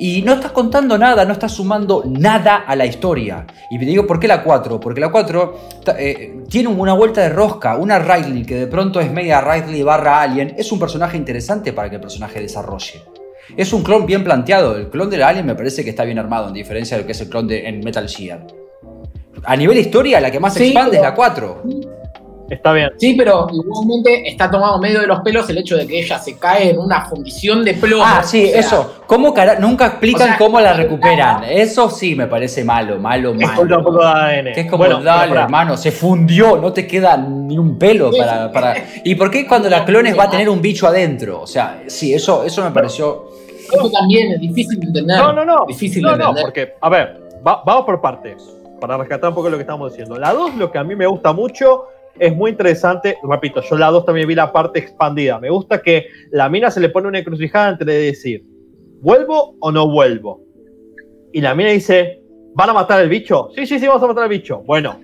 Y 0.00 0.22
no 0.22 0.34
estás 0.34 0.52
contando 0.52 0.96
nada, 0.96 1.24
no 1.24 1.32
estás 1.32 1.50
sumando 1.50 2.04
nada 2.06 2.58
a 2.64 2.76
la 2.76 2.86
historia. 2.86 3.44
Y 3.68 3.80
te 3.80 3.84
digo, 3.84 4.06
¿por 4.06 4.20
qué 4.20 4.28
la 4.28 4.44
4? 4.44 4.78
Porque 4.78 5.00
la 5.00 5.08
4 5.10 5.58
ta- 5.84 5.96
eh, 5.98 6.36
tiene 6.48 6.68
una 6.68 6.92
vuelta 6.92 7.20
de 7.20 7.30
rosca. 7.30 7.76
Una 7.76 7.98
Riley 7.98 8.44
que 8.44 8.54
de 8.54 8.66
pronto 8.68 9.00
es 9.00 9.10
media 9.10 9.40
Riley 9.40 9.82
barra 9.82 10.20
Alien. 10.22 10.54
Es 10.56 10.70
un 10.70 10.78
personaje 10.78 11.16
interesante 11.16 11.72
para 11.72 11.90
que 11.90 11.96
el 11.96 12.00
personaje 12.00 12.40
desarrolle. 12.40 13.02
Es 13.58 13.72
un 13.72 13.82
clon 13.82 14.06
bien 14.06 14.22
planteado. 14.24 14.76
El 14.76 14.88
clon 14.88 15.10
del 15.10 15.22
Alien 15.22 15.44
me 15.44 15.54
parece 15.54 15.82
que 15.84 15.90
está 15.90 16.04
bien 16.04 16.18
armado, 16.18 16.48
en 16.48 16.54
diferencia 16.54 16.96
de 16.96 17.02
lo 17.02 17.06
que 17.06 17.12
es 17.12 17.20
el 17.20 17.28
clon 17.28 17.46
de, 17.48 17.68
en 17.68 17.80
Metal 17.80 18.08
Gear. 18.08 18.46
A 19.44 19.56
nivel 19.56 19.76
historia, 19.78 20.20
la 20.20 20.30
que 20.30 20.38
más 20.40 20.54
se 20.54 20.60
Sí, 20.60 20.66
expande 20.66 20.96
es 20.96 21.02
la 21.02 21.14
4. 21.14 21.62
Está 22.50 22.72
bien. 22.72 22.88
Sí, 22.96 23.14
pero 23.14 23.46
igualmente 23.52 24.26
está 24.26 24.50
tomado 24.50 24.78
medio 24.78 25.00
de 25.00 25.06
los 25.06 25.20
pelos 25.20 25.50
el 25.50 25.58
hecho 25.58 25.76
de 25.76 25.86
que 25.86 26.00
ella 26.00 26.18
se 26.18 26.38
cae 26.38 26.70
en 26.70 26.78
una 26.78 27.04
fundición 27.06 27.62
de 27.62 27.74
plomo. 27.74 28.02
Ah, 28.06 28.22
sí, 28.24 28.46
O 28.46 28.48
sea, 28.50 28.60
eso. 28.60 28.94
¿Cómo 29.06 29.34
cara- 29.34 29.58
Nunca 29.58 29.86
explican 29.88 30.22
o 30.22 30.26
sea, 30.28 30.38
cómo 30.38 30.58
la 30.60 30.72
recuperan. 30.72 31.44
Eso 31.44 31.90
sí 31.90 32.14
me 32.14 32.26
parece 32.26 32.64
malo, 32.64 32.98
malo, 32.98 33.34
Es 33.38 33.50
falta 33.50 33.76
un 33.78 33.84
poco 33.84 33.98
malo. 33.98 34.28
de 34.28 34.34
ADN. 34.38 34.52
Que 34.54 34.60
es 34.62 34.66
como, 34.70 34.78
Bueno, 34.84 35.02
dale, 35.02 35.34
hermano, 35.38 35.76
se 35.76 35.90
fundió, 35.92 36.56
no 36.56 36.72
te 36.72 36.86
queda 36.86 37.16
ni 37.18 37.58
un 37.58 37.76
pelo 37.78 38.10
para, 38.16 38.50
para- 38.50 38.74
¿Y 39.04 39.14
por 39.16 39.30
qué 39.30 39.46
cuando 39.46 39.68
la 39.68 39.84
clones 39.84 40.16
va 40.18 40.24
a 40.24 40.30
tener 40.30 40.48
un 40.48 40.62
bicho 40.62 40.86
adentro? 40.86 41.42
O 41.42 41.46
sea, 41.46 41.82
sí, 41.88 42.14
eso, 42.14 42.44
eso 42.44 42.64
me 42.64 42.70
pareció... 42.70 43.26
Eso 43.72 43.90
también 43.90 44.32
es 44.32 44.40
difícil 44.40 44.80
de 44.80 44.86
entender. 44.86 45.16
No, 45.18 45.32
no, 45.32 45.44
no. 45.44 45.64
Difícil 45.66 46.02
no, 46.02 46.12
de 46.12 46.18
no, 46.18 46.24
entender. 46.24 46.44
porque, 46.44 46.72
a 46.80 46.88
ver, 46.88 47.20
va- 47.46 47.62
vamos 47.64 47.84
por 47.84 48.00
partes. 48.00 48.54
Para 48.80 48.96
rescatar 48.96 49.30
un 49.30 49.34
poco 49.34 49.50
lo 49.50 49.56
que 49.56 49.62
estamos 49.62 49.90
diciendo. 49.92 50.16
La 50.18 50.32
2, 50.32 50.54
lo 50.56 50.70
que 50.70 50.78
a 50.78 50.84
mí 50.84 50.94
me 50.94 51.06
gusta 51.06 51.32
mucho, 51.32 51.84
es 52.18 52.34
muy 52.34 52.52
interesante. 52.52 53.16
Repito, 53.28 53.60
yo 53.62 53.76
la 53.76 53.88
2 53.90 54.04
también 54.04 54.26
vi 54.28 54.34
la 54.36 54.52
parte 54.52 54.78
expandida. 54.78 55.38
Me 55.40 55.50
gusta 55.50 55.82
que 55.82 56.06
la 56.30 56.48
mina 56.48 56.70
se 56.70 56.80
le 56.80 56.88
pone 56.88 57.08
una 57.08 57.18
encrucijada 57.18 57.70
entre 57.70 57.92
decir, 57.94 58.44
¿vuelvo 59.00 59.56
o 59.60 59.72
no 59.72 59.88
vuelvo? 59.90 60.42
Y 61.32 61.40
la 61.40 61.54
mina 61.54 61.70
dice, 61.70 62.22
¿van 62.54 62.70
a 62.70 62.72
matar 62.72 63.00
al 63.00 63.08
bicho? 63.08 63.48
Sí, 63.54 63.66
sí, 63.66 63.78
sí, 63.78 63.86
vamos 63.86 64.02
a 64.02 64.06
matar 64.06 64.22
al 64.24 64.28
bicho. 64.30 64.62
Bueno, 64.64 64.96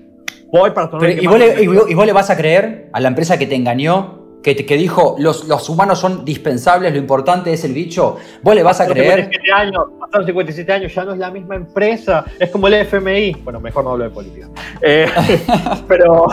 voy 0.53 0.71
para 0.71 0.89
tomar 0.89 1.07
Pero, 1.09 1.23
¿y, 1.23 1.27
vos 1.27 1.39
le, 1.39 1.63
y 1.63 1.67
vos- 1.67 1.91
y 1.91 1.95
vos 1.95 2.07
le 2.07 2.13
vas 2.13 2.31
a 2.31 2.37
creer 2.37 2.89
a 2.93 3.01
la 3.01 3.09
empresa 3.09 3.39
que 3.39 3.47
te 3.47 3.55
engañó? 3.57 4.24
Que, 4.45 4.77
dijo, 4.77 5.17
los, 5.19 5.49
los 5.49 5.71
humanos 5.71 5.99
son 5.99 6.23
dispensables, 6.23 6.93
lo 6.93 6.99
importante 6.99 7.51
es 7.51 7.65
el 7.65 7.73
bicho. 7.73 8.19
¿Vos 8.43 8.55
le 8.55 8.63
vas 8.63 8.79
a 8.79 8.87
creer? 8.87 9.31
57 9.31 9.53
años, 9.53 9.85
pasaron 9.99 10.27
57 10.27 10.73
años, 10.73 10.95
ya 10.95 11.05
no 11.05 11.13
es 11.15 11.19
la 11.19 11.31
misma 11.31 11.57
empresa, 11.57 12.27
es 12.39 12.51
como 12.51 12.69
el 12.69 12.75
FMI. 12.75 13.39
Bueno, 13.43 13.59
mejor 13.59 13.85
no 13.85 13.93
hablo 13.93 14.05
de 14.05 14.11
política. 14.11 14.51
Eh, 14.83 15.09
pero 15.89 16.27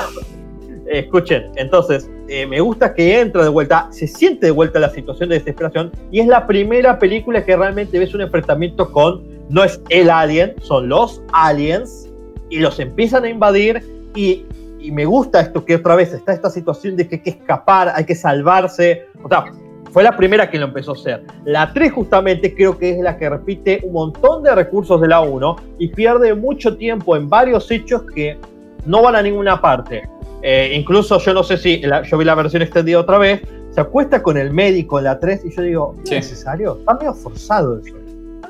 escuchen, 0.91 1.51
entonces, 1.55 2.09
eh, 2.27 2.45
me 2.45 2.59
gusta 2.59 2.93
que 2.93 3.21
entra 3.21 3.43
de 3.43 3.49
vuelta, 3.49 3.87
se 3.91 4.07
siente 4.07 4.47
de 4.47 4.51
vuelta 4.51 4.79
la 4.79 4.89
situación 4.89 5.29
de 5.29 5.39
desesperación 5.39 5.91
y 6.11 6.19
es 6.19 6.27
la 6.27 6.47
primera 6.47 6.99
película 6.99 7.45
que 7.45 7.55
realmente 7.55 7.97
ves 7.97 8.13
un 8.13 8.21
enfrentamiento 8.21 8.91
con, 8.91 9.23
no 9.49 9.63
es 9.63 9.81
el 9.89 10.09
alien, 10.09 10.55
son 10.61 10.89
los 10.89 11.21
aliens 11.31 12.09
y 12.49 12.59
los 12.59 12.79
empiezan 12.79 13.23
a 13.23 13.29
invadir 13.29 13.81
y, 14.15 14.45
y 14.81 14.91
me 14.91 15.05
gusta 15.05 15.41
esto 15.41 15.63
que 15.65 15.75
otra 15.75 15.95
vez 15.95 16.13
está 16.13 16.33
esta 16.33 16.49
situación 16.49 16.95
de 16.95 17.07
que 17.07 17.15
hay 17.15 17.21
que 17.21 17.29
escapar, 17.31 17.91
hay 17.95 18.05
que 18.05 18.15
salvarse, 18.15 19.07
o 19.23 19.29
sea, 19.29 19.45
fue 19.91 20.03
la 20.03 20.15
primera 20.15 20.49
que 20.49 20.57
lo 20.57 20.65
empezó 20.67 20.91
a 20.91 20.93
hacer. 20.95 21.23
La 21.45 21.73
3 21.73 21.91
justamente 21.91 22.55
creo 22.55 22.77
que 22.77 22.91
es 22.91 22.99
la 22.99 23.17
que 23.17 23.29
repite 23.29 23.81
un 23.83 23.93
montón 23.93 24.41
de 24.43 24.55
recursos 24.55 25.01
de 25.01 25.07
la 25.09 25.19
1 25.21 25.55
y 25.79 25.89
pierde 25.89 26.33
mucho 26.33 26.77
tiempo 26.77 27.15
en 27.17 27.27
varios 27.29 27.69
hechos 27.71 28.03
que 28.15 28.37
no 28.85 29.01
van 29.01 29.15
a 29.15 29.21
ninguna 29.21 29.59
parte. 29.61 30.07
Eh, 30.43 30.71
incluso 30.73 31.19
yo 31.19 31.33
no 31.33 31.43
sé 31.43 31.57
si, 31.57 31.81
la- 31.81 32.03
yo 32.03 32.17
vi 32.17 32.25
la 32.25 32.35
versión 32.35 32.61
extendida 32.61 32.99
otra 32.99 33.17
vez, 33.17 33.41
se 33.71 33.81
acuesta 33.81 34.23
con 34.23 34.37
el 34.37 34.51
médico 34.51 34.97
en 34.97 35.05
la 35.05 35.19
3 35.19 35.45
y 35.45 35.51
yo 35.55 35.61
digo, 35.61 35.95
¿no 35.97 36.05
Sí. 36.05 36.15
es 36.15 36.29
necesario? 36.29 36.77
Está 36.79 36.93
medio 36.95 37.13
forzado 37.13 37.79
eso. 37.79 37.95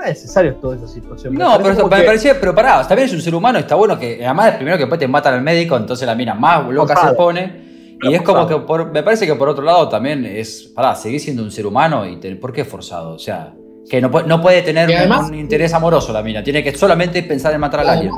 No 0.01 0.07
es 0.07 0.13
necesario 0.17 0.55
toda 0.55 0.75
esa 0.77 0.87
situación. 0.87 1.33
Me 1.33 1.39
No, 1.39 1.51
parece 1.51 1.75
pero 1.75 1.87
me 1.87 1.95
que- 1.97 2.03
parecía, 2.03 2.39
pero 2.39 2.55
pará, 2.55 2.87
bien, 2.87 2.99
es 3.05 3.13
un 3.13 3.21
ser 3.21 3.35
humano, 3.35 3.59
está 3.59 3.75
bueno 3.75 3.99
que 3.99 4.25
además 4.25 4.55
primero 4.55 4.77
que 4.77 4.83
después 4.83 4.99
te 4.99 5.07
matan 5.07 5.35
al 5.35 5.41
médico, 5.41 5.77
entonces 5.77 6.07
la 6.07 6.15
mina 6.15 6.33
más 6.33 6.67
loca 6.69 6.95
se 6.95 7.13
pone. 7.13 7.61
Y 8.03 8.15
es 8.15 8.21
como 8.23 8.47
que 8.47 8.55
por- 8.57 8.91
me 8.91 9.03
parece 9.03 9.27
que 9.27 9.35
por 9.35 9.47
otro 9.47 9.63
lado 9.63 9.87
también 9.87 10.25
es, 10.25 10.71
pará, 10.75 10.95
seguir 10.95 11.19
siendo 11.19 11.43
un 11.43 11.51
ser 11.51 11.67
humano 11.67 12.03
y 12.07 12.17
te- 12.19 12.35
¿por 12.35 12.51
qué 12.51 12.65
forzado? 12.65 13.11
O 13.13 13.19
sea, 13.19 13.53
que 13.87 14.01
no, 14.01 14.09
puede- 14.09 14.25
no 14.27 14.41
puede 14.41 14.63
tener 14.63 14.91
además- 14.95 15.29
un 15.29 15.35
interés 15.35 15.71
amoroso 15.73 16.11
la 16.11 16.23
mina, 16.23 16.43
tiene 16.43 16.63
que 16.63 16.75
solamente 16.75 17.21
pensar 17.21 17.53
en 17.53 17.59
matar 17.59 17.81
al 17.81 17.89
alien. 17.89 18.11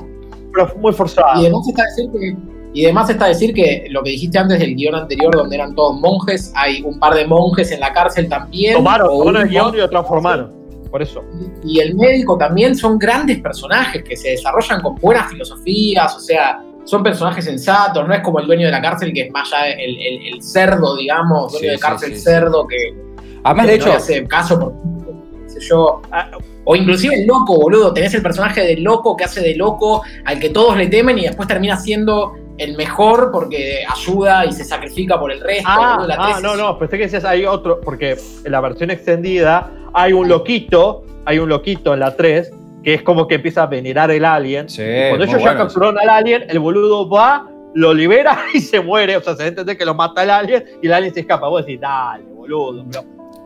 pero 0.54 0.67
fue 0.69 0.78
muy 0.80 0.93
forzado. 0.93 1.41
Y 1.41 1.46
además 1.48 1.67
está 1.67 1.84
decir 1.84 2.10
que 2.12 2.38
y 2.76 2.86
además 2.86 3.08
está 3.10 3.26
decir 3.28 3.54
que 3.54 3.86
lo 3.91 4.02
que 4.04 4.12
dijiste 4.12 4.38
antes 4.39 4.58
del 4.60 4.74
guion 4.76 4.96
anterior, 4.96 5.36
donde 5.36 5.56
eran 5.56 5.76
todos 5.76 6.00
monjes, 6.00 6.52
hay 6.56 6.82
un 6.82 6.98
par 7.00 7.13
de 7.13 7.28
monjes 7.28 7.72
en 7.72 7.80
la 7.80 7.91
cárcel 7.93 8.28
también. 8.30 8.76
Tomaron, 8.76 9.08
tomaron 9.10 9.36
un 9.36 9.41
el 9.43 9.50
guion 9.50 9.76
y 9.76 9.78
lo 9.78 9.89
transformaron. 9.89 10.62
Por 10.93 11.01
eso. 11.01 11.23
Y 11.63 11.79
el 11.79 11.95
médico 11.95 12.38
también 12.38 12.75
son 12.75 12.99
grandes 12.99 13.39
personajes 13.41 14.03
que 14.03 14.15
se 14.15 14.29
desarrollan 14.29 14.79
con 14.79 14.93
buenas 14.97 15.27
filosofías, 15.27 16.15
o 16.15 16.19
sea, 16.19 16.62
son 16.84 17.01
personajes 17.01 17.43
sensatos, 17.45 18.08
no 18.08 18.13
es 18.13 18.19
como 18.21 18.39
el 18.39 18.45
dueño 18.45 18.67
de 18.67 18.71
la 18.71 18.79
cárcel 18.79 19.12
que 19.12 19.21
es 19.21 19.32
más 19.32 19.49
ya 19.49 19.69
el, 19.69 19.97
el- 19.97 20.36
el 20.36 20.43
cerdo, 20.43 20.95
digamos, 20.95 21.51
dueño 21.51 21.65
Sí, 21.69 21.71
de 21.71 21.79
cárcel 21.79 22.10
sí, 22.12 22.17
sí. 22.17 22.21
cerdo 22.21 22.67
que, 22.67 22.77
Además, 23.43 23.65
que 23.65 23.71
de 23.71 23.77
no 23.79 23.84
hecho, 23.84 23.89
le 23.89 23.95
hace 23.95 24.27
caso 24.27 24.60
por 24.60 24.73
sé 25.47 25.60
yo. 25.62 26.03
Ah, 26.12 26.29
O 26.65 26.75
inclusive 26.75 27.15
el 27.15 27.25
loco, 27.25 27.56
boludo. 27.60 27.91
Tenés 27.91 28.13
el 28.13 28.21
personaje 28.21 28.62
del 28.62 28.84
loco 28.84 29.17
que 29.17 29.23
hace 29.23 29.41
de 29.41 29.56
loco 29.56 30.03
al 30.25 30.39
que 30.39 30.49
todos 30.49 30.77
le 30.77 30.88
temen 30.89 31.17
y 31.17 31.23
después 31.23 31.47
termina 31.47 31.75
siendo 31.75 32.34
el 32.60 32.77
mejor 32.77 33.32
porque 33.32 33.84
ayuda 33.89 34.45
y 34.45 34.51
se 34.51 34.63
sacrifica 34.63 35.19
por 35.19 35.32
el 35.32 35.41
resto. 35.41 35.67
Ah. 35.67 36.06
La 36.08 36.15
ah, 36.19 36.29
3 36.34 36.43
no, 36.43 36.56
no, 36.56 36.77
pensé 36.77 36.97
que 36.97 37.03
decías 37.06 37.25
hay 37.25 37.45
otro, 37.45 37.82
porque 37.82 38.15
en 38.45 38.51
la 38.51 38.62
versión 38.62 38.91
extendida 38.91 39.71
hay 39.93 40.13
un 40.13 40.27
loquito, 40.27 41.03
hay 41.25 41.39
un 41.39 41.49
loquito 41.49 41.93
en 41.93 41.99
la 42.01 42.15
3 42.15 42.51
que 42.84 42.95
es 42.95 43.01
como 43.01 43.27
que 43.27 43.36
empieza 43.36 43.63
a 43.63 43.67
venerar 43.67 44.12
el 44.12 44.25
alien. 44.25 44.67
Sí, 44.67 44.84
Cuando 45.08 45.23
ellos 45.23 45.38
ya 45.38 45.51
bueno. 45.51 45.60
capturaron 45.60 45.97
al 45.99 46.10
alien, 46.10 46.43
el 46.49 46.60
boludo 46.60 47.08
va, 47.10 47.47
lo 47.73 47.93
libera 47.93 48.38
y 48.53 48.60
se 48.60 48.82
muere. 48.82 49.15
O 49.15 49.21
sea, 49.21 49.36
se 49.36 49.47
entiende 49.47 49.77
que 49.77 49.86
lo 49.86 49.93
mata 49.95 50.23
el 50.23 50.29
alien 50.29 50.65
y 50.82 50.88
el 50.88 50.93
alien 50.93 51.13
se 51.13 51.21
escapa. 51.21 51.47
Vos 51.47 51.65
decís, 51.65 51.79
dale, 51.79 52.25
boludo. 52.25 52.84
Pero, 52.91 53.03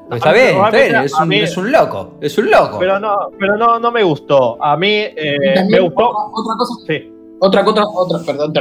Pues 0.10 0.18
está 0.20 0.34
bien, 0.34 0.56
está 0.66 0.70
bien, 0.72 0.96
es 1.04 1.14
un, 1.14 1.28
mí- 1.28 1.40
es 1.40 1.56
un 1.58 1.72
loco, 1.72 2.16
es 2.20 2.36
un 2.40 2.50
loco. 2.50 2.80
pero 2.80 3.00
no, 3.00 3.16
pero 3.40 3.58
no, 3.58 3.78
no 3.78 3.92
me 3.92 4.02
gustó. 4.02 4.58
A 4.64 4.76
mí 4.76 4.90
eh, 4.92 5.38
me 5.70 5.80
gustó. 5.82 6.10
Otra, 6.10 6.24
otra 6.34 6.54
cosa 6.58 6.74
Sí. 6.88 7.14
Otra, 7.40 7.64
otra, 7.70 7.84
otra, 7.86 8.20
perdón, 8.26 8.52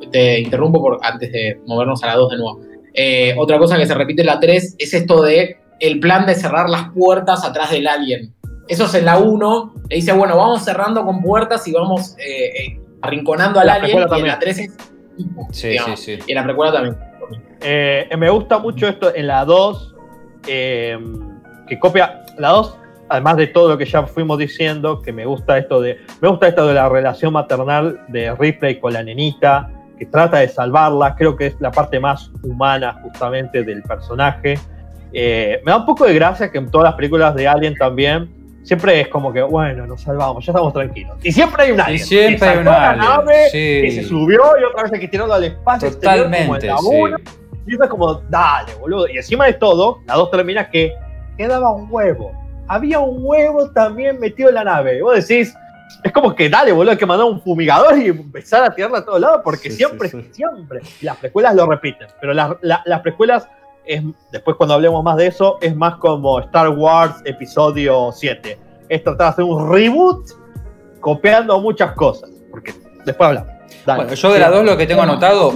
te, 0.00 0.06
te 0.08 0.40
interrumpo 0.40 0.80
por, 0.80 0.98
antes 1.02 1.30
de 1.30 1.60
movernos 1.66 2.02
a 2.02 2.06
la 2.06 2.14
2 2.16 2.30
de 2.30 2.36
nuevo. 2.38 2.60
Eh, 2.94 3.34
otra 3.36 3.58
cosa 3.58 3.76
que 3.76 3.84
se 3.84 3.92
repite 3.94 4.22
en 4.22 4.28
la 4.28 4.40
3 4.40 4.76
es 4.78 4.94
esto 4.94 5.22
de 5.22 5.58
el 5.82 5.98
plan 5.98 6.24
de 6.26 6.36
cerrar 6.36 6.68
las 6.68 6.90
puertas 6.90 7.44
atrás 7.44 7.70
del 7.70 7.88
alien. 7.88 8.32
Eso 8.68 8.84
es 8.84 8.94
en 8.94 9.04
la 9.04 9.18
1, 9.18 9.74
le 9.90 9.96
dice, 9.96 10.12
bueno, 10.12 10.36
vamos 10.36 10.64
cerrando 10.64 11.04
con 11.04 11.20
puertas 11.20 11.66
y 11.66 11.72
vamos 11.72 12.16
eh, 12.18 12.46
eh, 12.46 12.80
arrinconando 13.02 13.58
al 13.58 13.66
La 13.66 13.74
alien. 13.74 13.90
Y 13.90 13.94
en 13.94 14.00
la 14.00 14.06
también. 14.06 14.36
3 14.38 14.58
es... 14.58 14.76
sí, 15.50 15.68
digamos. 15.68 16.00
sí, 16.00 16.16
sí. 16.16 16.22
Y 16.24 16.30
en 16.30 16.36
la 16.36 16.44
precuela 16.44 16.72
también. 16.72 16.96
Eh, 17.60 18.08
me 18.16 18.30
gusta 18.30 18.58
mucho 18.58 18.86
esto 18.86 19.12
en 19.12 19.26
la 19.26 19.44
2, 19.44 19.94
eh, 20.46 20.98
que 21.66 21.80
copia 21.80 22.22
la 22.38 22.50
2, 22.50 22.78
además 23.08 23.36
de 23.36 23.48
todo 23.48 23.70
lo 23.70 23.76
que 23.76 23.84
ya 23.84 24.06
fuimos 24.06 24.38
diciendo, 24.38 25.02
que 25.02 25.12
me 25.12 25.26
gusta 25.26 25.58
esto 25.58 25.80
de 25.80 25.98
me 26.20 26.28
gusta 26.28 26.46
esto 26.46 26.66
de 26.66 26.74
la 26.74 26.88
relación 26.88 27.32
maternal 27.32 28.00
de 28.06 28.32
Ripley 28.36 28.78
con 28.78 28.92
la 28.92 29.02
nenita, 29.02 29.68
que 29.98 30.06
trata 30.06 30.38
de 30.38 30.48
salvarla, 30.48 31.16
creo 31.16 31.36
que 31.36 31.46
es 31.46 31.60
la 31.60 31.72
parte 31.72 31.98
más 31.98 32.30
humana 32.44 33.00
justamente 33.02 33.64
del 33.64 33.82
personaje. 33.82 34.58
Eh, 35.12 35.60
me 35.64 35.70
da 35.72 35.78
un 35.78 35.86
poco 35.86 36.04
de 36.06 36.14
gracia 36.14 36.50
que 36.50 36.58
en 36.58 36.70
todas 36.70 36.86
las 36.86 36.94
películas 36.94 37.34
de 37.34 37.46
Alien 37.48 37.74
también 37.76 38.30
siempre 38.62 39.00
es 39.00 39.08
como 39.08 39.32
que, 39.32 39.42
bueno, 39.42 39.86
nos 39.86 40.02
salvamos, 40.02 40.44
ya 40.46 40.52
estamos 40.52 40.72
tranquilos. 40.72 41.16
Y 41.22 41.32
siempre 41.32 41.64
hay 41.64 41.72
un 41.72 41.80
alien. 41.80 41.98
siempre 42.04 42.38
que 42.38 42.44
hay 42.44 42.58
un 42.58 42.68
alien, 42.68 42.98
nave, 43.04 43.34
sí. 43.50 43.58
que 43.82 43.90
se 43.96 44.04
subió 44.04 44.40
y 44.60 44.64
otra 44.64 44.84
vez 44.88 45.00
que 45.00 45.08
tirarlo 45.08 45.34
al 45.34 45.44
espacio. 45.44 45.88
exterior 45.88 46.26
como 46.30 46.54
Totalmente, 46.58 46.68
sí. 47.26 47.32
Y 47.66 47.74
eso 47.74 47.84
es 47.84 47.90
como, 47.90 48.14
dale, 48.28 48.74
boludo. 48.76 49.08
Y 49.08 49.16
encima 49.16 49.46
de 49.46 49.52
todo, 49.54 50.00
la 50.06 50.14
2 50.14 50.30
termina 50.30 50.68
que 50.70 50.92
quedaba 51.36 51.70
un 51.72 51.86
huevo. 51.90 52.32
Había 52.68 53.00
un 53.00 53.18
huevo 53.24 53.70
también 53.72 54.18
metido 54.18 54.48
en 54.48 54.54
la 54.56 54.64
nave. 54.64 54.98
Y 54.98 55.00
vos 55.00 55.14
decís, 55.26 55.54
es 56.02 56.12
como 56.12 56.34
que 56.34 56.48
dale, 56.48 56.72
boludo, 56.72 56.92
hay 56.92 56.96
que 56.98 57.06
mandar 57.06 57.26
un 57.26 57.40
fumigador 57.42 57.98
y 57.98 58.06
empezar 58.08 58.64
a 58.64 58.74
tirarla 58.74 58.98
a 58.98 59.04
todos 59.04 59.20
lados, 59.20 59.40
porque 59.44 59.70
Sí, 59.70 59.76
siempre, 59.76 60.08
sí, 60.08 60.22
sí. 60.22 60.28
siempre. 60.34 60.80
Y 61.00 61.04
las 61.04 61.16
precuelas 61.18 61.54
lo 61.54 61.66
repiten, 61.66 62.08
pero 62.20 62.32
las, 62.32 62.52
la- 62.62 62.82
las 62.84 63.00
precuelas, 63.00 63.46
es, 63.84 64.02
después 64.30 64.56
cuando 64.56 64.74
hablemos 64.74 65.02
más 65.02 65.16
de 65.16 65.26
eso, 65.26 65.58
es 65.60 65.74
más 65.74 65.96
como 65.96 66.40
Star 66.40 66.70
Wars 66.70 67.16
Episodio 67.24 68.10
7. 68.12 68.58
Es 68.88 69.02
tratar 69.02 69.26
de 69.26 69.30
hacer 69.30 69.44
un 69.44 69.70
reboot 69.70 70.30
copiando 71.00 71.60
muchas 71.60 71.92
cosas. 71.92 72.30
Porque 72.50 72.74
después 73.04 73.28
hablamos. 73.28 73.52
Dale. 73.86 74.02
Bueno, 74.02 74.14
yo 74.14 74.32
de 74.32 74.38
las 74.38 74.50
dos 74.50 74.64
lo 74.64 74.76
que 74.76 74.86
tengo 74.86 75.02
anotado, 75.02 75.52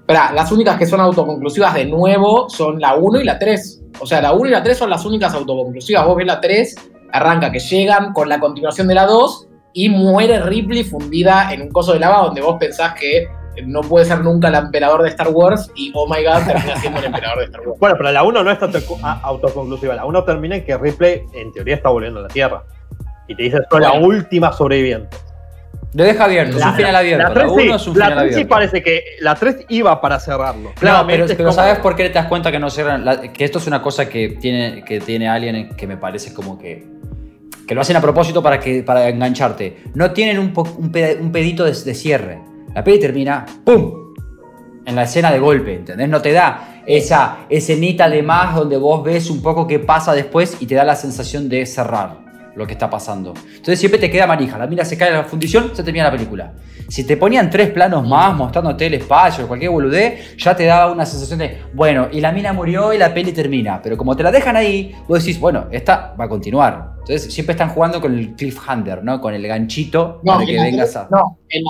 Esperá, 0.00 0.32
las 0.32 0.50
únicas 0.50 0.76
que 0.76 0.86
son 0.86 1.00
autoconclusivas 1.00 1.74
de 1.74 1.84
nuevo 1.84 2.48
son 2.50 2.80
la 2.80 2.94
1 2.96 3.20
y 3.20 3.24
la 3.24 3.38
3. 3.38 3.82
O 4.00 4.06
sea, 4.06 4.20
la 4.20 4.32
1 4.32 4.48
y 4.48 4.50
la 4.50 4.62
3 4.62 4.76
son 4.76 4.90
las 4.90 5.04
únicas 5.04 5.32
autoconclusivas. 5.32 6.04
Vos 6.04 6.16
ves 6.16 6.26
la 6.26 6.40
3, 6.40 6.74
arranca 7.12 7.52
que 7.52 7.60
llegan 7.60 8.12
con 8.12 8.28
la 8.28 8.40
continuación 8.40 8.88
de 8.88 8.94
la 8.96 9.06
2 9.06 9.48
y 9.74 9.88
muere 9.88 10.40
Ripley 10.40 10.82
fundida 10.82 11.52
en 11.52 11.62
un 11.62 11.70
coso 11.70 11.92
de 11.92 12.00
lava 12.00 12.24
donde 12.24 12.40
vos 12.40 12.56
pensás 12.58 12.94
que 12.94 13.28
no 13.66 13.80
puede 13.82 14.04
ser 14.06 14.20
nunca 14.20 14.48
el 14.48 14.54
emperador 14.54 15.02
de 15.02 15.08
Star 15.10 15.28
Wars 15.28 15.70
y 15.74 15.90
oh 15.94 16.06
my 16.08 16.24
god 16.24 16.46
termina 16.46 16.76
siendo 16.76 16.98
el 17.00 17.04
emperador 17.06 17.38
de 17.40 17.44
Star 17.46 17.60
Wars. 17.66 17.78
Bueno, 17.78 17.96
pero 17.98 18.12
la 18.12 18.22
1 18.22 18.42
no 18.44 18.50
es 18.50 18.58
autoconclusiva. 19.22 19.94
La 19.94 20.04
1 20.04 20.24
termina 20.24 20.56
en 20.56 20.64
que 20.64 20.76
Ripley, 20.76 21.22
en 21.34 21.52
teoría, 21.52 21.74
está 21.76 21.88
volviendo 21.90 22.20
a 22.20 22.22
la 22.24 22.28
Tierra. 22.28 22.62
Y 23.28 23.34
te 23.36 23.42
dice, 23.44 23.58
soy 23.70 23.80
la 23.80 23.92
última 23.92 24.52
sobreviviente. 24.52 25.16
lo 25.94 26.04
deja 26.04 26.24
abierto, 26.24 26.56
es 26.58 26.64
un 26.64 26.74
final 26.74 26.96
abierto. 26.96 27.28
La, 27.28 27.34
3 27.34 27.46
sí, 27.56 27.62
1 27.68 27.76
es 27.76 27.86
un 27.86 27.98
la 27.98 28.04
final 28.06 28.24
3 28.24 28.34
sí 28.36 28.44
parece 28.46 28.82
que 28.82 29.02
la 29.20 29.34
3 29.34 29.66
iba 29.68 30.00
para 30.00 30.18
cerrarlo. 30.18 30.70
No, 30.70 30.74
Claramente 30.74 31.14
pero, 31.14 31.24
es 31.26 31.36
pero 31.36 31.48
como- 31.50 31.54
¿sabes 31.62 31.78
por 31.78 31.94
qué 31.96 32.08
te 32.08 32.14
das 32.14 32.26
cuenta 32.26 32.50
que 32.50 32.58
no 32.58 32.70
cierran? 32.70 33.04
La- 33.04 33.20
que 33.32 33.44
esto 33.44 33.58
es 33.58 33.66
una 33.66 33.80
cosa 33.82 34.08
que 34.08 34.30
tiene, 34.40 34.82
que 34.84 35.00
tiene 35.00 35.28
Alien 35.28 35.76
que 35.76 35.86
me 35.86 35.96
parece 35.96 36.32
como 36.34 36.58
que. 36.58 36.86
que 37.66 37.74
lo 37.74 37.80
hacen 37.82 37.96
a 37.96 38.00
propósito 38.00 38.42
para, 38.42 38.58
que, 38.58 38.82
para 38.82 39.08
engancharte. 39.08 39.82
No 39.94 40.10
tienen 40.12 40.38
un, 40.38 40.52
po- 40.52 40.62
un, 40.78 40.90
pedito 40.90 41.64
de, 41.64 41.72
de 41.72 41.94
cierre. 41.94 42.40
La 42.74 42.82
peli 42.82 42.98
termina, 42.98 43.44
¡pum! 43.64 44.14
En 44.84 44.96
la 44.96 45.04
escena 45.04 45.30
de 45.30 45.38
golpe, 45.38 45.74
¿entendés? 45.74 46.08
No 46.08 46.20
te 46.20 46.32
da 46.32 46.82
esa 46.86 47.46
escenita 47.48 48.08
de 48.08 48.22
más 48.22 48.54
donde 48.54 48.76
vos 48.76 49.04
ves 49.04 49.30
un 49.30 49.42
poco 49.42 49.66
qué 49.66 49.78
pasa 49.78 50.12
después 50.12 50.56
y 50.60 50.66
te 50.66 50.74
da 50.74 50.84
la 50.84 50.96
sensación 50.96 51.48
de 51.48 51.64
cerrar 51.66 52.22
lo 52.54 52.66
que 52.66 52.72
está 52.72 52.90
pasando. 52.90 53.32
Entonces 53.46 53.78
siempre 53.78 53.98
te 53.98 54.10
queda 54.10 54.26
manija. 54.26 54.58
La 54.58 54.66
mira 54.66 54.84
se 54.84 54.96
cae 54.96 55.08
en 55.08 55.16
la 55.16 55.24
fundición, 55.24 55.70
se 55.74 55.82
termina 55.82 56.06
la 56.06 56.12
película. 56.12 56.52
Si 56.88 57.04
te 57.04 57.16
ponían 57.16 57.48
tres 57.48 57.70
planos 57.70 58.06
más 58.06 58.34
mostrándote 58.34 58.86
el 58.86 58.94
espacio 58.94 59.44
o 59.44 59.48
cualquier 59.48 59.70
boludé, 59.70 60.36
ya 60.36 60.54
te 60.54 60.66
daba 60.66 60.92
una 60.92 61.06
sensación 61.06 61.38
de, 61.38 61.62
bueno, 61.72 62.08
y 62.12 62.20
la 62.20 62.32
mina 62.32 62.52
murió 62.52 62.92
y 62.92 62.98
la 62.98 63.14
peli 63.14 63.32
termina. 63.32 63.80
Pero 63.80 63.96
como 63.96 64.14
te 64.16 64.22
la 64.22 64.30
dejan 64.30 64.56
ahí, 64.56 64.94
vos 65.08 65.20
decís, 65.20 65.40
bueno, 65.40 65.66
esta 65.70 66.14
va 66.18 66.24
a 66.24 66.28
continuar. 66.28 66.94
Entonces 66.98 67.32
siempre 67.32 67.52
están 67.52 67.70
jugando 67.70 68.00
con 68.00 68.18
el 68.18 68.34
cliffhanger, 68.34 69.02
¿no? 69.02 69.20
Con 69.20 69.34
el 69.34 69.46
ganchito 69.46 70.20
No, 70.22 70.34
para 70.34 70.46
que 70.46 70.52
vengas 70.52 70.92
3, 70.92 70.96
a... 70.96 71.08
no, 71.10 71.38
en 71.48 71.62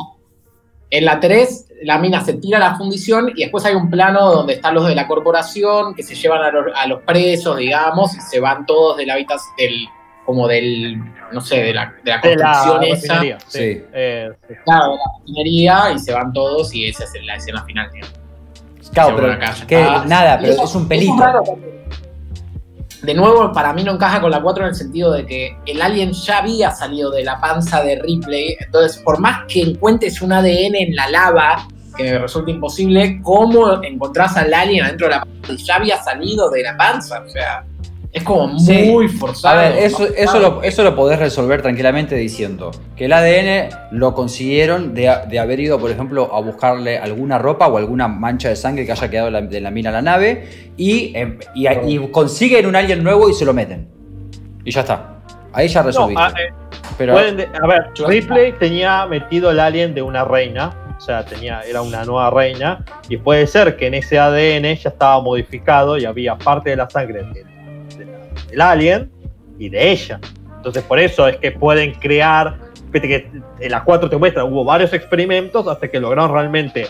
en 0.92 1.06
la 1.06 1.18
3 1.20 1.68
la 1.84 1.98
mina 1.98 2.20
se 2.24 2.34
tira 2.34 2.58
a 2.58 2.60
la 2.60 2.76
fundición 2.76 3.32
y 3.34 3.42
después 3.42 3.64
hay 3.64 3.74
un 3.74 3.90
plano 3.90 4.30
donde 4.30 4.52
están 4.52 4.74
los 4.74 4.86
de 4.86 4.94
la 4.94 5.08
corporación 5.08 5.94
que 5.94 6.02
se 6.02 6.14
llevan 6.14 6.42
a 6.42 6.50
los, 6.50 6.66
a 6.76 6.86
los 6.86 7.02
presos, 7.02 7.56
digamos, 7.56 8.14
y 8.14 8.20
se 8.20 8.38
van 8.38 8.66
todos 8.66 8.98
de 8.98 9.06
la 9.06 9.14
habitación, 9.14 9.52
del, 9.56 9.88
como 10.24 10.46
del, 10.46 10.96
no 11.32 11.40
sé, 11.40 11.62
de 11.62 11.74
la, 11.74 11.94
de 12.04 12.10
la 12.10 12.18
de 12.20 12.36
la 12.36 12.52
construcción 12.52 12.84
esa, 12.84 12.94
refinería, 12.94 13.38
sí. 13.48 13.58
Sí. 13.58 13.84
Eh, 13.92 14.30
sí. 14.46 14.54
claro, 14.64 14.92
de 14.92 14.96
la 14.98 15.04
refinería, 15.18 15.92
y 15.92 15.98
se 15.98 16.12
van 16.12 16.32
todos 16.32 16.72
y 16.74 16.86
esa 16.86 17.04
es 17.04 17.12
la 17.24 17.34
escena 17.36 17.64
final. 17.64 17.90
digamos. 17.92 18.20
Claro, 18.92 19.16
pero 19.16 19.38
que 19.66 19.82
nada, 20.06 20.38
pero 20.40 20.52
eso- 20.52 20.64
es 20.64 20.74
un 20.74 20.86
pelito. 20.86 21.16
raro 21.18 21.42
porque, 21.42 21.84
de 23.02 23.14
nuevo, 23.14 23.52
para 23.52 23.72
mí 23.72 23.82
no 23.82 23.92
encaja 23.92 24.20
con 24.20 24.30
la 24.30 24.40
4 24.40 24.64
en 24.64 24.68
el 24.70 24.74
sentido 24.76 25.12
de 25.12 25.26
que 25.26 25.56
el 25.66 25.82
alien 25.82 26.12
ya 26.12 26.38
había 26.38 26.70
salido 26.70 27.10
de 27.10 27.24
la 27.24 27.40
panza 27.40 27.82
de 27.82 28.00
Ripley. 28.00 28.56
Entonces, 28.60 29.02
por 29.02 29.18
más 29.18 29.44
que 29.48 29.62
encuentres 29.62 30.22
un 30.22 30.32
ADN 30.32 30.76
en 30.76 30.94
la 30.94 31.08
lava, 31.08 31.66
que 31.96 32.04
me 32.04 32.18
resulta 32.18 32.50
imposible, 32.50 33.20
¿cómo 33.22 33.82
encontrás 33.82 34.36
al 34.36 34.54
alien 34.54 34.84
adentro 34.84 35.08
de 35.08 35.16
la 35.16 35.24
panza? 35.24 35.64
Ya 35.64 35.74
había 35.74 36.02
salido 36.02 36.48
de 36.48 36.62
la 36.62 36.76
panza. 36.76 37.22
O 37.26 37.28
sea, 37.28 37.64
es 38.12 38.22
como 38.24 38.58
Sí. 38.58 38.90
muy 38.90 39.06
A 39.06 39.08
forzado. 39.08 39.58
ver, 39.58 39.76
eso, 39.78 40.38
lo, 40.38 40.62
eso 40.62 40.82
lo 40.84 40.94
podés 40.94 41.18
resolver 41.18 41.62
tranquilamente 41.62 42.14
diciendo 42.14 42.70
que 42.94 43.06
el 43.06 43.12
ADN 43.14 43.70
lo 43.92 44.14
consiguieron 44.14 44.92
de, 44.94 45.10
de 45.28 45.38
haber 45.38 45.60
ido, 45.60 45.78
por 45.78 45.90
ejemplo, 45.90 46.28
a 46.34 46.40
buscarle 46.40 46.98
alguna 46.98 47.38
ropa 47.38 47.68
o 47.68 47.78
alguna 47.78 48.08
mancha 48.08 48.50
de 48.50 48.56
sangre 48.56 48.84
que 48.84 48.92
haya 48.92 49.08
quedado 49.08 49.26
de 49.26 49.32
la, 49.32 49.40
de 49.42 49.60
la 49.62 49.70
mina 49.70 49.88
a 49.88 49.92
la 49.94 50.02
nave 50.02 50.46
y, 50.76 51.12
eh, 51.16 51.38
y, 51.54 51.66
y 51.68 51.98
consiguen 52.10 52.66
un 52.66 52.76
alien 52.76 53.02
nuevo 53.02 53.30
y 53.30 53.34
se 53.34 53.44
lo 53.46 53.54
meten. 53.54 53.88
Y 54.64 54.70
ya 54.70 54.80
está. 54.82 55.16
Ahí 55.54 55.68
ya 55.68 55.80
No, 55.80 55.86
resolviste. 55.86 56.22
a, 56.22 56.28
eh, 56.28 56.52
Pero 56.98 57.14
pueden 57.14 57.36
de- 57.38 57.48
a 57.62 57.66
ver, 57.66 57.84
Ripley 58.06 58.52
tenía 58.58 59.06
metido 59.06 59.50
el 59.50 59.58
alien 59.60 59.94
de 59.94 60.02
una 60.02 60.24
reina, 60.24 60.94
o 60.98 61.00
sea, 61.00 61.24
tenía, 61.24 61.62
era 61.62 61.80
una 61.82 62.04
nueva 62.04 62.30
reina, 62.30 62.84
y 63.08 63.16
puede 63.16 63.46
ser 63.46 63.76
que 63.76 63.86
en 63.86 63.94
ese 63.94 64.18
ADN 64.18 64.74
ya 64.76 64.90
estaba 64.90 65.20
modificado 65.22 65.96
y 65.98 66.04
había 66.04 66.36
parte 66.36 66.70
de 66.70 66.76
la 66.76 66.88
sangre 66.90 67.22
de- 67.22 67.44
del 68.48 68.60
alien 68.60 69.10
y 69.58 69.68
de 69.68 69.90
ella. 69.90 70.20
Entonces, 70.56 70.82
por 70.84 70.98
eso 70.98 71.26
es 71.28 71.36
que 71.38 71.50
pueden 71.52 71.94
crear. 71.94 72.58
Fíjate 72.92 73.08
que 73.08 73.30
en 73.60 73.70
la 73.70 73.82
4 73.82 74.08
te 74.10 74.16
muestra, 74.16 74.44
hubo 74.44 74.64
varios 74.64 74.92
experimentos 74.92 75.66
hasta 75.66 75.88
que 75.88 75.98
lograron 75.98 76.32
realmente 76.32 76.86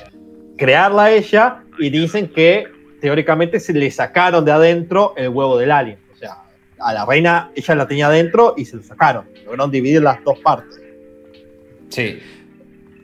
crearla 0.57 1.05
a 1.05 1.11
ella 1.11 1.63
y 1.79 1.91
dicen 1.91 2.29
que 2.29 2.67
teóricamente 3.01 3.61
se 3.61 3.73
le 3.73 3.91
sacaron 3.91 4.45
de 4.45 4.53
adentro 4.53 5.15
el 5.17 5.29
huevo 5.29 5.59
del 5.59 5.71
alien. 5.71 5.99
O 6.13 6.17
sea, 6.17 6.39
a 6.79 6.93
la 6.93 7.07
reina 7.07 7.51
ella 7.55 7.75
la 7.75 7.87
tenía 7.87 8.07
adentro 8.07 8.55
y 8.57 8.65
se 8.65 8.77
lo 8.77 8.83
sacaron. 8.83 9.27
Lograron 9.45 9.71
dividir 9.71 10.03
las 10.03 10.23
dos 10.25 10.39
partes. 10.41 10.81
sí. 11.89 12.21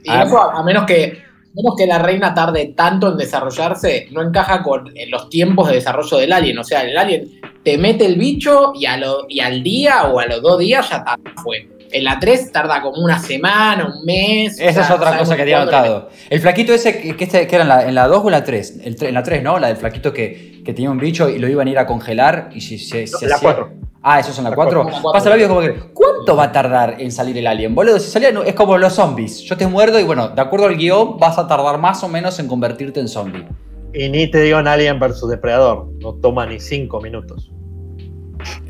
Y 0.05 0.11
eso, 0.11 0.41
a 0.41 0.63
menos 0.63 0.87
que, 0.87 1.23
menos 1.55 1.75
que 1.77 1.87
la 1.87 1.99
reina 1.99 2.35
tarde 2.35 2.73
tanto 2.77 3.11
en 3.13 3.17
desarrollarse, 3.17 4.09
no 4.11 4.23
encaja 4.23 4.63
con 4.63 4.93
los 5.09 5.29
tiempos 5.29 5.69
de 5.69 5.75
desarrollo 5.77 6.19
del 6.19 6.33
alien. 6.33 6.59
O 6.59 6.65
sea, 6.65 6.83
el 6.83 6.97
alien 6.97 7.41
te 7.65 7.77
mete 7.79 8.07
el 8.07 8.17
bicho 8.17 8.73
y, 8.75 8.87
a 8.87 8.97
lo- 8.97 9.27
y 9.29 9.41
al 9.41 9.63
día 9.63 10.05
o 10.05 10.19
a 10.21 10.27
los 10.27 10.41
dos 10.43 10.59
días 10.59 10.89
ya 10.91 10.97
está, 10.99 11.17
fue. 11.43 11.69
En 11.91 12.05
la 12.05 12.19
3 12.19 12.53
tarda 12.53 12.83
como 12.83 13.03
una 13.03 13.19
semana, 13.19 13.87
un 13.87 14.05
mes. 14.05 14.59
Esa 14.61 14.83
es 14.83 14.91
otra 14.91 15.19
cosa 15.19 15.37
que 15.37 15.43
había 15.43 15.65
notado. 15.65 16.11
El 16.29 16.41
flaquito 16.41 16.73
ese 16.73 16.99
que, 16.99 17.25
este, 17.25 17.47
que 17.47 17.55
era 17.57 17.63
en 17.63 17.69
la, 17.69 17.89
en 17.89 17.95
la 17.95 18.07
2 18.07 18.25
o 18.25 18.29
en 18.29 18.33
la 18.33 18.45
3. 18.45 18.81
en 18.85 19.15
la 19.15 19.23
3, 19.23 19.43
¿no? 19.43 19.59
La 19.59 19.69
del 19.69 19.77
flaquito 19.77 20.13
que, 20.13 20.63
que, 20.65 20.73
tenía 20.73 20.91
un 20.91 20.99
bicho 20.99 21.29
y 21.29 21.39
lo 21.39 21.49
iban 21.49 21.67
a 21.69 21.71
ir 21.71 21.79
a 21.79 21.87
congelar 21.87 22.51
y 22.55 22.61
si 22.61 22.79
se, 22.79 23.07
se, 23.07 23.27
la 23.27 23.39
4. 23.39 23.71
Ah, 24.03 24.21
eso 24.21 24.31
es 24.31 24.39
en 24.39 24.45
la 24.45 24.55
4. 24.55 24.87
Pasa 25.13 25.29
la 25.29 25.37
vida 25.37 25.49
como 25.49 25.61
que, 25.61 25.75
¿cuánto 25.93 26.37
va 26.37 26.45
a 26.45 26.53
tardar 26.53 26.97
en 26.99 27.11
salir 27.11 27.37
el 27.39 27.47
alien? 27.47 27.75
Boludo, 27.75 27.99
si 27.99 28.11
salía, 28.11 28.31
es 28.47 28.55
como 28.55 28.79
los 28.79 28.93
zombies. 28.93 29.41
Yo 29.41 29.57
te 29.57 29.67
muerdo 29.67 29.99
y 29.99 30.05
bueno, 30.05 30.29
de 30.29 30.41
acuerdo 30.41 30.67
al 30.67 30.77
guion, 30.77 31.19
vas 31.19 31.39
a 31.39 31.47
tardar 31.47 31.79
más 31.79 32.03
o 32.05 32.09
menos 32.09 32.39
en 32.39 32.49
convertirte 32.49 33.01
en 33.01 33.09
zombie. 33.09 33.47
Y 33.95 34.09
ni 34.09 34.31
te 34.31 34.43
digo 34.43 34.59
en 34.59 34.69
Alien 34.69 35.01
versus 35.01 35.29
Depredador, 35.31 35.89
no 35.99 36.15
toma 36.15 36.47
ni 36.47 36.61
5 36.61 37.01
minutos. 37.01 37.51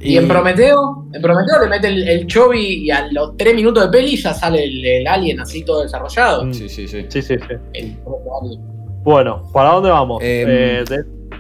Y, 0.00 0.16
en 0.16 0.28
Prometeo, 0.28 1.06
en 1.12 1.20
Prometeo 1.20 1.60
le 1.62 1.68
mete 1.68 1.88
el, 1.88 2.08
el 2.08 2.26
Chobi 2.26 2.84
y 2.84 2.90
a 2.90 3.08
los 3.10 3.36
3 3.36 3.54
minutos 3.54 3.84
de 3.84 3.90
peli 3.90 4.16
ya 4.16 4.32
sale 4.32 4.64
el, 4.64 5.06
alien 5.06 5.40
así 5.40 5.64
todo 5.64 5.82
desarrollado. 5.82 6.44
Mm. 6.44 6.54
Sí, 6.54 6.68
sí, 6.68 6.88
sí. 6.88 7.06
sí, 7.08 7.22
sí, 7.22 7.36
bueno, 9.02 9.44
¿para 9.52 9.70
dónde 9.70 9.90
vamos? 9.90 10.22
Em, 10.22 10.48
eh, 10.48 10.84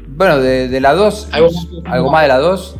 bueno, 0.06 0.38
de, 0.38 0.80
la 0.80 0.94
2, 0.94 1.28
¿Algo, 1.32 2.10
más, 2.10 2.22
de 2.22 2.28
la 2.28 2.38
2. 2.38 2.76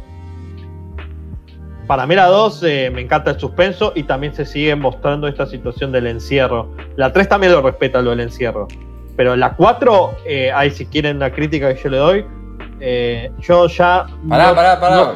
Para 1.86 2.06
mí 2.06 2.14
la 2.14 2.26
2 2.26 2.62
eh, 2.64 2.90
me 2.92 3.00
encanta 3.02 3.30
el 3.30 3.40
suspenso 3.40 3.92
y 3.94 4.02
también 4.02 4.34
se 4.34 4.44
sigue 4.44 4.74
mostrando 4.76 5.28
esta 5.28 5.46
situación 5.46 5.92
del 5.92 6.06
encierro. 6.06 6.74
La 6.96 7.12
3 7.12 7.28
también 7.28 7.52
lo 7.52 7.62
respeta 7.62 8.02
lo 8.02 8.10
del 8.10 8.20
encierro. 8.20 8.68
Pero 9.16 9.36
la 9.36 9.54
4, 9.54 10.10
eh, 10.26 10.52
ahí 10.52 10.70
si 10.70 10.86
quieren 10.86 11.18
la 11.18 11.32
crítica 11.32 11.74
que 11.74 11.82
yo 11.82 11.90
le 11.90 11.96
doy, 11.96 12.26
eh, 12.80 13.30
yo 13.40 13.66
ya. 13.68 14.06
Pará, 14.28 14.54
pará, 14.54 14.80
pará. 14.80 15.12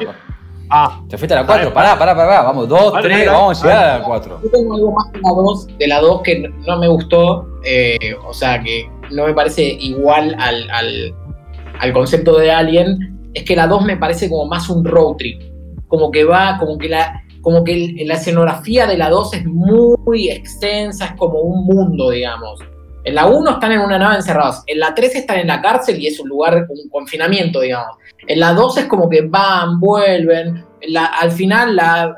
Ah. 0.69 1.01
Te 1.09 1.17
fuiste 1.17 1.33
a 1.33 1.41
la 1.41 1.45
4, 1.45 1.73
pará, 1.73 1.97
pará, 1.97 2.15
pará, 2.15 2.41
Vamos, 2.43 2.67
2, 2.67 2.93
3, 3.01 3.27
vamos 3.27 3.63
a 3.63 3.63
llegar 3.63 3.83
a 3.83 3.97
la 3.99 4.03
4. 4.05 4.39
Yo 4.43 4.49
tengo 4.49 4.75
algo 4.75 4.91
más 4.91 5.11
de 5.11 5.19
la 5.21 5.29
2, 5.29 5.67
de 5.77 5.87
la 5.87 6.01
2 6.01 6.21
que 6.21 6.49
no 6.65 6.79
me 6.79 6.87
gustó. 6.87 7.47
Eh, 7.63 8.15
o 8.25 8.33
sea, 8.33 8.61
que 8.61 8.89
no 9.11 9.25
me 9.25 9.33
parece 9.33 9.63
igual 9.63 10.35
al, 10.39 10.69
al, 10.69 11.15
al 11.79 11.93
concepto 11.93 12.37
de 12.37 12.51
Alien. 12.51 13.31
Es 13.33 13.43
que 13.43 13.55
la 13.55 13.67
2 13.67 13.85
me 13.85 13.97
parece 13.97 14.29
como 14.29 14.45
más 14.45 14.69
un 14.69 14.83
road 14.85 15.15
trip. 15.17 15.41
Como 15.87 16.11
que 16.11 16.23
va, 16.23 16.57
como 16.59 16.77
que 16.77 16.89
la, 16.89 17.23
como 17.41 17.63
que 17.63 17.95
la 18.05 18.15
escenografía 18.15 18.87
de 18.87 18.97
la 18.97 19.09
2 19.09 19.33
es 19.33 19.45
muy 19.45 20.29
extensa, 20.29 21.05
es 21.05 21.11
como 21.13 21.39
un 21.39 21.65
mundo, 21.65 22.09
digamos. 22.09 22.59
En 23.05 23.15
la 23.15 23.25
1 23.25 23.51
están 23.51 23.71
en 23.73 23.81
una 23.81 23.99
nave 23.99 24.15
encerrados. 24.15 24.63
En 24.65 24.79
la 24.79 24.95
3 24.95 25.15
están 25.15 25.39
en 25.39 25.47
la 25.47 25.61
cárcel 25.61 25.99
y 25.99 26.07
es 26.07 26.19
un 26.19 26.29
lugar, 26.29 26.65
un 26.69 26.89
confinamiento, 26.89 27.59
digamos. 27.59 27.97
En 28.27 28.39
la 28.39 28.53
2 28.53 28.77
es 28.77 28.85
como 28.85 29.09
que 29.09 29.21
van, 29.21 29.79
vuelven. 29.79 30.65
al 30.95 31.31
final 31.31 31.75
la, 31.75 32.15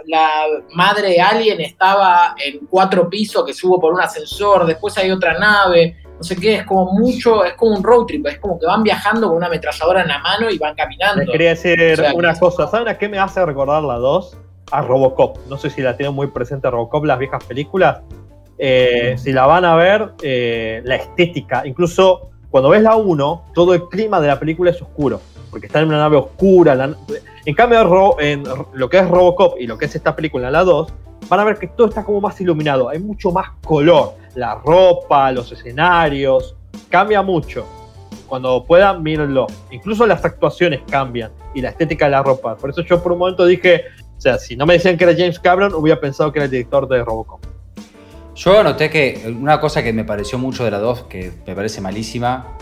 madre 0.74 1.10
de 1.10 1.22
Alien 1.22 1.62
estaba 1.62 2.36
en 2.44 2.68
cuatro 2.68 3.10
pisos 3.10 3.44
que 3.46 3.54
subo 3.54 3.80
por 3.80 3.94
un 3.94 4.02
ascensor. 4.02 4.66
Después 4.68 4.96
hay 4.98 5.10
otra 5.10 5.38
nave. 5.40 5.98
No 6.18 6.24
sé 6.24 6.36
qué, 6.36 6.58
es 6.58 6.66
como 6.66 6.94
mucho, 6.94 7.44
es 7.44 7.54
como 7.56 7.76
un 7.76 7.84
road 7.84 8.06
trip. 8.06 8.28
Es 8.28 8.38
como 8.38 8.60
que 8.60 8.68
van 8.68 8.84
viajando 8.84 9.28
con 9.28 9.38
una 9.38 9.48
ametralladora 9.48 10.04
en 10.04 10.08
la 10.08 10.20
mano 10.20 10.52
y 10.52 10.60
van 10.60 10.76
caminando. 10.76 11.24
Les 11.24 11.32
quería 11.32 11.50
decir 11.50 12.04
una 12.14 12.38
cosa. 12.38 12.68
¿Saben 12.68 12.88
a 12.88 12.98
qué 12.98 13.10
me 13.10 13.18
hace 13.18 13.44
recordar 13.44 13.82
la 13.82 13.96
2? 13.96 14.38
A 14.72 14.82
Robocop. 14.82 15.40
No 15.48 15.58
sé 15.58 15.72
si 15.72 15.82
la 15.82 15.98
tienen 15.98 16.16
muy 16.16 16.28
presente 16.28 16.70
Robocop, 16.70 17.06
las 17.06 17.18
viejas 17.18 17.44
películas 17.44 18.02
eh, 18.58 19.16
si 19.18 19.32
la 19.32 19.46
van 19.46 19.66
a 19.66 19.76
ver, 19.76 20.14
eh, 20.22 20.82
la 20.86 20.96
estética, 20.96 21.66
incluso 21.66 22.30
cuando 22.50 22.70
ves 22.70 22.82
la 22.82 22.96
1, 22.96 23.46
todo 23.54 23.74
el 23.74 23.84
clima 23.90 24.22
de 24.22 24.28
la 24.28 24.40
película 24.40 24.72
es 24.72 24.82
oscuro, 24.82 25.20
porque 25.50 25.68
está 25.68 25.82
en 25.82 25.90
una 25.90 25.98
nave 25.98 26.18
oscura. 26.18 26.96
en 27.46 27.56
cambio, 27.56 28.20
en 28.20 28.44
lo 28.74 28.90
que 28.90 28.98
es 28.98 29.10
Robocop 29.10 29.60
y 29.60 29.68
lo 29.68 29.78
que 29.78 29.86
es 29.86 29.96
esta 29.96 30.16
película, 30.16 30.50
la 30.50 30.64
2, 30.64 30.94
van 31.28 31.40
a 31.40 31.44
ver 31.44 31.58
que 31.58 31.68
todo 31.68 31.88
está 31.88 32.04
como 32.04 32.22
más 32.22 32.40
iluminado, 32.40 32.88
hay 32.88 33.00
mucho 33.00 33.32
más 33.32 33.50
color, 33.66 34.14
la 34.36 34.56
ropa, 34.56 35.32
los 35.32 35.52
escenarios, 35.52 36.56
cambia 36.90 37.22
mucho. 37.22 37.66
Cuando 38.28 38.64
puedan, 38.64 39.04
mírenlo. 39.04 39.48
Incluso 39.72 40.06
las 40.08 40.26
actuaciones 40.26 40.82
cambian 40.90 41.32
y 41.54 41.62
la 41.62 41.70
estética 41.70 42.06
de 42.06 42.12
la 42.12 42.24
ropa. 42.24 42.56
Por 42.56 42.72
eso 42.72 42.82
yo 42.82 43.02
por 43.02 43.12
un 43.12 43.20
momento 43.20 43.46
dije, 43.46 43.84
o 44.18 44.22
sea, 44.22 44.40
si 44.40 44.56
no 44.56 44.66
me 44.66 44.74
decían 44.74 44.98
que 44.98 45.04
era 45.04 45.14
James 45.14 45.40
Cameron, 45.40 45.74
hubiera 45.74 46.00
pensado 46.00 46.32
que 46.32 46.40
era 46.40 46.46
el 46.46 46.52
director 46.52 46.88
de 46.88 47.04
Robocop. 47.04 47.55
Yo 48.36 48.64
noté 48.64 48.90
que 48.90 49.34
una 49.40 49.62
cosa 49.62 49.82
que 49.82 49.94
me 49.94 50.04
pareció 50.04 50.38
mucho 50.38 50.66
de 50.66 50.72
la 50.72 50.80
2, 50.80 51.04
que 51.04 51.32
me 51.48 51.56
parece 51.56 51.80
malísima, 51.80 52.58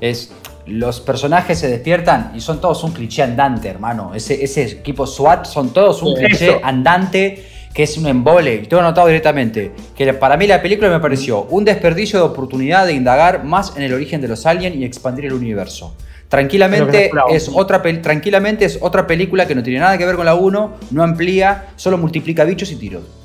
es 0.00 0.32
los 0.66 1.00
personajes 1.00 1.58
se 1.58 1.68
despiertan 1.68 2.32
y 2.34 2.40
son 2.40 2.60
todos 2.60 2.84
un 2.84 2.92
cliché 2.92 3.22
andante, 3.22 3.68
hermano. 3.68 4.12
Ese, 4.14 4.44
ese 4.44 4.62
equipo 4.62 5.06
SWAT 5.06 5.46
son 5.46 5.72
todos 5.72 6.02
un 6.02 6.14
cliché 6.14 6.60
andante 6.62 7.44
que 7.74 7.82
es 7.82 7.96
un 7.98 8.06
embole. 8.06 8.54
Y 8.56 8.66
tengo 8.66 8.82
notado 8.82 9.08
directamente 9.08 9.72
que 9.96 10.12
para 10.14 10.36
mí 10.36 10.46
la 10.46 10.62
película 10.62 10.88
me 10.88 11.00
pareció 11.00 11.44
un 11.44 11.64
desperdicio 11.64 12.18
de 12.20 12.26
oportunidad 12.26 12.86
de 12.86 12.92
indagar 12.92 13.44
más 13.44 13.76
en 13.76 13.82
el 13.82 13.94
origen 13.94 14.20
de 14.20 14.28
los 14.28 14.46
aliens 14.46 14.76
y 14.76 14.84
expandir 14.84 15.26
el 15.26 15.32
universo. 15.32 15.96
Tranquilamente 16.28 17.10
es, 17.30 17.50
otra, 17.52 17.82
tranquilamente 18.02 18.66
es 18.66 18.78
otra 18.82 19.06
película 19.06 19.46
que 19.46 19.54
no 19.54 19.62
tiene 19.62 19.80
nada 19.80 19.96
que 19.96 20.04
ver 20.04 20.16
con 20.16 20.26
la 20.26 20.34
1, 20.34 20.76
no 20.90 21.02
amplía, 21.02 21.68
solo 21.76 21.96
multiplica 21.96 22.44
bichos 22.44 22.70
y 22.70 22.76
tiros. 22.76 23.17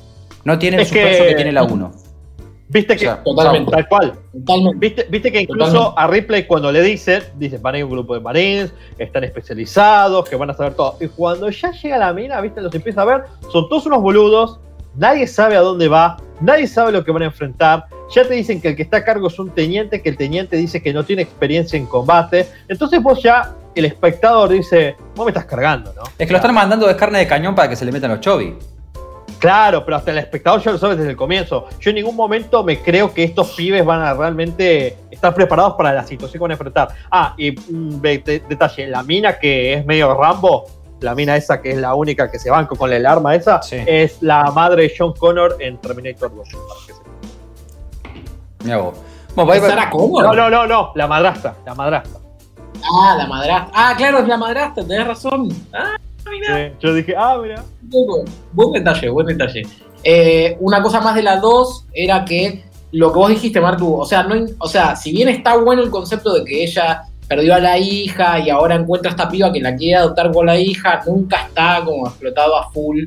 No 0.44 0.58
tiene 0.58 0.78
el 0.78 0.86
suspenso 0.86 1.24
que, 1.24 1.34
tiene 1.34 1.52
la 1.52 1.62
1. 1.64 1.92
Viste 2.68 2.96
que, 2.96 3.06
totalmente. 3.24 3.70
tal 3.70 3.88
cual. 3.88 4.14
Viste, 4.76 5.06
viste 5.10 5.30
que 5.30 5.42
incluso 5.42 5.96
a 5.98 6.06
Ripley 6.06 6.46
cuando 6.46 6.72
le 6.72 6.82
dicen, 6.82 7.22
dice, 7.36 7.58
van 7.58 7.74
a 7.74 7.78
ir 7.78 7.84
un 7.84 7.90
grupo 7.90 8.14
de 8.14 8.20
marines, 8.20 8.72
están 8.98 9.22
especializados, 9.24 10.28
que 10.28 10.36
van 10.36 10.50
a 10.50 10.54
saber 10.54 10.74
todo. 10.74 10.96
Y 11.00 11.08
cuando 11.08 11.50
ya 11.50 11.70
llega 11.70 11.98
la 11.98 12.12
mina, 12.12 12.40
viste, 12.40 12.60
los 12.60 12.74
empieza 12.74 13.02
a 13.02 13.04
ver, 13.04 13.24
son 13.52 13.68
todos 13.68 13.86
unos 13.86 14.00
boludos, 14.02 14.60
nadie 14.96 15.26
sabe 15.26 15.56
a 15.56 15.60
dónde 15.60 15.88
va, 15.88 16.16
nadie 16.40 16.66
sabe 16.66 16.92
lo 16.92 17.04
que 17.04 17.12
van 17.12 17.22
a 17.22 17.26
enfrentar. 17.26 17.84
Ya 18.14 18.26
te 18.26 18.34
dicen 18.34 18.60
que 18.60 18.68
el 18.68 18.76
que 18.76 18.82
está 18.82 18.98
a 18.98 19.04
cargo 19.04 19.28
es 19.28 19.38
un 19.38 19.50
teniente, 19.50 20.02
que 20.02 20.08
el 20.08 20.16
teniente 20.16 20.56
dice 20.56 20.82
que 20.82 20.92
no 20.92 21.04
tiene 21.04 21.22
experiencia 21.22 21.76
en 21.78 21.86
combate. 21.86 22.46
Entonces 22.68 23.02
vos 23.02 23.22
ya, 23.22 23.54
el 23.74 23.84
espectador 23.84 24.50
dice, 24.50 24.96
vos 25.14 25.26
me 25.26 25.30
estás 25.30 25.44
cargando, 25.44 25.92
¿no? 25.94 26.02
Es 26.18 26.26
que 26.26 26.32
lo 26.32 26.38
están 26.38 26.54
mandando 26.54 26.86
de 26.86 26.96
carne 26.96 27.18
de 27.18 27.26
cañón 27.26 27.54
para 27.54 27.68
que 27.68 27.76
se 27.76 27.84
le 27.84 27.92
metan 27.92 28.10
los 28.10 28.20
chovis. 28.20 28.73
Claro, 29.44 29.84
pero 29.84 29.98
hasta 29.98 30.10
el 30.10 30.16
espectador 30.16 30.62
ya 30.62 30.72
lo 30.72 30.78
sabe 30.78 30.96
desde 30.96 31.10
el 31.10 31.18
comienzo. 31.18 31.66
Yo 31.78 31.90
en 31.90 31.96
ningún 31.96 32.16
momento 32.16 32.64
me 32.64 32.80
creo 32.80 33.12
que 33.12 33.24
estos 33.24 33.50
pibes 33.50 33.84
van 33.84 34.00
a 34.00 34.14
realmente 34.14 34.96
estar 35.10 35.34
preparados 35.34 35.74
para 35.74 35.92
la 35.92 36.02
situación 36.02 36.32
que 36.32 36.38
van 36.38 36.52
a 36.52 36.54
enfrentar. 36.54 36.88
Ah, 37.10 37.34
y 37.36 37.54
un 37.70 38.00
detalle, 38.00 38.86
la 38.86 39.02
mina 39.02 39.38
que 39.38 39.74
es 39.74 39.84
medio 39.84 40.14
Rambo, 40.14 40.64
la 41.00 41.14
mina 41.14 41.36
esa 41.36 41.60
que 41.60 41.72
es 41.72 41.76
la 41.76 41.94
única 41.94 42.30
que 42.30 42.38
se 42.38 42.48
banca 42.48 42.74
con 42.74 42.90
el 42.90 43.04
arma 43.04 43.34
esa, 43.34 43.60
es 43.70 44.22
la 44.22 44.50
madre 44.50 44.84
de 44.84 44.94
John 44.98 45.12
Connor 45.12 45.58
en 45.60 45.76
Terminator 45.76 46.34
2. 46.34 46.48
Mira 48.64 48.78
vos. 48.78 48.96
No, 50.22 50.32
no, 50.32 50.48
no, 50.48 50.66
no, 50.66 50.92
la 50.94 51.06
madrastra, 51.06 51.54
la 51.66 51.74
madrastra. 51.74 52.18
Ah, 52.82 53.14
la 53.18 53.26
madrastra. 53.26 53.70
Ah, 53.74 53.94
claro, 53.94 54.20
es 54.20 54.26
la 54.26 54.38
madrastra, 54.38 54.82
tenés 54.86 55.06
razón. 55.06 55.50
Ah 55.74 55.96
yo 56.80 56.94
dije, 56.94 57.14
ah, 57.16 57.38
mira. 57.40 57.64
Buen 58.52 58.72
detalle, 58.72 59.08
buen 59.10 59.26
detalle. 59.26 59.62
Eh, 60.02 60.56
una 60.60 60.82
cosa 60.82 61.00
más 61.00 61.14
de 61.14 61.22
la 61.22 61.36
2 61.36 61.86
era 61.92 62.24
que 62.24 62.64
lo 62.92 63.12
que 63.12 63.18
vos 63.18 63.28
dijiste, 63.30 63.60
Martu, 63.60 63.94
o 63.94 64.04
sea, 64.04 64.22
no, 64.22 64.34
o 64.58 64.68
sea, 64.68 64.94
si 64.94 65.12
bien 65.12 65.28
está 65.28 65.56
bueno 65.56 65.82
el 65.82 65.90
concepto 65.90 66.32
de 66.34 66.44
que 66.44 66.62
ella 66.62 67.02
perdió 67.26 67.54
a 67.54 67.58
la 67.58 67.78
hija 67.78 68.38
y 68.38 68.50
ahora 68.50 68.74
encuentra 68.76 69.10
a 69.10 69.12
esta 69.12 69.28
piba 69.28 69.52
que 69.52 69.60
la 69.60 69.74
quiere 69.74 69.96
adoptar 69.96 70.30
con 70.30 70.46
la 70.46 70.58
hija, 70.58 71.02
nunca 71.06 71.46
está 71.46 71.82
como 71.84 72.06
explotado 72.06 72.56
a 72.56 72.70
full 72.70 73.04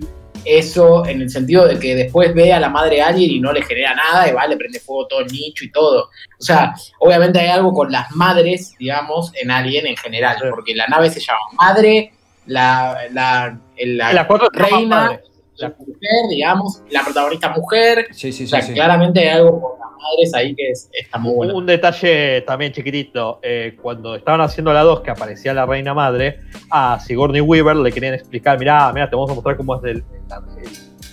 eso 0.47 1.05
en 1.05 1.21
el 1.21 1.29
sentido 1.29 1.67
de 1.67 1.77
que 1.77 1.95
después 1.95 2.33
ve 2.33 2.53
a 2.53 2.59
la 2.59 2.69
madre 2.69 3.01
alguien 3.01 3.29
y 3.29 3.39
no 3.39 3.51
le 3.51 3.61
genera 3.61 3.93
nada 3.93 4.29
y 4.29 4.33
va, 4.33 4.47
le 4.47 4.55
prende 4.55 4.79
fuego 4.79 5.07
todo 5.07 5.19
el 5.19 5.27
nicho 5.27 5.65
y 5.65 5.71
todo. 5.71 6.09
O 6.39 6.43
sea, 6.43 6.73
obviamente 6.99 7.39
hay 7.39 7.49
algo 7.49 7.73
con 7.73 7.91
las 7.91 8.11
madres, 8.15 8.73
digamos, 8.79 9.31
en 9.35 9.51
Alien 9.51 9.87
en 9.87 9.97
general, 9.97 10.37
porque 10.49 10.73
la 10.73 10.87
nave 10.87 11.09
se 11.09 11.19
llama 11.19 11.39
Madre 11.59 12.13
la, 12.47 12.97
la, 13.11 13.59
la, 13.77 14.27
reina, 14.53 15.21
la 15.57 15.69
mujer, 15.69 16.29
digamos, 16.29 16.83
la 16.89 17.03
protagonista 17.03 17.49
mujer. 17.49 18.07
Sí, 18.11 18.31
sí, 18.31 18.45
o 18.45 18.47
sea, 18.47 18.61
claramente 18.61 19.19
hay 19.19 19.37
algo 19.37 19.61
con 19.61 19.79
las 19.79 19.89
madres 19.91 20.33
ahí 20.33 20.55
que 20.55 20.71
está 20.71 21.17
muy 21.17 21.33
bueno. 21.33 21.55
Un 21.55 21.65
detalle 21.65 22.41
también 22.41 22.71
chiquitito, 22.71 23.39
eh, 23.41 23.77
cuando 23.81 24.15
estaban 24.15 24.41
haciendo 24.41 24.71
la 24.73 24.81
2 24.81 25.01
que 25.01 25.11
aparecía 25.11 25.53
la 25.53 25.65
reina 25.65 25.93
madre, 25.93 26.39
a 26.69 26.99
Sigourney 26.99 27.41
Weaver 27.41 27.75
le 27.75 27.91
querían 27.91 28.13
explicar, 28.13 28.59
mirá, 28.59 28.91
mira, 28.93 29.09
te 29.09 29.15
vamos 29.15 29.31
a 29.31 29.33
mostrar 29.33 29.57
cómo 29.57 29.75
es 29.75 29.83
el, 29.83 30.03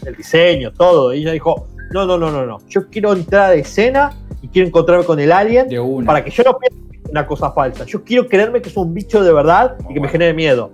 el, 0.07 0.17
diseño, 0.17 0.73
todo. 0.73 1.15
Y 1.15 1.23
ella 1.23 1.33
dijo, 1.33 1.69
no, 1.91 2.07
no, 2.07 2.19
no, 2.19 2.31
no, 2.31 2.47
no, 2.47 2.59
yo 2.69 2.89
quiero 2.91 3.13
entrar 3.13 3.51
a 3.51 3.55
escena 3.55 4.13
y 4.43 4.49
quiero 4.49 4.69
encontrarme 4.69 5.05
con 5.05 5.19
el 5.19 5.33
alien 5.33 5.69
para 6.05 6.23
que 6.23 6.31
yo 6.31 6.43
no 6.45 6.59
piense 6.59 6.85
una 7.11 7.27
cosa 7.27 7.51
falsa. 7.53 7.85
Yo 7.85 8.05
quiero 8.05 8.27
creerme 8.27 8.61
que 8.61 8.69
es 8.69 8.77
un 8.77 8.93
bicho 8.93 9.23
de 9.23 9.33
verdad 9.33 9.77
y 9.89 9.95
que 9.95 10.01
me 10.01 10.09
genere 10.09 10.35
miedo. 10.35 10.73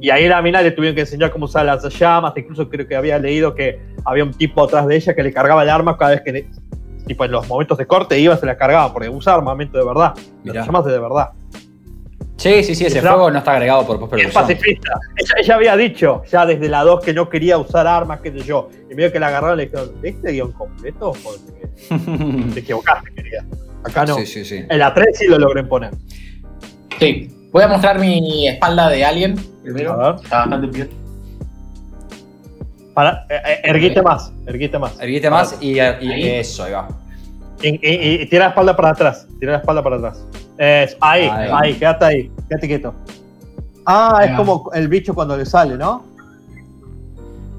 Y 0.00 0.10
ahí 0.10 0.26
la 0.28 0.40
mina 0.42 0.62
le 0.62 0.70
tuvieron 0.70 0.94
que 0.94 1.02
enseñar 1.02 1.30
cómo 1.30 1.44
usar 1.44 1.66
las 1.66 1.82
llamas. 1.98 2.32
Incluso 2.36 2.68
creo 2.68 2.86
que 2.86 2.96
había 2.96 3.18
leído 3.18 3.54
que 3.54 3.80
había 4.04 4.24
un 4.24 4.32
tipo 4.32 4.62
atrás 4.64 4.86
de 4.86 4.96
ella 4.96 5.14
que 5.14 5.22
le 5.22 5.32
cargaba 5.32 5.62
el 5.62 5.70
arma 5.70 5.96
cada 5.98 6.12
vez 6.12 6.22
que, 6.22 6.46
tipo 7.06 7.24
en 7.24 7.30
los 7.32 7.46
momentos 7.48 7.76
de 7.78 7.86
corte 7.86 8.18
iba, 8.18 8.36
se 8.36 8.46
la 8.46 8.56
cargaba, 8.56 8.92
porque 8.92 9.08
usa 9.08 9.34
armamento 9.34 9.76
de 9.78 9.84
verdad. 9.84 10.14
Las 10.44 10.66
llamas 10.66 10.84
de, 10.86 10.92
de 10.92 10.98
verdad. 11.00 11.30
Sí, 12.36 12.62
sí, 12.64 12.74
sí, 12.74 12.84
ese 12.86 12.98
Ella- 12.98 13.10
fuego 13.12 13.30
no 13.30 13.38
está 13.38 13.52
agregado 13.52 13.86
por 13.86 13.96
Es 13.96 14.00
postproducción. 14.00 14.32
pacifista. 14.42 14.92
Ella, 15.16 15.34
ella 15.40 15.54
había 15.54 15.76
dicho 15.76 16.22
ya 16.30 16.44
desde 16.44 16.68
la 16.68 16.82
2 16.82 17.02
que 17.04 17.14
no 17.14 17.28
quería 17.28 17.56
usar 17.58 17.86
armas, 17.86 18.20
qué 18.20 18.32
sé 18.32 18.40
yo. 18.40 18.68
Y 18.90 18.94
medio 18.94 19.12
que 19.12 19.20
la 19.20 19.28
agarraron 19.28 19.58
y 19.60 19.62
le 19.62 19.70
dijeron, 19.70 19.92
¿este 20.02 20.32
guion 20.32 20.52
completo? 20.52 21.12
Porque 21.22 22.50
te 22.54 22.60
equivocaste, 22.60 23.12
querida. 23.14 23.44
Acá 23.84 24.04
no. 24.06 24.16
Sí, 24.16 24.26
sí, 24.26 24.44
sí. 24.44 24.64
En 24.68 24.78
la 24.78 24.92
3 24.92 25.06
sí 25.16 25.26
lo 25.28 25.38
logré 25.38 25.60
imponer. 25.60 25.90
Sí. 26.98 27.30
Voy 27.54 27.62
a 27.62 27.68
mostrar 27.68 28.00
mi 28.00 28.48
espalda 28.48 28.88
de 28.88 29.04
Alien 29.04 29.36
primero. 29.62 29.92
A 29.92 30.12
ver. 30.14 30.24
Está 30.24 30.38
bastante 30.40 30.66
bien. 30.66 30.90
Para, 32.92 33.26
eh, 33.30 33.34
eh, 33.46 33.60
erguite 33.62 34.02
más, 34.02 34.32
erguite 34.44 34.76
más. 34.76 35.00
Erguite 35.00 35.30
más 35.30 35.56
y, 35.60 35.74
y 35.74 35.78
Ahí. 35.80 36.28
eso, 36.30 36.64
ahí 36.64 36.72
va. 36.72 36.88
Y, 37.62 37.68
y- 37.68 38.22
y 38.22 38.26
tira 38.26 38.46
la 38.46 38.48
espalda 38.50 38.74
para 38.74 38.90
atrás. 38.90 39.28
Tira 39.38 39.52
la 39.52 39.58
espalda 39.58 39.84
para 39.84 39.96
atrás. 39.98 40.24
Ahí, 41.00 41.28
Ahí. 41.30 41.50
ahí, 41.52 41.74
quédate 41.74 42.04
ahí. 42.04 42.30
Quédate 42.48 42.66
quieto. 42.66 42.92
Ah, 43.86 44.14
Ahí 44.18 44.26
es 44.26 44.32
va. 44.32 44.36
como 44.38 44.70
el 44.74 44.88
bicho 44.88 45.14
cuando 45.14 45.36
le 45.36 45.46
sale, 45.46 45.76
¿no? 45.76 46.04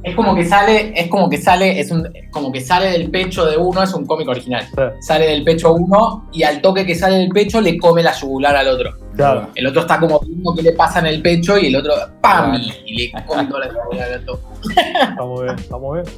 Es 0.03 0.13
como 0.13 0.35
que 0.35 0.45
sale, 0.45 0.91
es 0.99 1.07
como 1.07 1.29
que 1.29 1.37
sale, 1.37 1.79
es 1.79 1.89
un, 1.89 2.05
como 2.31 2.51
que 2.51 2.59
sale 2.59 2.91
del 2.91 3.09
pecho 3.09 3.45
de 3.45 3.55
uno, 3.55 3.81
es 3.81 3.93
un 3.93 4.05
cómic 4.05 4.27
original. 4.27 4.63
Sí, 4.75 4.81
Sale 5.07 5.25
del 5.27 5.45
pecho 5.45 5.73
uno 5.73 6.27
y 6.33 6.43
al 6.43 6.61
toque 6.61 6.85
que 6.85 6.95
sale 6.95 7.15
del 7.17 7.29
pecho 7.29 7.61
le 7.61 7.77
come 7.77 8.03
la 8.03 8.11
yugular 8.13 8.55
al 8.57 8.67
otro. 8.67 9.04
Claro. 9.15 9.49
El 9.55 9.67
otro 9.67 9.81
está 9.81 9.99
como 9.99 10.19
viendo 10.19 10.53
qué 10.55 10.61
le 10.61 10.71
pasa 10.73 10.99
en 10.99 11.05
el 11.07 11.21
pecho 11.21 11.57
y 11.57 11.67
el 11.67 11.75
otro 11.75 11.93
¡pam! 12.21 12.51
Claro. 12.59 12.73
y 12.85 12.95
le 13.11 13.11
come 13.25 13.45
toda 13.45 13.59
la 13.67 14.05
al 14.05 14.19
otro. 14.21 14.39
Está 14.69 15.23
muy 15.25 15.43
bien, 15.43 15.55
está 15.59 15.77
muy 15.77 16.01
bien. 16.01 16.13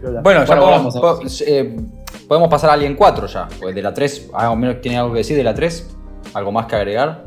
Viola. 0.00 0.20
Bueno, 0.22 0.40
ya 0.40 0.46
Bueno, 0.46 0.62
podemos, 0.62 0.94
volvamos, 0.94 1.30
po- 1.40 1.44
eh, 1.46 1.76
podemos 2.28 2.48
pasar 2.48 2.70
a 2.70 2.72
Alien 2.74 2.94
4 2.94 3.26
ya. 3.26 3.48
Pues 3.60 3.74
de 3.74 3.82
la 3.82 3.92
3, 3.92 4.30
ah, 4.34 4.50
o 4.50 4.56
menos 4.56 4.80
tiene 4.80 4.98
algo 4.98 5.12
que 5.12 5.18
decir 5.18 5.36
de 5.36 5.44
la 5.44 5.54
3. 5.54 5.90
¿Algo 6.34 6.52
más 6.52 6.66
que 6.66 6.76
agregar? 6.76 7.24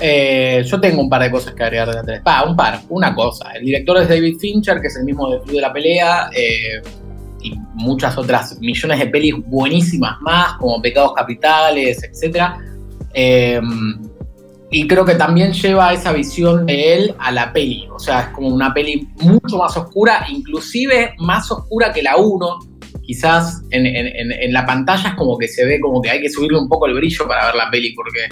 Eh, 0.00 0.62
yo 0.64 0.80
tengo 0.80 1.00
un 1.02 1.08
par 1.10 1.22
de 1.22 1.30
cosas 1.30 1.54
que 1.54 1.62
agregar 1.62 1.88
de 1.88 1.94
la 1.94 2.02
3. 2.02 2.20
Pa, 2.22 2.44
un 2.44 2.56
par, 2.56 2.80
una 2.88 3.14
cosa. 3.14 3.50
El 3.52 3.64
director 3.64 3.96
es 3.98 4.08
David 4.08 4.36
Fincher, 4.38 4.80
que 4.80 4.86
es 4.86 4.96
el 4.96 5.04
mismo 5.04 5.28
de 5.30 5.40
Club 5.40 5.56
de 5.56 5.60
la 5.60 5.72
Pelea, 5.72 6.30
eh, 6.36 6.80
y 7.42 7.54
muchas 7.74 8.16
otras 8.18 8.58
millones 8.60 8.98
de 8.98 9.06
pelis 9.06 9.34
buenísimas 9.46 10.20
más, 10.20 10.54
como 10.54 10.80
Pecados 10.82 11.14
Capitales, 11.14 12.02
etc. 12.02 12.36
Eh, 13.14 13.60
y 14.70 14.86
creo 14.86 15.04
que 15.04 15.14
también 15.14 15.52
lleva 15.52 15.94
esa 15.94 16.12
visión 16.12 16.66
de 16.66 16.94
él 16.94 17.14
a 17.18 17.32
la 17.32 17.52
peli. 17.52 17.88
O 17.90 17.98
sea, 17.98 18.20
es 18.20 18.28
como 18.28 18.48
una 18.48 18.74
peli 18.74 19.08
mucho 19.20 19.56
más 19.56 19.76
oscura, 19.76 20.26
inclusive 20.30 21.14
más 21.18 21.50
oscura 21.50 21.92
que 21.92 22.02
la 22.02 22.16
1. 22.16 22.58
Quizás 23.02 23.62
en, 23.70 24.52
la 24.52 24.66
pantalla 24.66 25.10
es 25.10 25.14
como 25.14 25.38
que 25.38 25.48
se 25.48 25.64
ve 25.64 25.80
como 25.80 26.02
que 26.02 26.10
hay 26.10 26.20
que 26.20 26.28
subirle 26.28 26.58
un 26.58 26.68
poco 26.68 26.86
el 26.86 26.94
brillo 26.94 27.26
para 27.26 27.46
ver 27.46 27.54
la 27.54 27.70
peli, 27.70 27.94
porque 27.94 28.28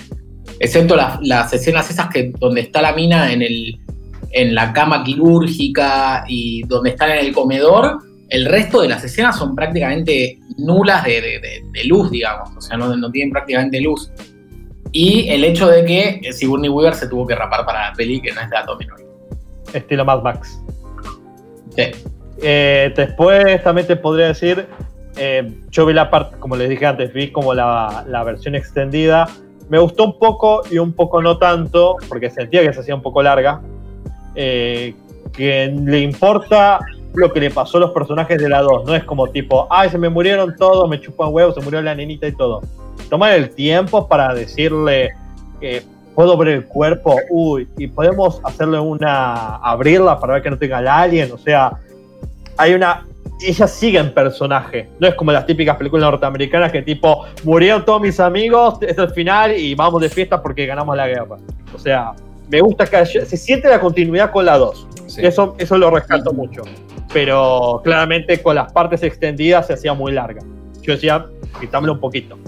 excepto 0.60 0.94
las, 0.94 1.52
escenas 1.54 1.90
esas 1.90 2.08
que 2.08 2.32
donde 2.38 2.60
está 2.60 2.82
la 2.82 2.92
mina 2.92 3.32
en 3.32 3.42
el 3.42 3.78
en 4.32 4.54
la 4.54 4.74
cama 4.74 5.02
quirúrgica 5.02 6.26
y 6.28 6.62
donde 6.64 6.90
están 6.90 7.10
en 7.12 7.24
el 7.24 7.32
comedor, 7.32 7.98
el 8.28 8.44
resto 8.44 8.82
de 8.82 8.88
las 8.88 9.02
escenas 9.02 9.38
son 9.38 9.54
prácticamente 9.54 10.38
nulas 10.58 11.04
de, 11.04 11.62
luz, 11.86 12.10
digamos, 12.10 12.50
o 12.54 12.60
sea, 12.60 12.76
no 12.76 13.10
tienen 13.10 13.32
prácticamente 13.32 13.80
luz. 13.80 14.10
Y 14.92 15.28
el 15.28 15.44
hecho 15.44 15.68
de 15.68 15.84
que 15.84 16.20
eh, 16.22 16.32
Sigourney 16.32 16.68
Weaver 16.70 16.94
se 16.94 17.08
tuvo 17.08 17.26
que 17.26 17.34
rapar 17.34 17.64
para 17.66 17.90
la 17.90 17.92
peli, 17.94 18.20
que 18.20 18.32
no 18.32 18.40
es 18.40 18.50
dato 18.50 18.76
menor. 18.76 19.00
Estilo 19.72 20.04
Mad 20.04 20.22
Max. 20.22 20.60
Sí. 21.76 21.82
Eh, 22.42 22.92
después 22.96 23.62
también 23.62 23.86
te 23.86 23.96
podría 23.96 24.28
decir, 24.28 24.66
eh, 25.16 25.52
yo 25.70 25.86
vi 25.86 25.92
la 25.92 26.10
parte, 26.10 26.36
como 26.38 26.56
les 26.56 26.68
dije 26.68 26.86
antes, 26.86 27.12
vi 27.12 27.30
como 27.30 27.52
la, 27.54 28.04
la 28.08 28.24
versión 28.24 28.54
extendida. 28.54 29.28
Me 29.68 29.78
gustó 29.78 30.04
un 30.04 30.18
poco 30.18 30.62
y 30.70 30.78
un 30.78 30.92
poco 30.92 31.20
no 31.20 31.38
tanto, 31.38 31.96
porque 32.08 32.30
sentía 32.30 32.62
que 32.62 32.72
se 32.72 32.80
hacía 32.80 32.94
un 32.94 33.02
poco 33.02 33.22
larga. 33.22 33.60
eh, 34.34 34.94
que 35.32 35.66
le 35.68 36.00
importa 36.00 36.80
lo 37.14 37.32
que 37.32 37.40
le 37.40 37.50
pasó 37.50 37.78
a 37.78 37.80
los 37.80 37.90
personajes 37.90 38.38
de 38.40 38.48
la 38.48 38.62
2. 38.62 38.84
No 38.86 38.94
es 38.94 39.04
como 39.04 39.28
tipo, 39.28 39.66
ay, 39.70 39.90
se 39.90 39.98
me 39.98 40.08
murieron 40.08 40.54
todos, 40.56 40.88
me 40.88 41.00
chupan 41.00 41.32
huevos, 41.32 41.54
se 41.54 41.60
murió 41.60 41.82
la 41.82 41.94
nenita 41.94 42.26
y 42.26 42.32
todo. 42.32 42.62
Tomar 43.08 43.32
el 43.32 43.50
tiempo 43.50 44.08
para 44.08 44.34
decirle 44.34 45.12
que 45.60 45.82
puedo 46.14 46.36
ver 46.36 46.48
el 46.48 46.64
cuerpo, 46.64 47.16
uy, 47.30 47.68
y 47.76 47.86
podemos 47.86 48.40
hacerle 48.42 48.80
una, 48.80 49.56
abrirla 49.56 50.18
para 50.18 50.34
ver 50.34 50.42
que 50.42 50.50
no 50.50 50.58
tenga 50.58 50.80
el 50.80 50.88
alien, 50.88 51.30
o 51.30 51.38
sea, 51.38 51.78
hay 52.56 52.74
una. 52.74 53.06
Ella 53.42 53.68
sigue 53.68 53.98
en 53.98 54.14
personaje. 54.14 54.88
No 54.98 55.06
es 55.06 55.14
como 55.14 55.30
las 55.30 55.44
típicas 55.44 55.76
películas 55.76 56.10
norteamericanas 56.10 56.72
que 56.72 56.80
tipo, 56.80 57.26
murieron 57.44 57.84
todos 57.84 58.00
mis 58.00 58.18
amigos, 58.18 58.78
es 58.80 58.96
el 58.96 59.10
final 59.10 59.54
y 59.54 59.74
vamos 59.74 60.00
de 60.00 60.08
fiesta 60.08 60.42
porque 60.42 60.64
ganamos 60.64 60.96
la 60.96 61.06
guerra. 61.06 61.36
O 61.74 61.78
sea, 61.78 62.14
me 62.48 62.60
gusta 62.62 62.86
que 62.86 63.04
se 63.04 63.36
siente 63.36 63.68
la 63.68 63.78
continuidad 63.78 64.30
con 64.30 64.46
la 64.46 64.56
2. 64.56 64.88
Sí. 65.06 65.20
Eso, 65.22 65.54
eso 65.58 65.76
lo 65.76 65.90
rescato 65.90 66.32
mucho. 66.32 66.62
Pero 67.12 67.82
claramente 67.84 68.42
con 68.42 68.54
las 68.54 68.72
partes 68.72 69.02
extendidas 69.02 69.66
se 69.66 69.74
hacía 69.74 69.92
muy 69.92 70.12
larga. 70.12 70.40
Yo 70.80 70.94
decía, 70.94 71.26
quitámelo 71.60 71.92
un 71.92 72.00
poquito. 72.00 72.38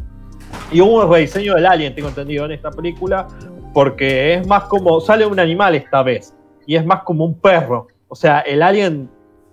Y 0.71 0.81
hubo 0.81 1.05
un 1.05 1.11
rediseño 1.13 1.55
del 1.55 1.67
alien, 1.67 1.95
tengo 1.95 2.09
entendido, 2.09 2.45
en 2.45 2.53
esta 2.53 2.71
película, 2.71 3.27
porque 3.73 4.35
es 4.35 4.47
más 4.47 4.65
como, 4.65 5.01
sale 5.01 5.25
un 5.27 5.39
animal 5.41 5.75
esta 5.75 6.03
vez, 6.03 6.35
y 6.67 6.77
es 6.77 6.85
más 6.85 7.03
como 7.05 7.25
un 7.25 7.35
perro. 7.35 7.87
O 8.09 8.15
sea, 8.15 8.41
el 8.41 8.63
alien 8.63 9.09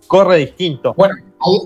corre 0.08 0.38
distinto. 0.38 0.94
Bueno, 0.96 1.16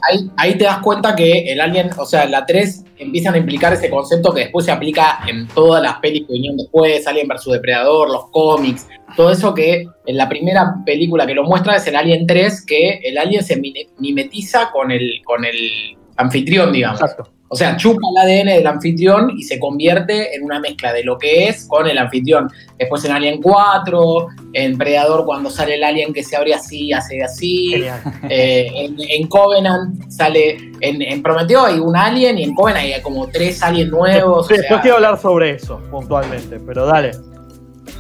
ahí, 0.07 0.29
ahí- 0.37 0.57
te 0.57 0.63
das 0.63 0.79
cuenta 0.79 1.15
que 1.15 1.51
el 1.51 1.59
Alien, 1.59 1.89
o 1.97 2.05
sea, 2.05 2.25
la 2.25 2.45
3 2.45 2.85
empiezan 2.97 3.33
a 3.33 3.37
implicar 3.37 3.73
ese 3.73 3.89
concepto 3.89 4.33
que 4.33 4.41
después 4.41 4.65
se 4.65 4.71
aplica 4.71 5.19
en 5.27 5.47
todas 5.49 5.83
las 5.83 5.95
pelis 5.99 6.25
que 6.25 6.33
vinieron 6.33 6.57
después, 6.57 7.05
Alien 7.05 7.27
vs 7.27 7.45
Depredador, 7.51 8.09
los 8.09 8.29
cómics, 8.31 8.87
todo 9.17 9.31
eso 9.31 9.53
que 9.53 9.85
en 10.05 10.17
la 10.17 10.29
primera 10.29 10.75
película 10.85 11.27
que 11.27 11.33
lo 11.33 11.43
muestra 11.43 11.75
es 11.75 11.85
el 11.87 11.95
Alien 11.97 12.25
3, 12.27 12.65
que 12.65 12.99
el 13.03 13.17
Alien 13.17 13.43
se 13.43 13.61
mimetiza 13.97 14.71
con 14.71 14.91
el, 14.91 15.21
con 15.25 15.43
el 15.43 15.97
anfitrión, 16.19 16.71
digamos. 16.71 17.01
Exacto. 17.01 17.31
O 17.51 17.55
sea, 17.55 17.75
chupa 17.77 17.99
el 18.11 18.17
ADN 18.17 18.47
del 18.57 18.67
anfitrión 18.67 19.31
y 19.35 19.41
se 19.41 19.59
convierte 19.59 20.35
en 20.35 20.43
una 20.43 20.59
mezcla 20.59 20.93
de 20.93 21.03
lo 21.03 21.17
que 21.17 21.47
es 21.47 21.65
con 21.65 21.87
el 21.87 21.97
anfitrión. 21.97 22.47
Después 22.77 23.03
en 23.05 23.11
Alien 23.11 23.41
4, 23.41 24.27
en 24.53 24.77
Predador 24.77 25.25
cuando 25.25 25.49
sale 25.49 25.73
el 25.73 25.83
alien 25.83 26.13
que 26.13 26.23
se 26.23 26.35
abre 26.35 26.53
así, 26.53 26.93
hace 26.93 27.23
así. 27.23 27.83
Eh, 28.29 28.69
en, 28.75 28.97
en 28.99 29.27
Covenant 29.27 30.11
sale, 30.11 30.55
en, 30.81 31.01
en 31.01 31.23
Prometeo 31.23 31.65
hay 31.65 31.79
un 31.79 31.95
alien 31.95 32.37
y 32.37 32.43
en 32.43 32.53
Covenant 32.53 32.85
hay 32.85 33.01
como 33.01 33.27
tres 33.27 33.63
aliens 33.63 33.89
nuevos. 33.89 34.45
Sí, 34.47 34.53
o 34.53 34.57
después 34.57 34.67
sea, 34.67 34.81
quiero 34.81 34.97
hablar 34.97 35.17
sobre 35.17 35.51
eso 35.51 35.81
puntualmente, 35.89 36.59
pero 36.59 36.85
dale. 36.85 37.11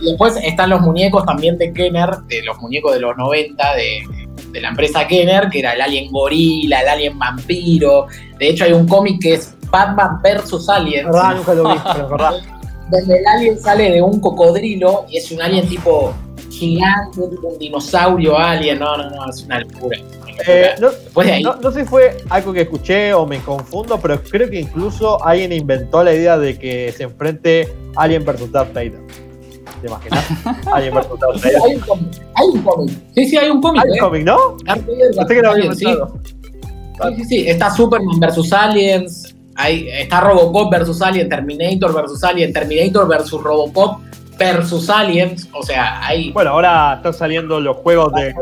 y 0.01 0.09
después 0.09 0.35
están 0.43 0.69
los 0.69 0.81
muñecos 0.81 1.25
también 1.25 1.57
de 1.57 1.73
Kenner, 1.73 2.09
de 2.27 2.43
los 2.43 2.59
muñecos 2.59 2.93
de 2.93 2.99
los 2.99 3.17
90 3.17 3.75
de, 3.75 4.03
de 4.51 4.61
la 4.61 4.69
empresa 4.69 5.07
Kenner, 5.07 5.49
que 5.49 5.59
era 5.59 5.73
el 5.73 5.81
alien 5.81 6.11
gorila, 6.11 6.81
el 6.81 6.87
alien 6.87 7.19
vampiro. 7.19 8.07
De 8.37 8.49
hecho 8.49 8.65
hay 8.65 8.73
un 8.73 8.87
cómic 8.87 9.21
que 9.21 9.33
es 9.35 9.55
Batman 9.69 10.21
vs. 10.21 10.67
Verdad, 11.05 11.35
nunca 11.35 11.53
lo 11.53 11.69
vi, 11.69 11.79
pero 11.93 12.03
es 12.05 12.09
verdad. 12.09 12.33
donde 12.89 13.17
el 13.17 13.27
alien 13.27 13.59
sale 13.59 13.91
de 13.91 14.01
un 14.01 14.19
cocodrilo 14.19 15.05
y 15.09 15.17
es 15.17 15.31
un 15.31 15.41
alien 15.41 15.67
tipo 15.67 16.13
gigante, 16.49 17.21
tipo 17.29 17.47
un 17.47 17.59
dinosaurio 17.59 18.37
alien. 18.37 18.79
No, 18.79 18.97
no, 18.97 19.09
no, 19.09 19.29
es 19.29 19.43
una 19.43 19.59
locura. 19.59 19.97
Eh, 20.47 20.75
no, 20.79 20.89
Después 20.89 21.27
de 21.27 21.33
ahí, 21.33 21.43
no, 21.43 21.55
no 21.55 21.71
sé 21.71 21.81
si 21.81 21.85
fue 21.85 22.17
algo 22.29 22.53
que 22.53 22.61
escuché 22.61 23.13
o 23.13 23.25
me 23.25 23.39
confundo, 23.39 23.99
pero 23.99 24.21
creo 24.23 24.49
que 24.49 24.59
incluso 24.59 25.23
alguien 25.23 25.51
inventó 25.51 26.03
la 26.03 26.13
idea 26.13 26.37
de 26.37 26.57
que 26.57 26.93
se 26.95 27.03
enfrente 27.03 27.73
Alien 27.95 28.23
versus 28.23 28.51
Darth 28.51 28.73
Vader. 28.73 29.01
¿Te 29.81 29.87
imaginas? 29.87 30.27
Hay 30.73 30.89
un 30.89 31.79
cómic. 31.79 32.21
Hay 32.35 32.47
un 32.53 32.61
cómic. 32.61 32.97
Sí, 33.15 33.25
sí, 33.25 33.37
hay 33.37 33.49
un 33.49 33.61
cómic. 33.61 33.83
Hay 33.83 33.89
un 33.91 33.95
¿eh? 33.95 33.99
cómic, 33.99 34.23
¿no? 34.25 34.37
Pensé 34.65 35.35
que 35.35 35.41
lo 35.41 35.51
había 35.51 35.73
sí. 35.73 35.85
Sí, 35.85 37.15
sí, 37.15 37.23
sí. 37.25 37.47
Está 37.47 37.71
Superman 37.71 38.19
versus 38.19 38.51
Aliens. 38.51 39.35
Hay, 39.55 39.89
está 39.89 40.21
Robocop 40.21 40.71
versus 40.71 41.01
Alien, 41.01 41.27
Terminator 41.27 41.93
versus 41.93 42.23
Alien, 42.23 42.53
Terminator 42.53 43.07
versus 43.07 43.41
Robocop 43.41 43.99
versus 44.37 44.89
Aliens. 44.89 45.49
O 45.53 45.63
sea, 45.63 46.05
hay. 46.05 46.31
Bueno, 46.31 46.51
ahora 46.51 46.95
están 46.95 47.13
saliendo 47.13 47.59
los 47.59 47.77
juegos 47.77 48.13
de 48.13 48.33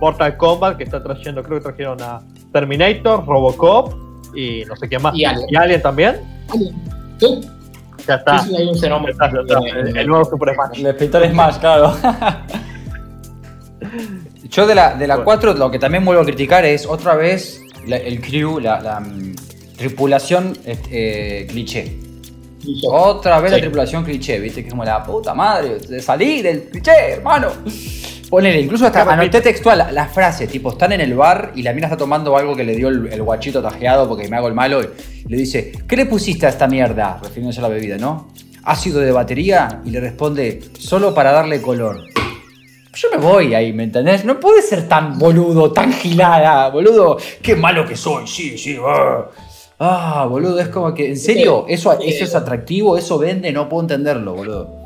Mortal 0.00 0.36
Kombat 0.36 0.76
que 0.76 0.84
está 0.84 1.02
trayendo, 1.02 1.42
creo 1.42 1.58
que 1.58 1.64
trajeron 1.64 2.00
a 2.02 2.22
Terminator, 2.52 3.26
Robocop 3.26 3.94
y 4.34 4.64
no 4.64 4.76
sé 4.76 4.88
qué 4.88 4.98
más. 4.98 5.14
Y 5.14 5.24
Alien. 5.24 5.46
¿Y 5.50 5.56
Alien 5.56 5.82
también? 5.82 6.20
Alien. 6.48 6.74
Sí, 7.18 7.40
Ya 8.10 8.16
está. 8.16 8.38
sí, 8.40 8.48
sí, 8.50 8.56
hay 8.56 8.66
un 8.68 8.74
Ya 8.74 8.80
fenómeno. 8.80 9.12
está, 9.12 9.30
ya 9.32 9.40
está. 9.40 9.58
El, 9.80 9.96
el 9.96 10.06
nuevo 10.06 10.24
Super 10.24 10.54
Smash. 10.54 10.78
El 10.80 10.86
espectador 10.86 11.28
Smash, 11.30 11.56
claro. 11.58 11.94
Yo 14.50 14.66
de 14.66 14.74
la, 14.74 14.94
de 14.94 15.06
la 15.06 15.16
Bueno. 15.16 15.24
4 15.26 15.54
lo 15.54 15.70
que 15.70 15.78
también 15.78 16.04
vuelvo 16.04 16.22
a 16.22 16.24
criticar 16.24 16.64
es 16.64 16.86
otra 16.86 17.14
vez 17.14 17.62
la- 17.86 17.96
el 17.96 18.20
crew, 18.20 18.58
la, 18.58 18.80
la, 18.80 19.00
mm, 19.00 19.34
tripulación 19.76 20.56
eh, 20.64 21.46
cliché. 21.48 21.98
Otra 22.90 23.40
vez 23.40 23.52
la 23.52 23.58
tripulación 23.60 24.04
cliché, 24.04 24.38
viste, 24.38 24.60
que 24.62 24.68
es 24.68 24.72
como 24.72 24.84
la 24.84 25.02
puta 25.02 25.32
madre, 25.34 25.78
de 25.78 26.02
salir 26.02 26.42
del 26.42 26.64
cliché, 26.64 27.12
hermano. 27.12 27.48
Ponele, 28.30 28.60
incluso 28.60 28.86
hasta 28.86 29.02
Claro, 29.02 29.20
anoté 29.20 29.40
textual 29.40 29.78
la, 29.78 29.92
la 29.92 30.06
frase, 30.06 30.46
tipo, 30.46 30.70
están 30.70 30.92
en 30.92 31.00
el 31.00 31.14
bar 31.14 31.52
y 31.54 31.62
la 31.62 31.72
mina 31.72 31.88
está 31.88 31.96
tomando 31.96 32.36
algo 32.36 32.54
que 32.54 32.64
le 32.64 32.76
dio 32.76 32.88
el, 32.88 33.12
el 33.12 33.22
guachito 33.22 33.60
tajeado 33.60 34.08
porque 34.08 34.28
me 34.28 34.36
hago 34.36 34.46
el 34.46 34.54
malo 34.54 34.80
y 34.82 35.28
le 35.28 35.36
dice, 35.36 35.72
¿qué 35.86 35.96
le 35.96 36.06
pusiste 36.06 36.46
a 36.46 36.48
esta 36.48 36.68
mierda? 36.68 37.18
Refiriéndose 37.20 37.58
a 37.58 37.62
la 37.62 37.68
bebida, 37.68 37.98
¿no? 37.98 38.28
ácido 38.64 39.00
de 39.00 39.12
batería 39.12 39.80
y 39.84 39.90
le 39.90 40.00
responde, 40.00 40.60
solo 40.78 41.14
para 41.14 41.32
darle 41.32 41.60
color. 41.60 41.98
Yo 42.94 43.08
me 43.12 43.18
voy 43.18 43.54
ahí, 43.54 43.72
¿me 43.72 43.84
entendés? 43.84 44.24
No 44.24 44.40
puede 44.40 44.62
ser 44.62 44.88
tan 44.88 45.18
boludo, 45.18 45.72
tan 45.72 45.92
gilada, 45.92 46.68
boludo. 46.70 47.18
Qué 47.40 47.54
malo 47.54 47.86
que 47.86 47.96
soy, 47.96 48.26
sí, 48.26 48.58
sí. 48.58 48.76
Ah, 48.84 49.30
ah 49.78 50.26
boludo, 50.28 50.58
es 50.58 50.68
como 50.68 50.92
que, 50.92 51.08
¿en 51.08 51.16
serio? 51.16 51.66
¿Eso, 51.68 51.98
¿Eso 52.00 52.24
es 52.24 52.34
atractivo? 52.34 52.98
¿Eso 52.98 53.18
vende? 53.18 53.52
No 53.52 53.68
puedo 53.68 53.82
entenderlo, 53.82 54.34
boludo. 54.34 54.79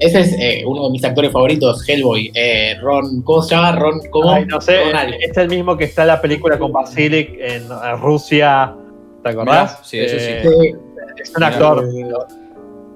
Ese 0.00 0.20
es 0.20 0.32
eh, 0.38 0.64
uno 0.66 0.84
de 0.84 0.90
mis 0.90 1.04
actores 1.04 1.30
favoritos, 1.30 1.86
Hellboy. 1.86 2.32
Eh, 2.34 2.74
Ron, 2.80 3.20
¿cómo 3.22 3.42
se 3.42 3.54
llama? 3.54 3.72
Ron, 3.72 4.00
¿cómo? 4.10 4.32
Ay, 4.32 4.46
no 4.46 4.58
sé, 4.60 4.78
es 5.20 5.36
el 5.36 5.48
mismo 5.48 5.76
que 5.76 5.84
está 5.84 6.02
en 6.02 6.08
la 6.08 6.20
película 6.22 6.58
con 6.58 6.72
Basilic 6.72 7.36
en 7.38 7.68
Rusia. 8.00 8.74
¿Te 9.22 9.28
acordás? 9.28 9.80
Sí, 9.82 9.98
eso 9.98 10.18
sí. 10.18 10.24
Eh, 10.24 10.74
es 11.22 11.36
un 11.36 11.42
actor. 11.42 11.86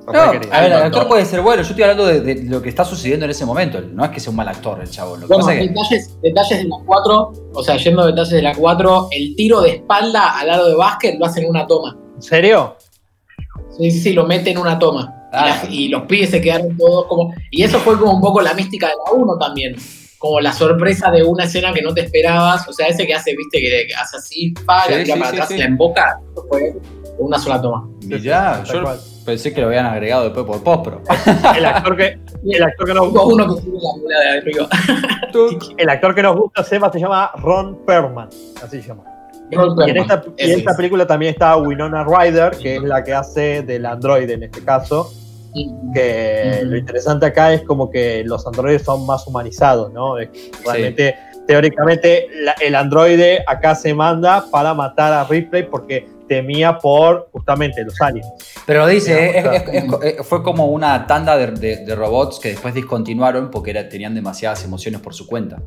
No, 0.07 0.21
a 0.21 0.31
ver, 0.33 0.43
el 0.51 0.73
actor 0.73 1.07
puede 1.07 1.25
ser 1.27 1.43
bueno. 1.43 1.63
Yo 1.63 1.69
estoy 1.69 1.83
hablando 1.83 2.07
de, 2.07 2.43
lo 2.45 2.63
que 2.63 2.71
está 2.71 2.85
sucediendo 2.85 3.25
en 3.27 3.31
ese 3.31 3.45
momento. 3.45 3.81
No 3.81 4.05
es 4.05 4.11
que 4.11 4.21
sea 4.21 4.31
un 4.31 4.37
mal 4.37 4.49
actor 4.49 4.81
el 4.81 4.91
chavo. 4.91 5.17
Lo 5.17 5.27
bueno, 5.27 5.47
detalles, 5.47 6.19
detalles 6.23 6.63
de 6.63 6.69
la 6.69 6.77
4, 6.87 7.33
o 7.53 7.63
sea, 7.63 7.77
yendo 7.77 8.03
a 8.03 8.07
detalles 8.07 8.33
de 8.33 8.43
la 8.43 8.55
4, 8.55 9.09
el 9.13 9.37
tiro 9.37 9.61
de 9.61 9.71
espalda 9.77 10.39
al 10.39 10.47
lado 10.47 10.69
de 10.69 10.75
básquet 10.75 11.19
lo 11.19 11.27
hacen 11.27 11.45
en 11.45 11.51
una 11.51 11.67
toma. 11.67 11.97
¿En 12.17 12.23
serio? 12.23 12.77
Sí, 13.79 13.91
sí, 13.91 14.01
sí, 14.01 14.13
lo 14.13 14.27
mete 14.27 14.51
en 14.51 14.59
una 14.59 14.79
toma. 14.79 15.24
Y, 15.71 15.89
los 15.89 16.03
pibes 16.03 16.31
se 16.31 16.41
quedaron 16.41 16.77
todos 16.77 17.07
como. 17.07 17.35
Y 17.51 17.63
eso 17.63 17.79
fue 17.79 17.99
como 17.99 18.15
un 18.15 18.21
poco 18.21 18.41
la 18.41 18.55
mística 18.55 18.89
de 18.89 18.95
la 19.07 19.13
1 19.13 19.39
también. 19.39 19.77
Como 20.19 20.41
la 20.41 20.53
sorpresa 20.53 21.11
de 21.11 21.23
una 21.23 21.45
escena 21.45 21.73
que 21.73 21.83
no 21.83 21.93
te 21.93 22.03
esperabas. 22.03 22.67
O 22.69 22.73
sea, 22.73 22.89
ese 22.89 23.07
que 23.07 23.15
hace, 23.15 23.37
viste, 23.37 23.61
que, 23.61 23.95
hace 23.95 24.17
así, 24.17 24.55
para, 24.65 25.05
sí, 25.05 25.11
para 25.13 25.29
atrás 25.29 25.51
y 25.51 25.59
la 25.59 25.67
emboca. 25.67 26.21
Fue 26.49 26.75
una 27.19 27.39
sola 27.39 27.61
toma. 27.61 27.89
Ya, 28.01 28.63
yo 28.65 28.85
pensé 29.25 29.53
que 29.53 29.61
lo 29.61 29.69
habían 29.69 29.87
agregado 29.87 30.25
después 30.25 30.45
por 30.47 30.63
post, 30.63 30.85
pero. 30.85 31.03
El 31.57 31.65
actor 31.65 31.97
que, 31.97 32.19
el 32.45 32.63
actor 32.63 32.87
que 32.87 32.95
nos 32.95 33.11
gusta. 33.11 33.25
Uno 33.25 33.57
que 33.57 33.63
la 34.09 34.21
de 34.21 34.39
arriba. 34.39 34.69
el 35.79 35.89
actor 35.89 36.15
que 36.15 36.23
nos 36.23 36.37
gusta, 36.37 36.65
Seba, 36.65 36.93
se 36.93 37.01
llama 37.01 37.31
Ron 37.37 37.85
Perlman. 37.87 38.29
Así 38.63 38.83
se 38.83 38.89
llama. 38.89 39.05
Y 39.51 39.57
en, 39.91 39.97
esta, 39.99 40.25
en 40.39 40.59
esta, 40.59 40.75
película 40.75 41.07
también 41.07 41.33
está 41.33 41.57
Winona 41.57 42.05
Ryder, 42.05 42.57
que 42.57 42.77
es 42.77 42.83
la 42.83 43.05
que 43.05 43.13
hace 43.13 43.63
del 43.63 43.87
androide 43.87 44.35
en 44.35 44.45
este 44.45 44.65
caso. 44.65 45.13
Que 45.95 46.63
lo 46.65 46.77
interesante 46.77 47.27
acá 47.27 47.53
es 47.53 47.63
como 47.63 47.91
que 47.91 48.25
los 48.25 48.47
androides 48.47 48.83
son 48.83 49.07
más 49.07 49.27
humanizados, 49.27 49.93
¿no? 49.93 50.17
realmente, 50.65 51.17
teóricamente, 51.47 52.29
el 52.61 52.75
androide 52.75 53.45
acá 53.47 53.75
se 53.75 53.95
manda 53.95 54.45
para 54.51 54.75
matar 54.75 55.13
a 55.13 55.25
Ripley 55.25 55.63
porque 55.65 56.09
temía 56.29 56.79
por 56.79 57.29
justamente 57.33 57.85
los 57.85 58.01
aliens. 58.01 58.27
Pero 58.67 58.87
dice, 58.87 59.45
fue 60.25 60.43
como 60.43 60.67
una 60.67 61.07
tanda 61.07 61.37
de, 61.37 61.95
robots 61.95 62.41
que 62.41 62.51
después 62.51 62.75
discontinuaron 62.75 63.51
porque 63.51 63.75
tenían 63.85 64.15
demasiadas 64.15 64.65
emociones 64.65 65.01
por 65.01 65.15
su 65.15 65.27
cuenta. 65.27 65.63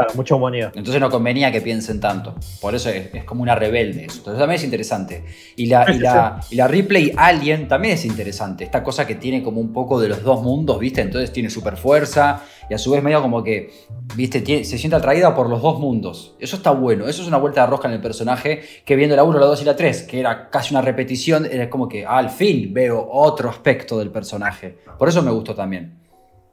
Claro, 0.00 0.14
mucha 0.16 0.34
humanidad. 0.34 0.72
Entonces 0.74 0.98
no 0.98 1.10
convenía 1.10 1.52
que 1.52 1.60
piensen 1.60 2.00
tanto. 2.00 2.34
Por 2.60 2.74
eso 2.74 2.88
es, 2.88 3.24
como 3.24 3.42
una 3.42 3.54
rebelde 3.54 4.06
eso. 4.06 4.18
Entonces 4.18 4.38
también 4.38 4.56
es 4.56 4.64
interesante. 4.64 5.24
Y 5.56 5.66
la, 5.66 5.84
y 5.92 5.98
la, 6.00 6.40
y 6.50 6.56
la 6.56 6.66
Ripley 6.66 7.12
Alien 7.16 7.68
también 7.68 7.94
es 7.94 8.04
interesante. 8.06 8.64
Esta 8.64 8.82
cosa 8.82 9.06
que 9.06 9.16
tiene 9.16 9.42
como 9.42 9.60
un 9.60 9.74
poco 9.74 10.00
de 10.00 10.08
los 10.08 10.22
dos 10.22 10.42
mundos, 10.42 10.78
¿viste? 10.78 11.02
Entonces 11.02 11.32
tiene 11.32 11.50
super 11.50 11.76
fuerza 11.76 12.42
y 12.70 12.74
a 12.74 12.78
su 12.78 12.90
vez 12.90 13.02
medio 13.02 13.20
como 13.20 13.42
que, 13.42 13.72
¿viste? 14.16 14.64
se 14.64 14.78
siente 14.78 14.96
atraída 14.96 15.34
por 15.34 15.50
los 15.50 15.60
dos 15.60 15.78
mundos. 15.78 16.34
Eso 16.38 16.56
está 16.56 16.70
bueno. 16.70 17.06
Eso 17.06 17.20
es 17.20 17.28
una 17.28 17.36
vuelta 17.36 17.60
de 17.62 17.66
rosca 17.66 17.88
en 17.88 17.94
el 17.94 18.00
personaje 18.00 18.62
que 18.86 18.96
viendo 18.96 19.16
la 19.16 19.24
1, 19.24 19.38
la 19.38 19.46
2 19.46 19.62
y 19.62 19.64
la 19.66 19.76
3, 19.76 20.02
que 20.04 20.20
era 20.20 20.48
casi 20.48 20.72
una 20.72 20.80
repetición, 20.80 21.44
era 21.44 21.68
como 21.68 21.88
que 21.88 22.06
al 22.06 22.30
fin 22.30 22.72
veo 22.72 23.06
otro 23.12 23.50
aspecto 23.50 23.98
del 23.98 24.10
personaje. 24.10 24.78
Por 24.98 25.08
eso 25.08 25.20
me 25.22 25.30
gustó 25.30 25.54
también. 25.54 25.99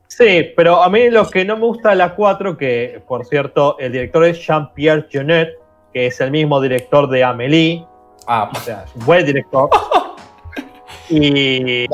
Sí, 0.07 0.47
pero 0.55 0.81
a 0.83 0.89
mí 0.89 1.09
lo 1.09 1.29
que 1.29 1.43
no 1.43 1.57
me 1.57 1.65
gusta 1.65 1.89
de 1.89 1.97
la 1.97 2.15
4, 2.15 2.57
que 2.57 3.01
por 3.07 3.25
cierto, 3.25 3.77
el 3.77 3.91
director 3.91 4.23
es 4.25 4.45
Jean-Pierre 4.45 5.07
Jeunet, 5.09 5.49
que 5.93 6.07
es 6.07 6.19
el 6.21 6.31
mismo 6.31 6.61
director 6.61 7.09
de 7.09 7.23
Amélie. 7.23 7.85
Ah, 8.25 8.49
o 8.53 8.59
sea, 8.59 8.85
es 8.85 8.95
un 8.95 9.05
buen 9.05 9.25
director. 9.25 9.69
y. 11.09 11.85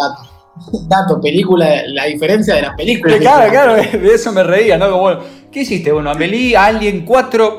Dato, 0.87 1.19
película, 1.19 1.81
la 1.87 2.05
diferencia 2.05 2.55
de 2.55 2.61
las 2.61 2.75
películas. 2.75 3.17
Claro, 3.17 3.49
claro, 3.49 3.73
de 3.73 4.13
eso 4.13 4.31
me 4.31 4.43
reía, 4.43 4.77
¿no? 4.77 4.91
Como, 4.91 5.19
¿qué 5.51 5.61
hiciste? 5.61 5.91
Bueno, 5.91 6.11
Amélie, 6.11 6.55
Alien 6.55 7.05
4. 7.05 7.57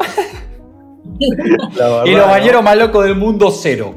y 1.18 2.10
los 2.12 2.28
bañeros 2.28 2.62
más 2.62 2.76
locos 2.76 3.04
del 3.04 3.16
mundo, 3.16 3.50
cero. 3.50 3.94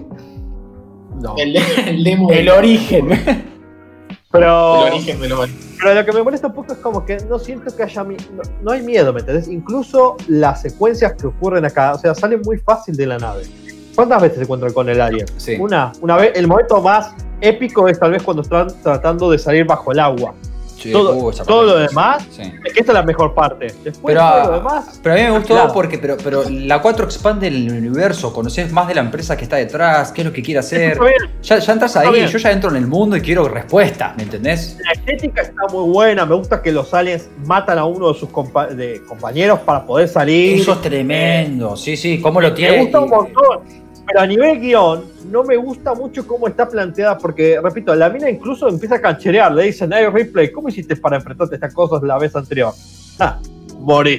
El, 1.38 1.56
el, 1.56 2.04
demo 2.04 2.32
el 2.32 2.50
origen. 2.50 3.10
Pero, 4.32 4.88
pero 5.82 5.94
lo 5.94 6.06
que 6.06 6.12
me 6.12 6.24
molesta 6.24 6.48
un 6.48 6.54
poco 6.54 6.74
es 6.74 6.80
como 6.80 7.06
que 7.06 7.18
no 7.30 7.40
siento 7.40 7.76
que 7.76 7.84
haya. 7.84 8.06
No, 8.62 8.72
hay 8.72 8.82
miedo, 8.82 9.14
¿me 9.14 9.20
entendés? 9.20 9.48
Incluso 9.48 10.18
las 10.28 10.62
secuencias 10.62 11.14
que 11.14 11.28
ocurren 11.28 11.66
acá, 11.66 11.94
o 11.94 12.00
sea, 12.00 12.16
salen 12.16 12.42
muy 12.44 12.58
fácil 12.58 12.96
de 12.96 13.06
la 13.06 13.18
nave. 13.18 13.44
¿Cuántas 13.96 14.22
veces 14.22 14.38
se 14.38 14.44
encuentran 14.44 14.74
con 14.74 14.90
el 14.90 15.02
alien? 15.02 15.26
Una. 15.60 15.92
Una 16.02 16.18
vez, 16.18 16.32
el 16.36 16.48
momento 16.48 16.82
más 16.82 17.14
épico 17.42 17.88
es 17.88 18.00
tal 18.00 18.12
vez 18.12 18.24
cuando 18.24 18.42
están 18.42 18.68
tratando 18.82 19.32
de 19.32 19.38
salir 19.38 19.66
bajo 19.66 19.92
el 19.92 20.00
agua 20.00 20.34
todo, 20.92 21.64
lo 21.64 21.78
demás 21.78 22.28
es 22.40 22.74
que 22.74 22.80
esta 22.80 22.92
es 22.92 22.94
la 22.94 23.04
mejor 23.04 23.34
parte. 23.34 23.68
Después 23.84 24.16
pero, 24.16 24.20
todo 24.20 24.52
lo 24.52 24.58
demás. 24.58 25.00
Pero 25.02 25.16
a 25.16 25.18
mí 25.18 25.24
me 25.24 25.32
gustó 25.32 25.74
porque 25.74 25.98
pero, 25.98 26.18
pero 26.24 26.44
la 26.50 26.82
4 26.82 27.06
expande 27.06 27.48
el 27.48 27.72
universo, 27.72 28.34
conoces 28.34 28.72
más 28.72 28.88
de 28.88 28.96
la 28.96 29.02
empresa 29.02 29.36
que 29.36 29.44
está 29.44 29.58
detrás, 29.58 30.12
qué 30.12 30.22
es 30.22 30.28
lo 30.28 30.34
que 30.34 30.42
quiere 30.42 30.60
hacer. 30.60 30.98
Ya, 31.42 31.60
ya, 31.60 31.74
entras 31.74 31.96
ahí, 31.96 32.28
yo 32.28 32.38
ya 32.38 32.52
entro 32.52 32.70
en 32.70 32.78
el 32.78 32.88
mundo 32.88 33.16
y 33.18 33.22
quiero 33.22 33.48
respuesta, 33.48 34.14
¿me 34.18 34.24
entendés? 34.24 34.78
La 34.84 34.92
estética 34.92 35.42
está 35.42 35.62
muy 35.72 35.92
buena, 35.92 36.26
me 36.26 36.36
gusta 36.36 36.62
que 36.62 36.72
los 36.72 36.94
aliens 36.94 37.30
matan 37.46 37.78
a 37.78 37.86
uno 37.86 38.14
de 38.14 38.20
sus 38.20 38.30
compañeros 38.30 39.60
para 39.60 39.86
poder 39.86 40.08
salir. 40.08 40.62
Eso 40.62 40.74
es 40.74 40.82
tremendo, 40.82 41.76
sí, 41.76 41.98
sí, 41.98 42.22
cómo 42.22 42.42
lo 42.42 42.54
tiene. 42.54 42.78
Me 42.78 42.84
gusta 42.84 43.00
un 43.00 43.10
montón. 43.10 43.87
Pero 44.08 44.22
a 44.22 44.26
nivel 44.26 44.62
guion, 44.62 45.04
no 45.30 45.44
me 45.44 45.58
gusta 45.58 45.94
mucho 45.94 46.26
cómo 46.26 46.48
está 46.48 46.68
planteada, 46.68 47.18
porque, 47.18 47.60
repito, 47.62 47.94
la 47.94 48.10
mina 48.10 48.30
incluso 48.30 48.70
empieza 48.70 48.96
a 48.96 49.02
cancherear. 49.02 49.52
Le 49.52 49.64
dicen, 49.64 49.92
hey, 49.94 50.08
replay, 50.12 50.50
¿cómo 50.50 50.70
hiciste 50.70 50.96
para 50.96 51.18
enfrentarte 51.18 51.56
a 51.56 51.58
estas 51.58 51.74
cosas 51.74 52.02
la 52.04 52.18
vez 52.18 52.34
anterior? 52.34 52.74
Ah, 53.20 53.38
morí. 53.80 54.18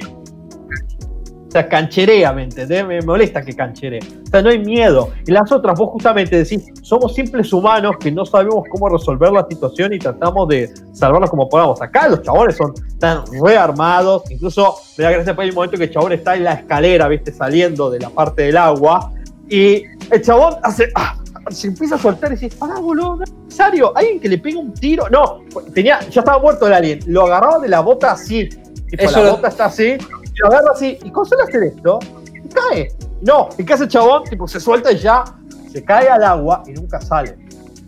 O 1.49 1.51
sea, 1.51 1.67
cancherea, 1.67 2.31
¿me 2.31 2.43
entendés? 2.43 2.85
Me 2.85 3.01
molesta 3.01 3.41
que 3.41 3.55
cancheree. 3.55 3.97
O 3.97 4.29
sea, 4.29 4.43
no 4.43 4.49
hay 4.49 4.59
miedo. 4.59 5.09
Y 5.25 5.31
las 5.31 5.51
otras, 5.51 5.79
vos 5.79 5.89
justamente 5.89 6.37
decís, 6.37 6.63
somos 6.83 7.15
simples 7.15 7.51
humanos 7.51 7.95
que 7.99 8.11
no 8.11 8.23
sabemos 8.23 8.65
cómo 8.69 8.87
resolver 8.87 9.31
la 9.31 9.47
situación 9.49 9.91
y 9.93 9.97
tratamos 9.97 10.47
de 10.49 10.71
salvarlos 10.93 11.31
como 11.31 11.49
podamos. 11.49 11.81
Acá 11.81 12.07
los 12.07 12.21
chabones 12.21 12.55
son 12.55 12.75
tan 12.99 13.23
rearmados. 13.43 14.29
Incluso 14.29 14.75
me 14.95 15.05
da 15.05 15.09
gracia 15.09 15.35
por 15.35 15.43
el 15.43 15.53
momento 15.53 15.75
que 15.75 15.85
el 15.85 15.91
chabón 15.91 16.11
está 16.11 16.35
en 16.35 16.43
la 16.43 16.53
escalera, 16.53 17.07
¿viste? 17.07 17.31
Saliendo 17.31 17.89
de 17.89 17.99
la 17.99 18.11
parte 18.11 18.43
del 18.43 18.57
agua 18.57 19.11
y 19.49 19.83
el 20.11 20.21
chabón 20.21 20.55
hace. 20.63 20.89
Ah, 20.95 21.15
se 21.49 21.67
empieza 21.67 21.95
a 21.95 21.97
soltar 21.97 22.31
y 22.31 22.35
dice, 22.35 22.55
pará, 22.55 22.75
boludo, 22.79 23.17
no 23.17 23.23
es 23.23 23.33
necesario. 23.33 23.95
Alguien 23.97 24.19
que 24.19 24.29
le 24.29 24.37
pega 24.37 24.59
un 24.59 24.73
tiro. 24.73 25.09
No, 25.09 25.41
tenía, 25.73 25.99
ya 26.01 26.21
estaba 26.21 26.39
muerto 26.39 26.67
el 26.67 26.73
alien. 26.73 26.99
Lo 27.07 27.25
agarraba 27.25 27.59
de 27.59 27.67
la 27.67 27.79
bota 27.79 28.11
así. 28.11 28.49
Tipo, 28.87 29.09
la 29.11 29.31
bota 29.31 29.47
está 29.47 29.65
así. 29.65 29.97
Y 29.97 30.39
lo 30.39 30.47
agarra 30.47 30.71
así. 30.73 30.97
¿Y 31.03 31.11
cómo 31.11 31.25
suele 31.25 31.43
hacer 31.43 31.63
esto? 31.63 31.99
Y 32.33 32.49
cae. 32.49 32.91
No, 33.21 33.49
¿y 33.57 33.65
qué 33.65 33.73
hace 33.73 33.83
el 33.83 33.89
chabón? 33.89 34.23
Tipo, 34.25 34.47
se 34.47 34.59
suelta 34.59 34.91
y 34.91 34.97
ya 34.97 35.23
se 35.71 35.83
cae 35.83 36.07
al 36.09 36.23
agua 36.23 36.63
y 36.67 36.71
nunca 36.71 37.01
sale. 37.01 37.37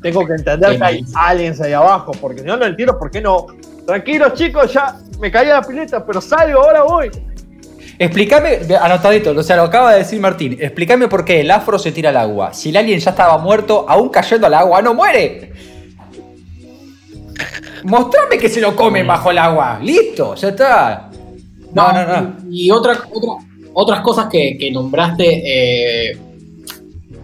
Tengo 0.01 0.25
que 0.25 0.33
entender 0.33 0.77
que 0.77 0.83
hay 0.83 1.05
aliens 1.13 1.61
ahí 1.61 1.73
abajo, 1.73 2.11
porque 2.19 2.41
si 2.41 2.47
no, 2.47 2.57
no 2.57 2.65
entiendo 2.65 2.97
por 2.97 3.11
qué 3.11 3.21
no. 3.21 3.47
Tranquilos, 3.85 4.33
chicos, 4.33 4.73
ya 4.73 4.99
me 5.19 5.31
caí 5.31 5.49
a 5.49 5.55
la 5.55 5.61
pileta, 5.61 6.03
pero 6.05 6.19
salgo, 6.21 6.59
ahora 6.59 6.83
voy. 6.83 7.11
Explícame, 8.01 8.57
anotadito, 8.81 9.29
o 9.29 9.43
sea, 9.43 9.57
lo 9.57 9.61
acaba 9.61 9.91
de 9.91 9.99
decir 9.99 10.19
Martín, 10.19 10.57
explícame 10.59 11.07
por 11.07 11.23
qué 11.23 11.41
el 11.41 11.51
afro 11.51 11.77
se 11.77 11.91
tira 11.91 12.09
al 12.09 12.17
agua. 12.17 12.51
Si 12.51 12.69
el 12.69 12.77
alien 12.77 12.99
ya 12.99 13.11
estaba 13.11 13.37
muerto, 13.37 13.85
aún 13.87 14.09
cayendo 14.09 14.47
al 14.47 14.55
agua, 14.55 14.81
no 14.81 14.95
muere. 14.95 15.53
Mostrame 17.83 18.39
que 18.39 18.49
se 18.49 18.59
lo 18.59 18.75
come 18.75 19.03
bajo 19.03 19.29
el 19.29 19.37
agua. 19.37 19.79
Listo, 19.83 20.33
ya 20.33 20.49
está. 20.49 21.11
No, 21.75 21.93
no, 21.93 22.07
no. 22.07 22.37
Y, 22.49 22.71
otra, 22.71 22.97
otras 23.73 24.01
cosas 24.01 24.25
que, 24.31 24.71
nombraste, 24.73 26.09
eh, 26.09 26.17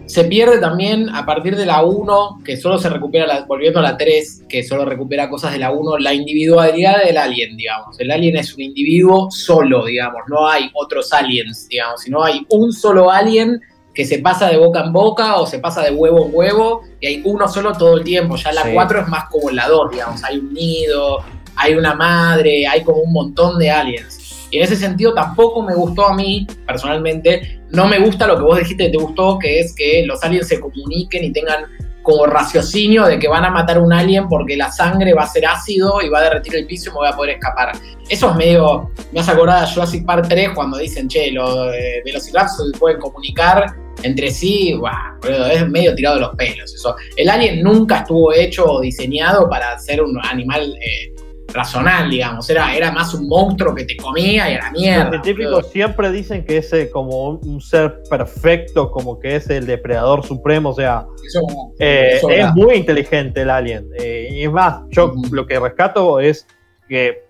se 0.08 0.24
pierde 0.24 0.58
también 0.58 1.10
a 1.10 1.26
partir 1.26 1.54
de 1.54 1.66
la 1.66 1.82
1, 1.82 2.40
que 2.42 2.56
solo 2.56 2.78
se 2.78 2.88
recupera, 2.88 3.26
la, 3.26 3.44
volviendo 3.44 3.78
a 3.78 3.82
la 3.82 3.98
3, 3.98 4.44
que 4.48 4.64
solo 4.64 4.86
recupera 4.86 5.28
cosas 5.28 5.52
de 5.52 5.58
la 5.58 5.70
1, 5.70 5.98
la 5.98 6.14
individualidad 6.14 7.04
del 7.04 7.18
alien, 7.18 7.58
digamos. 7.58 8.00
El 8.00 8.10
alien 8.10 8.38
es 8.38 8.54
un 8.54 8.62
individuo 8.62 9.30
solo, 9.30 9.84
digamos, 9.84 10.22
no 10.28 10.48
hay 10.48 10.70
otros 10.72 11.12
aliens, 11.12 11.68
digamos, 11.68 12.00
sino 12.00 12.24
hay 12.24 12.46
un 12.48 12.72
solo 12.72 13.10
alien 13.10 13.60
que 13.92 14.06
se 14.06 14.20
pasa 14.20 14.48
de 14.48 14.56
boca 14.56 14.80
en 14.80 14.92
boca 14.94 15.36
o 15.36 15.46
se 15.46 15.58
pasa 15.58 15.82
de 15.82 15.90
huevo 15.90 16.26
en 16.26 16.30
huevo 16.34 16.82
y 17.00 17.06
hay 17.06 17.22
uno 17.24 17.46
solo 17.46 17.74
todo 17.74 17.98
el 17.98 18.04
tiempo. 18.04 18.36
Ya 18.36 18.52
la 18.52 18.72
4 18.72 19.02
es 19.02 19.08
más 19.08 19.28
como 19.28 19.50
la 19.50 19.68
2, 19.68 19.90
digamos, 19.90 20.24
hay 20.24 20.38
un 20.38 20.54
nido, 20.54 21.18
hay 21.54 21.74
una 21.74 21.94
madre, 21.94 22.66
hay 22.66 22.82
como 22.82 23.02
un 23.02 23.12
montón 23.12 23.58
de 23.58 23.70
aliens. 23.70 24.17
Y 24.50 24.58
en 24.58 24.64
ese 24.64 24.76
sentido 24.76 25.14
tampoco 25.14 25.62
me 25.62 25.74
gustó 25.74 26.06
a 26.06 26.14
mí, 26.14 26.46
personalmente, 26.66 27.60
no 27.70 27.86
me 27.86 27.98
gusta 27.98 28.26
lo 28.26 28.36
que 28.36 28.42
vos 28.42 28.58
dijiste 28.58 28.84
que 28.86 28.90
te 28.90 28.98
gustó, 28.98 29.38
que 29.38 29.60
es 29.60 29.74
que 29.74 30.04
los 30.06 30.22
aliens 30.22 30.48
se 30.48 30.60
comuniquen 30.60 31.24
y 31.24 31.32
tengan 31.32 31.66
como 32.02 32.24
raciocinio 32.24 33.04
de 33.04 33.18
que 33.18 33.28
van 33.28 33.44
a 33.44 33.50
matar 33.50 33.78
un 33.78 33.92
alien 33.92 34.28
porque 34.28 34.56
la 34.56 34.72
sangre 34.72 35.12
va 35.12 35.24
a 35.24 35.26
ser 35.26 35.44
ácido 35.44 36.00
y 36.00 36.08
va 36.08 36.20
a 36.20 36.22
derretir 36.22 36.56
el 36.56 36.66
piso 36.66 36.88
y 36.88 36.92
me 36.92 36.98
voy 37.00 37.08
a 37.08 37.12
poder 37.12 37.34
escapar. 37.34 37.72
Eso 38.08 38.30
es 38.30 38.36
medio, 38.36 38.90
me 39.12 39.20
hace 39.20 39.32
acordar 39.32 39.64
a 39.64 39.66
Jurassic 39.66 40.06
Park 40.06 40.26
3 40.26 40.50
cuando 40.54 40.78
dicen, 40.78 41.06
che, 41.06 41.30
los 41.32 41.74
eh, 41.74 42.02
pueden 42.78 42.98
comunicar 42.98 43.74
entre 44.02 44.30
sí, 44.30 44.80
es 45.52 45.68
medio 45.68 45.94
tirado 45.94 46.16
de 46.16 46.20
los 46.22 46.36
pelos 46.36 46.74
eso. 46.74 46.96
El 47.16 47.28
alien 47.28 47.62
nunca 47.62 47.98
estuvo 47.98 48.32
hecho 48.32 48.64
o 48.64 48.80
diseñado 48.80 49.48
para 49.48 49.78
ser 49.78 50.02
un 50.02 50.18
animal 50.24 50.74
eh, 50.80 51.14
razonal, 51.52 52.10
digamos. 52.10 52.48
Era, 52.50 52.74
era 52.74 52.92
más 52.92 53.14
un 53.14 53.26
monstruo 53.28 53.74
que 53.74 53.84
te 53.84 53.96
comía 53.96 54.50
y 54.50 54.54
era 54.54 54.70
mierda. 54.70 55.04
Los 55.04 55.22
científicos 55.22 55.70
siempre 55.70 56.10
dicen 56.10 56.44
que 56.44 56.58
es 56.58 56.72
eh, 56.72 56.90
como 56.90 57.30
un, 57.30 57.60
ser 57.60 58.02
perfecto, 58.08 58.90
como 58.90 59.18
que 59.18 59.36
es 59.36 59.48
el 59.50 59.66
depredador 59.66 60.24
supremo, 60.24 60.70
o 60.70 60.74
sea, 60.74 61.06
eh, 61.78 62.20
es 62.30 62.54
muy 62.54 62.76
inteligente 62.76 63.42
el 63.42 63.50
alien. 63.50 63.88
Eh, 63.98 64.28
y 64.30 64.44
es 64.44 64.52
más, 64.52 64.82
yo 64.90 65.14
lo 65.30 65.46
que 65.46 65.58
rescato 65.58 66.20
es 66.20 66.46
que, 66.88 67.24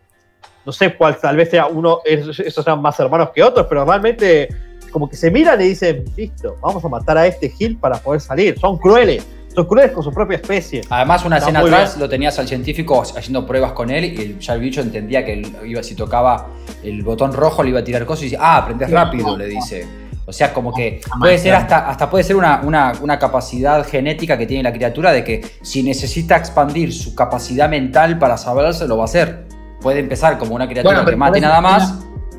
no 0.67 0.73
sé 0.73 0.95
cuál, 0.95 1.17
tal 1.17 1.37
vez 1.37 1.51
sea 1.51 1.67
uno, 1.67 2.01
esos 2.05 2.65
sean 2.65 2.83
más 2.83 2.99
hermanos 3.01 3.31
que 3.35 3.43
otros, 3.43 3.67
pero 3.69 3.85
realmente 3.85 4.49
como 4.91 5.09
que 5.09 5.17
se 5.17 5.31
miran 5.31 5.61
y 5.61 5.65
dicen, 5.65 6.05
listo, 6.17 6.57
vamos 6.61 6.85
a 6.85 6.89
matar 6.89 7.19
a 7.19 7.27
este 7.27 7.51
Gil 7.51 7.79
para 7.79 7.99
poder 7.99 8.21
salir. 8.21 8.59
Son 8.59 8.77
crueles 8.79 9.27
son 9.59 9.67
crueles 9.67 9.91
con 9.91 10.05
su 10.05 10.13
propia 10.13 10.37
especie. 10.37 10.83
Además, 10.89 11.25
una 11.25 11.39
escena 11.39 11.61
atrás 11.61 11.97
lo 11.97 12.09
tenías 12.09 12.39
al 12.39 12.47
científico 12.47 13.03
haciendo 13.03 13.45
pruebas 13.45 13.73
con 13.73 13.91
él 13.91 14.05
y 14.05 14.37
ya 14.39 14.55
el 14.55 14.61
bicho 14.61 14.81
entendía 14.81 15.25
que 15.25 15.43
iba, 15.65 15.83
si 15.83 15.97
tocaba 15.97 16.47
el 16.85 17.03
botón 17.03 17.33
rojo 17.33 17.65
le 17.65 17.71
iba 17.71 17.81
a 17.81 17.85
tirar 17.85 18.07
cosas 18.07 18.23
y 18.23 18.25
dice, 18.27 18.39
ah, 18.41 18.59
aprendes 18.59 18.89
rápido, 18.89 19.37
le 19.37 19.47
dice. 19.47 19.85
O 20.27 20.33
sea, 20.33 20.53
como 20.53 20.73
que 20.73 21.01
puede 21.19 21.39
ser 21.39 21.55
hasta, 21.55 21.89
hasta 21.89 22.09
puede 22.09 22.23
ser 22.23 22.37
una, 22.37 22.61
una, 22.63 23.19
capacidad 23.19 23.85
genética 23.85 24.37
que 24.39 24.47
tiene 24.47 24.63
la 24.63 24.73
criatura 24.73 25.11
de 25.11 25.25
que 25.25 25.45
si 25.63 25.83
necesita 25.83 26.37
expandir 26.37 26.93
su 26.93 27.15
capacidad 27.15 27.69
mental 27.69 28.19
para 28.19 28.37
saberse, 28.37 28.87
lo 28.87 28.99
va 28.99 29.05
a 29.05 29.07
hacer. 29.07 29.47
Puede 29.81 29.99
empezar 30.01 30.39
como 30.39 30.55
una 30.55 30.69
criatura 30.69 31.05
que 31.05 31.17
mate 31.17 31.41
nada 31.41 31.61
más 31.61 31.95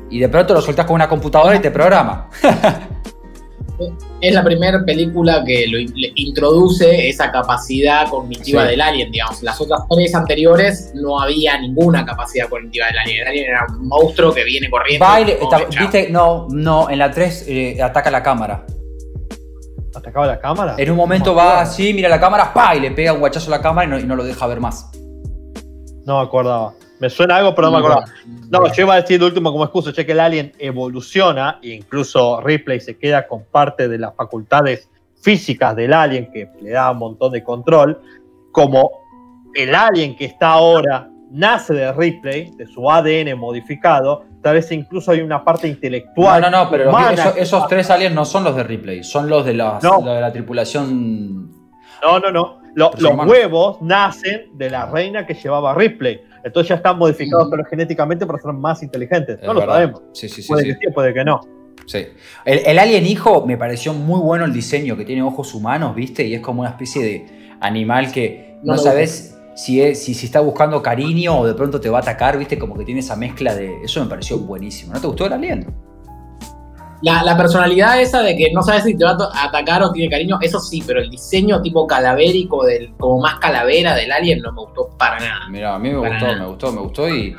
y 0.08 0.20
de 0.20 0.28
pronto 0.28 0.54
lo 0.54 0.62
sueltas 0.62 0.86
con 0.86 0.94
una 0.94 1.08
computadora 1.08 1.56
y 1.56 1.58
te 1.58 1.70
programa. 1.70 2.30
es 4.20 4.34
la 4.34 4.44
primera 4.44 4.84
película 4.84 5.42
que 5.44 5.66
lo 5.66 5.78
introduce 6.14 7.08
esa 7.08 7.30
capacidad 7.30 8.08
cognitiva 8.08 8.64
del 8.64 8.80
alien, 8.80 9.10
digamos. 9.10 9.42
Las 9.42 9.60
otras 9.60 9.80
tres 9.88 10.14
anteriores 10.14 10.92
no 10.94 11.20
había 11.20 11.58
ninguna 11.58 12.04
capacidad 12.04 12.48
cognitiva 12.48 12.86
del 12.86 12.98
alien. 12.98 13.20
El 13.22 13.26
alien 13.28 13.44
era 13.46 13.66
un 13.68 13.88
monstruo 13.88 14.32
que 14.32 14.44
viene 14.44 14.70
corriendo. 14.70 15.04
¿viste? 15.78 16.08
No, 16.10 16.46
no, 16.50 16.90
en 16.90 16.98
la 16.98 17.10
3 17.10 17.44
eh, 17.48 17.82
ataca 17.82 18.10
la 18.10 18.22
cámara. 18.22 18.66
¿Atacaba 19.94 20.26
la 20.26 20.38
cámara? 20.38 20.74
En 20.78 20.90
un 20.90 20.96
momento 20.96 21.34
va 21.34 21.60
así, 21.60 21.92
mira 21.92 22.08
la 22.08 22.20
cámara, 22.20 22.52
pa, 22.52 22.76
y 22.76 22.80
le 22.80 22.90
pega 22.92 23.12
un 23.12 23.20
guachazo 23.20 23.48
a 23.52 23.56
la 23.56 23.62
cámara 23.62 23.98
y 23.98 24.04
no, 24.04 24.16
lo 24.16 24.24
deja 24.24 24.46
ver 24.46 24.60
más. 24.60 24.90
No 26.04 26.18
me 26.18 26.24
acordaba. 26.24 26.74
Me 27.00 27.08
suena 27.08 27.36
algo, 27.36 27.54
pero 27.54 27.68
no, 27.68 27.72
me 27.72 27.78
acordaba. 27.78 28.04
No, 28.50 28.72
yo 28.72 28.82
iba 28.82 28.94
a 28.94 29.00
decir 29.00 29.18
de 29.18 29.24
último 29.24 29.50
como 29.50 29.64
excusa, 29.64 29.92
che, 29.92 30.04
que 30.04 30.12
el 30.12 30.20
alien 30.20 30.52
evoluciona 30.58 31.58
e 31.62 31.70
incluso 31.70 32.40
Ripley 32.42 32.78
se 32.78 32.98
queda 32.98 33.26
con 33.26 33.44
parte 33.44 33.88
de 33.88 33.98
las 33.98 34.14
facultades 34.14 34.88
físicas 35.20 35.74
del 35.76 35.92
alien 35.94 36.30
que 36.30 36.48
le 36.60 36.70
da 36.70 36.90
un 36.90 36.98
montón 36.98 37.32
de 37.32 37.42
control, 37.42 38.00
como 38.52 38.90
el 39.54 39.74
alien 39.74 40.14
que 40.14 40.26
está 40.26 40.50
ahora 40.50 41.08
nace 41.30 41.72
de 41.74 41.92
Ripley, 41.92 42.50
de 42.56 42.66
su 42.66 42.90
ADN 42.90 43.38
modificado, 43.38 44.24
tal 44.42 44.54
vez 44.54 44.70
incluso 44.72 45.12
hay 45.12 45.20
una 45.20 45.44
parte 45.44 45.68
intelectual. 45.68 46.42
No, 46.42 46.50
no, 46.50 46.64
no, 46.64 46.70
pero 46.70 46.92
esos, 47.36 47.66
tres 47.68 47.88
aliens 47.90 48.14
no 48.14 48.24
son 48.24 48.44
los 48.44 48.56
de 48.56 48.64
Ripley, 48.64 49.04
son 49.04 49.28
los 49.28 49.44
de 49.44 49.54
la 49.54 50.30
tripulación. 50.32 51.50
No, 52.02 52.18
no, 52.18 52.30
no. 52.30 52.60
los 52.74 52.94
huevos 53.26 53.80
nacen 53.80 54.50
de 54.54 54.70
la 54.70 54.86
reina 54.86 55.26
que 55.26 55.34
llevaba 55.34 55.74
Ripley. 55.74 56.22
Entonces 56.44 56.68
ya 56.68 56.74
están 56.76 56.98
modificados 56.98 57.48
pero 57.50 57.64
genéticamente 57.64 58.26
para 58.26 58.38
ser 58.38 58.52
más 58.52 58.82
inteligentes. 58.82 59.38
no 59.42 59.54
lo 59.54 59.60
sabemos. 59.60 60.02
Sí, 60.12 60.28
sí, 60.28 60.42
sí, 60.42 60.48
puede 60.48 60.64
que 60.64 60.74
sí, 60.74 60.92
puede 60.94 61.14
que 61.14 61.24
no. 61.24 61.40
Sí. 61.86 62.06
El, 62.44 62.78
alien 62.78 63.06
hijo 63.06 63.46
me 63.46 63.56
pareció 63.56 63.92
muy 63.92 64.20
bueno 64.20 64.44
el 64.44 64.52
diseño, 64.52 64.96
que 64.96 65.04
tiene 65.04 65.22
ojos 65.22 65.54
humanos, 65.54 65.94
¿viste? 65.94 66.24
Y 66.24 66.34
es 66.34 66.40
como 66.40 66.60
una 66.60 66.70
especie 66.70 67.02
de 67.02 67.56
animal 67.60 68.12
que 68.12 68.58
no, 68.62 68.78
sabes 68.78 69.36
si, 69.56 69.82
es, 69.82 70.02
si, 70.02 70.14
si, 70.14 70.26
está 70.26 70.40
buscando 70.40 70.82
cariño 70.82 71.40
o 71.40 71.46
de 71.46 71.54
pronto 71.54 71.80
te 71.80 71.88
va 71.88 71.98
a 71.98 72.02
atacar, 72.02 72.38
¿viste? 72.38 72.58
Como 72.58 72.76
que 72.76 72.84
tiene 72.84 73.00
esa 73.00 73.16
mezcla 73.16 73.54
de... 73.54 73.82
Eso 73.82 74.02
me 74.02 74.08
pareció 74.08 74.38
buenísimo. 74.38 74.92
¿No 74.92 75.00
te 75.00 75.06
gustó 75.06 75.26
el 75.26 75.32
alien? 75.32 75.66
La, 77.02 77.36
personalidad 77.36 78.00
esa 78.00 78.22
de 78.22 78.36
que 78.36 78.52
no 78.52 78.62
sabes 78.62 78.84
si 78.84 78.96
te 78.96 79.04
va 79.04 79.16
a 79.32 79.44
atacar 79.44 79.82
o 79.82 79.90
tiene 79.90 80.10
cariño, 80.10 80.38
eso 80.40 80.60
sí, 80.60 80.82
pero 80.86 81.00
el 81.00 81.08
diseño 81.08 81.62
tipo 81.62 81.86
calavérico, 81.86 82.64
del, 82.64 82.92
como 82.98 83.20
más 83.20 83.38
calavera 83.38 83.94
del 83.94 84.12
alien, 84.12 84.40
no 84.40 84.52
me 84.52 84.60
gustó 84.60 84.90
para 84.98 85.18
nada. 85.18 85.48
Mira, 85.48 85.74
a 85.74 85.78
mí 85.78 85.90
me 85.90 85.96
gustó, 85.96 86.26
me 86.26 86.46
gustó, 86.46 86.72
me 86.72 86.80
gustó 86.80 87.08
y. 87.08 87.34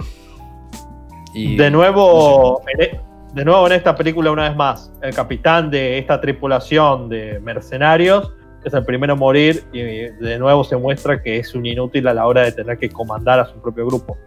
de 1.56 1.70
nuevo. 1.70 2.62
E, 2.80 3.00
de 3.34 3.46
nuevo 3.46 3.66
en 3.68 3.74
esta 3.74 3.96
película, 3.96 4.32
una 4.32 4.50
vez 4.50 4.58
más, 4.58 4.92
el 5.02 5.14
capitán 5.14 5.72
de 5.72 5.98
esta 5.98 6.20
tripulación 6.20 7.08
de 7.08 7.40
mercenarios 7.40 8.30
es 8.64 8.74
el 8.74 8.84
primero 8.84 9.14
a 9.14 9.16
morir 9.16 9.64
y 9.72 9.82
de 9.82 10.38
nuevo 10.38 10.64
se 10.64 10.76
muestra 10.76 11.22
que 11.22 11.38
es 11.38 11.56
un 11.56 11.66
inútil 11.66 12.08
a 12.08 12.14
la 12.14 12.28
hora 12.28 12.42
de 12.42 12.52
tener 12.52 12.78
que 12.78 12.90
comandar 12.90 13.40
a 13.40 13.46
su 13.46 13.60
propio 13.62 13.86
grupo 13.88 14.18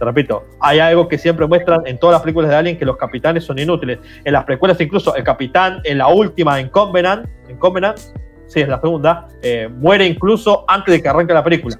te 0.00 0.06
repito, 0.06 0.46
hay 0.60 0.78
algo 0.78 1.08
que 1.08 1.18
siempre 1.18 1.46
muestran 1.46 1.82
en 1.84 1.98
todas 1.98 2.14
las 2.14 2.22
películas 2.22 2.48
de 2.48 2.56
Alien 2.56 2.78
que 2.78 2.86
los 2.86 2.96
capitanes 2.96 3.44
son 3.44 3.58
inútiles. 3.58 3.98
En 4.24 4.32
las 4.32 4.44
precuelas 4.44 4.80
incluso 4.80 5.14
el 5.14 5.22
capitán 5.22 5.82
en 5.84 5.98
la 5.98 6.08
última, 6.08 6.58
en 6.58 6.70
Covenant, 6.70 7.28
en 7.50 7.58
Covenant, 7.58 7.98
sí, 8.46 8.60
es 8.60 8.68
la 8.68 8.80
segunda, 8.80 9.28
eh, 9.42 9.68
muere 9.70 10.06
incluso 10.06 10.64
antes 10.66 10.94
de 10.94 11.02
que 11.02 11.08
arranque 11.10 11.34
la 11.34 11.44
película. 11.44 11.78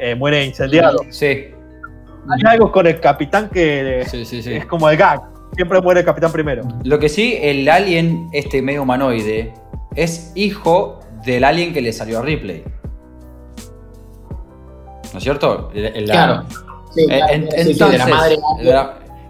Eh, 0.00 0.16
muere 0.16 0.44
incendiado. 0.44 0.98
Sí. 1.10 1.26
Hay 2.28 2.42
algo 2.44 2.72
con 2.72 2.88
el 2.88 2.98
capitán 2.98 3.48
que 3.50 4.00
es 4.00 4.66
como 4.66 4.90
el 4.90 4.96
gag. 4.96 5.20
Siempre 5.54 5.80
muere 5.80 6.00
el 6.00 6.06
capitán 6.06 6.32
primero. 6.32 6.64
Lo 6.82 6.98
que 6.98 7.08
sí, 7.08 7.38
el 7.40 7.68
alien, 7.68 8.28
este 8.32 8.62
medio 8.62 8.82
humanoide, 8.82 9.54
es 9.94 10.32
hijo 10.34 10.98
del 11.24 11.44
alien 11.44 11.72
que 11.72 11.80
le 11.80 11.92
salió 11.92 12.18
a 12.18 12.22
Ripley. 12.22 12.64
¿No 15.12 15.18
es 15.18 15.24
cierto? 15.24 15.70
claro. 16.06 16.44
entonces, 16.96 18.02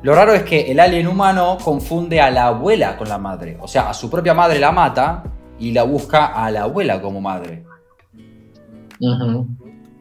lo 0.03 0.15
raro 0.15 0.33
es 0.33 0.45
que 0.45 0.71
el 0.71 0.79
alien 0.79 1.09
humano 1.09 1.59
confunde 1.63 2.21
a 2.21 2.31
la 2.31 2.47
abuela 2.49 2.97
con 2.97 3.09
la 3.09 3.19
madre. 3.19 3.59
O 3.61 3.67
sea, 3.67 3.91
a 3.91 3.95
su 3.95 4.09
propia 4.09 4.33
madre 4.33 4.59
la 4.59 4.71
mata 4.71 5.25
y 5.59 5.73
la 5.73 5.83
busca 5.83 6.27
a 6.27 6.51
la 6.51 6.63
abuela 6.63 7.01
como 7.01 7.21
madre. 7.21 7.65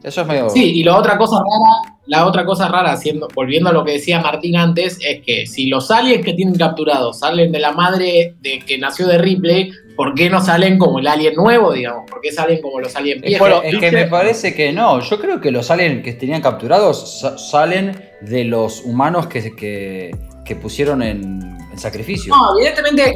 Eso 0.02 0.20
es 0.20 0.26
medio. 0.26 0.50
Sí, 0.50 0.78
y 0.78 0.84
la 0.84 0.96
otra 0.96 1.18
cosa 1.18 1.36
rara, 1.36 1.98
la 2.06 2.26
otra 2.26 2.44
cosa 2.44 2.68
rara, 2.68 2.96
volviendo 3.34 3.70
a 3.70 3.72
lo 3.72 3.84
que 3.84 3.92
decía 3.92 4.20
Martín 4.20 4.56
antes, 4.56 4.98
es 5.04 5.22
que 5.24 5.46
si 5.46 5.66
los 5.66 5.90
aliens 5.90 6.24
que 6.24 6.34
tienen 6.34 6.54
capturados 6.54 7.18
salen 7.18 7.52
de 7.52 7.58
la 7.58 7.72
madre 7.72 8.36
de 8.40 8.60
que 8.60 8.78
nació 8.78 9.06
de 9.08 9.18
Ripley, 9.18 9.72
¿por 9.96 10.14
qué 10.14 10.30
no 10.30 10.40
salen 10.40 10.78
como 10.78 11.00
el 11.00 11.08
alien 11.08 11.34
nuevo, 11.34 11.72
digamos? 11.72 12.08
¿Por 12.08 12.20
qué 12.20 12.30
salen 12.30 12.62
como 12.62 12.80
los 12.80 12.94
aliens 12.94 13.20
viejos? 13.20 13.50
es 13.64 13.78
que 13.78 13.90
me 13.90 14.06
parece 14.06 14.54
que 14.54 14.72
no. 14.72 15.00
Yo 15.00 15.18
creo 15.18 15.40
que 15.40 15.50
los 15.50 15.70
aliens 15.70 16.04
que 16.04 16.12
tenían 16.12 16.40
capturados 16.40 17.20
salen 17.50 18.00
de 18.20 18.44
los 18.44 18.82
humanos 18.84 19.26
que, 19.26 19.52
que, 19.56 20.56
pusieron 20.56 21.02
en, 21.02 21.58
sacrificio. 21.78 22.34
No, 22.34 22.58
evidentemente, 22.58 23.14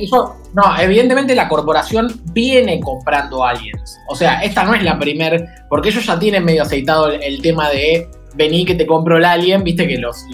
no, 0.54 0.78
evidentemente 0.80 1.34
la 1.34 1.48
corporación 1.48 2.20
viene 2.32 2.80
comprando 2.80 3.44
aliens. 3.44 3.98
O 4.08 4.14
sea, 4.14 4.42
esta 4.42 4.64
no 4.64 4.74
es 4.74 4.82
la 4.82 4.98
primer, 4.98 5.46
porque 5.68 5.90
ellos 5.90 6.06
ya 6.06 6.18
tienen 6.18 6.44
medio 6.44 6.62
aceitado 6.62 7.10
el 7.10 7.40
tema 7.42 7.70
de 7.70 8.08
vení 8.34 8.64
que 8.64 8.74
te 8.74 8.86
compro 8.86 9.18
el 9.18 9.24
alien, 9.24 9.62
viste 9.64 9.86
que 9.86 9.98
los, 9.98 10.26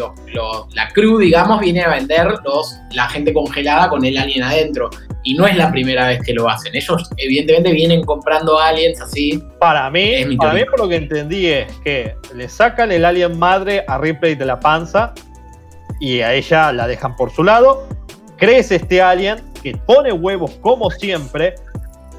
la 0.74 0.89
crew, 0.89 1.18
digamos, 1.18 1.61
viene 1.61 1.83
a 1.83 1.89
vender 1.89 2.26
los, 2.45 2.76
la 2.93 3.09
gente 3.09 3.33
congelada 3.33 3.89
con 3.89 4.05
el 4.05 4.16
alien 4.16 4.43
adentro. 4.43 4.91
Y 5.24 5.35
no 5.35 5.47
es 5.47 5.57
la 5.57 5.70
primera 5.70 6.07
vez 6.07 6.22
que 6.22 6.33
lo 6.33 6.49
hacen. 6.49 6.74
Ellos, 6.74 7.11
evidentemente, 7.16 7.72
vienen 7.72 8.03
comprando 8.03 8.59
aliens 8.59 9.01
así. 9.01 9.43
Para 9.59 9.91
mí, 9.91 10.37
para 10.37 10.55
mí, 10.55 10.64
por 10.64 10.81
lo 10.81 10.89
que 10.89 10.97
entendí, 10.97 11.47
es 11.47 11.72
que 11.85 12.14
le 12.35 12.49
sacan 12.49 12.93
el 12.93 13.05
alien 13.05 13.39
madre 13.39 13.85
a 13.87 13.99
Ripley 13.99 14.37
de 14.37 14.47
la 14.47 14.61
panza 14.61 15.12
y 16.01 16.20
a 16.20 16.35
ella 16.35 16.72
la 16.72 16.87
dejan 16.87 17.16
por 17.16 17.31
su 17.31 17.43
lado. 17.45 17.89
Crece 18.39 18.76
este 18.76 19.03
alien 19.03 19.39
que 19.62 19.76
pone 19.76 20.12
huevos 20.12 20.53
como 20.61 20.91
siempre 20.91 21.57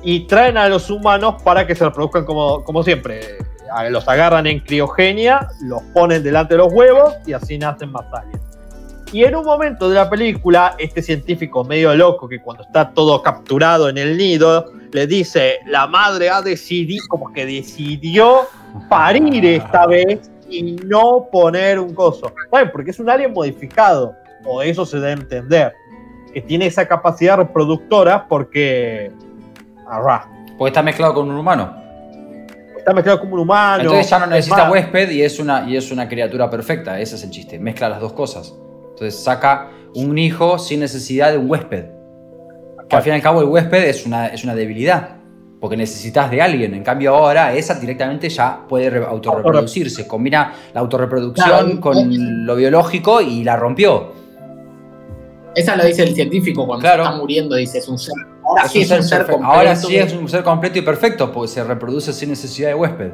y 0.03 0.27
traen 0.27 0.57
a 0.57 0.69
los 0.69 0.89
humanos 0.89 1.41
para 1.43 1.65
que 1.65 1.75
se 1.75 1.85
reproduzcan 1.85 2.25
como, 2.25 2.63
como 2.63 2.83
siempre 2.83 3.37
los 3.89 4.07
agarran 4.07 4.47
en 4.47 4.59
criogenia, 4.59 5.47
los 5.61 5.81
ponen 5.93 6.23
delante 6.23 6.55
de 6.55 6.59
los 6.59 6.73
huevos 6.73 7.15
y 7.25 7.33
así 7.33 7.57
nacen 7.57 7.91
más 7.91 8.05
aliens. 8.11 8.41
Y 9.11 9.23
en 9.23 9.35
un 9.35 9.43
momento 9.43 9.89
de 9.89 9.95
la 9.95 10.09
película, 10.09 10.75
este 10.77 11.01
científico 11.01 11.63
medio 11.63 11.95
loco 11.95 12.27
que 12.27 12.39
cuando 12.41 12.63
está 12.63 12.91
todo 12.91 13.23
capturado 13.23 13.89
en 13.89 13.97
el 13.97 14.17
nido, 14.17 14.71
le 14.91 15.07
dice, 15.07 15.57
la 15.65 15.87
madre 15.87 16.29
ha 16.29 16.41
decidido, 16.41 17.03
como 17.09 17.33
que 17.33 17.45
decidió 17.45 18.41
parir 18.87 19.43
esta 19.45 19.87
vez 19.87 20.29
y 20.47 20.73
no 20.73 21.27
poner 21.31 21.79
un 21.79 21.93
coso. 21.95 22.31
Bueno, 22.51 22.69
porque 22.71 22.91
es 22.91 22.99
un 22.99 23.09
alien 23.09 23.33
modificado, 23.33 24.15
o 24.45 24.61
eso 24.61 24.85
se 24.85 24.99
debe 24.99 25.13
entender, 25.13 25.73
que 26.33 26.41
tiene 26.41 26.65
esa 26.67 26.87
capacidad 26.87 27.37
reproductora 27.37 28.27
porque... 28.27 29.11
Porque 30.57 30.69
está 30.69 30.83
mezclado 30.83 31.13
con 31.13 31.29
un 31.29 31.37
humano. 31.37 31.73
está 32.77 32.93
mezclado 32.93 33.19
como 33.19 33.35
un 33.35 33.39
humano. 33.41 33.81
Entonces 33.83 34.09
ya 34.09 34.19
no 34.19 34.25
Es 34.25 34.31
necesita 34.31 34.63
más, 34.63 34.71
huésped 34.71 35.09
y 35.11 35.21
es, 35.23 35.39
una, 35.39 35.67
y 35.69 35.75
es 35.77 35.91
una 35.91 36.07
criatura 36.07 36.49
perfecta. 36.49 36.99
Ese 36.99 37.15
es 37.15 37.23
el 37.23 37.31
chiste. 37.31 37.59
Mezcla 37.59 37.89
las 37.89 37.99
dos 37.99 38.13
cosas. 38.13 38.53
Entonces 38.91 39.21
saca 39.23 39.69
un 39.95 40.17
hijo 40.17 40.59
sin 40.59 40.81
necesidad 40.81 41.31
de 41.31 41.37
un 41.37 41.49
huésped. 41.49 41.85
Que 42.89 42.95
al 42.95 43.01
fin 43.03 43.13
y 43.13 43.15
al 43.15 43.21
cabo 43.21 43.41
el 43.41 43.47
huésped 43.47 43.83
es 43.85 44.05
una, 44.05 44.27
es 44.27 44.43
una 44.43 44.53
debilidad. 44.55 45.15
Porque 45.59 45.75
necesitas 45.75 46.29
de 46.31 46.41
alguien. 46.41 46.73
En 46.73 46.83
cambio 46.83 47.15
ahora 47.15 47.53
esa 47.53 47.75
directamente 47.75 48.29
ya 48.29 48.61
puede 48.67 48.89
re- 48.89 49.05
autorreproducirse. 49.05 50.07
Combina 50.07 50.53
la 50.73 50.79
autorreproducción 50.81 51.47
Claro, 51.49 51.81
con 51.81 52.45
lo 52.45 52.55
biológico 52.55 53.21
y 53.21 53.43
la 53.43 53.55
rompió. 53.55 54.18
Esa 55.55 55.75
lo 55.75 55.83
dice 55.85 56.03
el 56.03 56.13
científico 56.15 56.65
cuando 56.65 56.81
Claro. 56.83 57.03
se 57.03 57.09
está 57.09 57.19
muriendo, 57.21 57.55
dice, 57.55 57.79
es 57.79 57.87
un 57.87 57.97
ser. 57.97 58.13
Ahora 58.43 58.63
Es 58.65 58.71
sí 58.71 58.77
un 58.79 58.83
es 58.83 58.91
un 58.91 59.03
ser 59.03 59.19
completo. 59.25 59.45
Ahora 59.45 59.75
sí 59.75 59.95
es 59.97 60.13
un 60.13 60.27
ser 60.29 60.43
completo 60.43 60.79
y 60.79 60.81
perfecto, 60.81 61.31
porque 61.31 61.47
se 61.49 61.63
reproduce 61.63 62.13
sin 62.13 62.29
necesidad 62.29 62.69
de 62.69 62.75
huésped. 62.75 63.11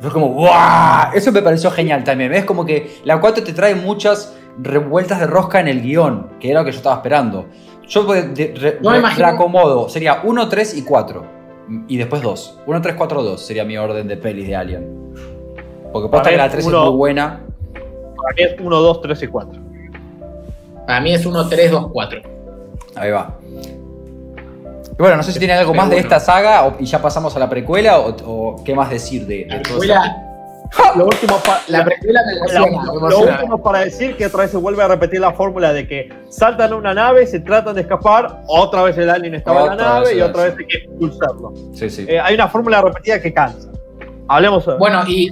Fue 0.00 0.10
como, 0.10 0.28
¡guau! 0.28 1.12
Eso 1.14 1.30
me 1.32 1.42
pareció 1.42 1.70
genial 1.70 2.04
también. 2.04 2.32
Es 2.32 2.44
como 2.44 2.64
que 2.64 3.00
la 3.04 3.20
4 3.20 3.44
te 3.44 3.52
trae 3.52 3.74
muchas 3.74 4.34
revueltas 4.58 5.20
de 5.20 5.26
rosca 5.26 5.60
en 5.60 5.68
el 5.68 5.82
guion, 5.82 6.30
que 6.40 6.50
era 6.50 6.60
lo 6.60 6.64
que 6.66 6.72
yo 6.72 6.78
estaba 6.78 6.96
esperando. 6.96 7.46
Yo 7.86 8.04
de- 8.04 8.28
de- 8.28 8.54
re- 8.56 8.78
No 8.82 8.90
me 8.90 9.00
re- 9.00 9.14
reacomodo, 9.16 9.88
sería 9.88 10.20
1, 10.24 10.48
3 10.48 10.76
y 10.76 10.82
4. 10.82 11.24
Y 11.86 11.96
después 11.98 12.22
2. 12.22 12.58
1, 12.66 12.80
3, 12.82 12.94
4, 12.96 13.22
2 13.22 13.40
sería 13.46 13.64
mi 13.64 13.76
orden 13.76 14.08
de 14.08 14.16
pelis 14.16 14.46
de 14.48 14.56
Alien. 14.56 15.12
Porque 15.92 16.08
posta 16.08 16.30
que 16.30 16.36
la 16.36 16.46
es 16.46 16.52
3 16.52 16.66
uno- 16.66 16.78
es 16.84 16.88
muy 16.88 16.96
buena. 16.96 17.40
Para 17.72 18.34
mí 18.36 18.42
es 18.42 18.60
1, 18.60 18.76
2, 18.80 19.00
3 19.02 19.22
y 19.22 19.26
4. 19.26 19.60
Para 20.90 21.00
mí 21.02 21.14
es 21.14 21.24
1, 21.24 21.48
3, 21.48 21.70
2, 21.70 21.86
4. 21.92 22.20
Ahí 22.96 23.10
va. 23.12 23.36
Y 23.46 24.96
bueno, 24.98 25.16
no 25.18 25.22
sé 25.22 25.30
si 25.32 25.38
tiene 25.38 25.54
algo 25.54 25.70
Pero 25.70 25.82
más 25.84 25.90
de 25.90 25.98
esta 26.00 26.18
saga 26.18 26.66
o- 26.66 26.74
y 26.80 26.84
ya 26.84 27.00
pasamos 27.00 27.36
a 27.36 27.38
la 27.38 27.48
precuela 27.48 28.00
o, 28.00 28.16
o 28.26 28.64
qué 28.64 28.74
más 28.74 28.90
decir 28.90 29.24
de, 29.24 29.44
de 29.44 29.46
La 29.46 29.62
precuela, 29.62 30.26
Lo 30.96 31.04
último, 31.06 31.36
pa- 31.46 31.60
la 31.68 31.84
precuela 31.84 32.20
me 32.26 32.32
lo- 32.34 32.38
emociona, 32.40 32.66
me 32.80 32.86
lo 32.86 32.98
emociona. 32.98 33.34
último 33.36 33.62
para 33.62 33.78
decir 33.84 34.16
que 34.16 34.26
otra 34.26 34.40
vez 34.40 34.50
se 34.50 34.56
vuelve 34.56 34.82
a 34.82 34.88
repetir 34.88 35.20
la 35.20 35.32
fórmula 35.32 35.72
de 35.72 35.86
que 35.86 36.08
saltan 36.28 36.72
a 36.72 36.76
una 36.76 36.92
nave, 36.92 37.24
se 37.28 37.38
tratan 37.38 37.76
de 37.76 37.82
escapar, 37.82 38.42
otra 38.48 38.82
vez 38.82 38.98
el 38.98 39.10
alien 39.10 39.36
estaba 39.36 39.60
en 39.60 39.66
la 39.68 39.76
nave 39.76 40.08
vez 40.08 40.16
y 40.16 40.20
otra 40.22 40.42
vez 40.42 40.54
hay 40.58 40.66
que 40.66 40.76
expulsarlo. 40.78 41.52
Sí, 41.72 41.88
sí. 41.88 42.04
Eh, 42.08 42.18
hay 42.18 42.34
una 42.34 42.48
fórmula 42.48 42.82
repetida 42.82 43.22
que 43.22 43.32
cansa. 43.32 43.68
Hablemos 44.26 44.64
sobre 44.64 44.78
Bueno, 44.78 45.02
y. 45.06 45.30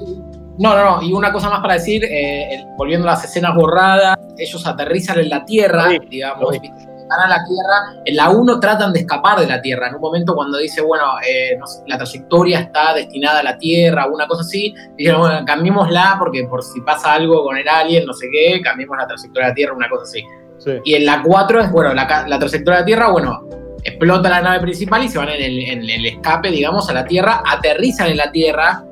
No, 0.58 0.74
no, 0.76 0.96
no. 0.96 1.02
Y 1.02 1.12
una 1.12 1.32
cosa 1.32 1.48
más 1.50 1.60
para 1.60 1.74
decir, 1.74 2.04
eh, 2.04 2.64
volviendo 2.76 3.06
a 3.08 3.12
las 3.12 3.24
escenas 3.24 3.54
borradas, 3.54 4.16
ellos 4.36 4.66
aterrizan 4.66 5.18
en 5.20 5.28
la 5.28 5.44
Tierra, 5.44 5.88
Sí, 5.90 5.98
digamos, 6.10 6.50
vi. 6.60 6.68
van 6.68 7.20
a 7.20 7.28
la 7.28 7.44
Tierra. 7.44 8.02
En 8.04 8.16
la 8.16 8.30
1 8.30 8.60
tratan 8.60 8.92
de 8.92 9.00
escapar 9.00 9.38
de 9.40 9.46
la 9.46 9.62
Tierra. 9.62 9.88
En 9.88 9.94
un 9.94 10.00
momento 10.00 10.34
cuando 10.34 10.58
dice, 10.58 10.80
bueno, 10.82 11.04
eh, 11.26 11.56
no 11.58 11.66
sé, 11.66 11.82
la 11.86 11.96
trayectoria 11.96 12.60
está 12.60 12.92
destinada 12.94 13.40
a 13.40 13.42
la 13.44 13.56
Tierra, 13.56 14.06
una 14.06 14.26
cosa 14.26 14.42
así, 14.42 14.74
dijeron, 14.96 15.20
bueno, 15.20 15.44
cambiémosla 15.46 16.16
porque 16.18 16.44
por 16.44 16.62
si 16.62 16.80
pasa 16.80 17.14
algo 17.14 17.44
con 17.44 17.56
el 17.56 17.68
alien, 17.68 18.04
no 18.04 18.12
sé 18.12 18.26
qué, 18.32 18.60
cambiemos 18.60 18.96
la 18.98 19.06
trayectoria 19.06 19.46
de 19.46 19.50
la 19.50 19.54
Tierra, 19.54 19.74
una 19.74 19.88
cosa 19.88 20.02
así. 20.04 20.24
Sí. 20.58 20.72
Y 20.84 20.94
en 20.96 21.06
la 21.06 21.22
4 21.22 21.60
es, 21.60 21.70
bueno, 21.70 21.94
la, 21.94 22.26
la 22.26 22.38
trayectoria 22.38 22.78
de 22.78 22.82
la 22.82 22.86
Tierra, 22.86 23.08
bueno, 23.10 23.48
explota 23.84 24.28
la 24.28 24.40
nave 24.42 24.60
principal 24.60 25.04
y 25.04 25.08
se 25.08 25.18
van 25.18 25.28
en 25.28 25.40
el, 25.40 25.58
en 25.60 25.88
el 25.88 26.04
escape, 26.04 26.50
digamos, 26.50 26.90
a 26.90 26.92
la 26.92 27.04
Tierra, 27.04 27.42
aterrizan 27.46 28.08
en 28.08 28.16
la 28.16 28.30
Tierra, 28.32 28.82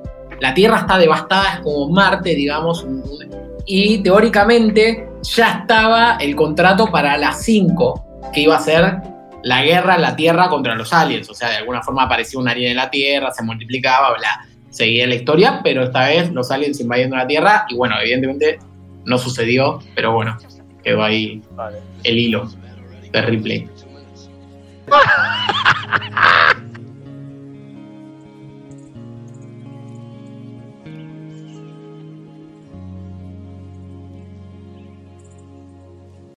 la 0.40 0.54
Tierra 0.54 0.78
está 0.78 0.98
devastada, 0.98 1.54
es 1.54 1.60
como 1.60 1.88
Marte, 1.88 2.34
digamos, 2.34 2.86
y 3.66 3.98
teóricamente 3.98 5.08
ya 5.22 5.60
estaba 5.60 6.16
el 6.20 6.36
contrato 6.36 6.90
para 6.90 7.16
las 7.16 7.42
5, 7.42 8.30
que 8.32 8.40
iba 8.40 8.56
a 8.56 8.60
ser 8.60 8.98
la 9.42 9.62
guerra 9.62 9.96
en 9.96 10.02
la 10.02 10.16
Tierra 10.16 10.48
contra 10.48 10.74
los 10.74 10.92
aliens, 10.92 11.28
o 11.30 11.34
sea, 11.34 11.50
de 11.50 11.56
alguna 11.56 11.82
forma 11.82 12.04
aparecía 12.04 12.40
un 12.40 12.48
alien 12.48 12.72
en 12.72 12.76
la 12.76 12.90
Tierra, 12.90 13.32
se 13.32 13.42
multiplicaba, 13.42 14.16
bla, 14.16 14.46
seguía 14.70 15.06
la 15.06 15.14
historia, 15.14 15.60
pero 15.62 15.84
esta 15.84 16.06
vez 16.06 16.32
los 16.32 16.50
aliens 16.50 16.80
invadiendo 16.80 17.16
la 17.16 17.26
Tierra, 17.26 17.66
y 17.68 17.76
bueno, 17.76 17.96
evidentemente 18.00 18.58
no 19.04 19.18
sucedió, 19.18 19.80
pero 19.94 20.12
bueno, 20.12 20.36
quedó 20.82 21.02
ahí 21.02 21.42
Vale. 21.52 21.78
el 22.04 22.18
hilo 22.18 22.48
de 23.12 23.22
Ripley. 23.22 23.68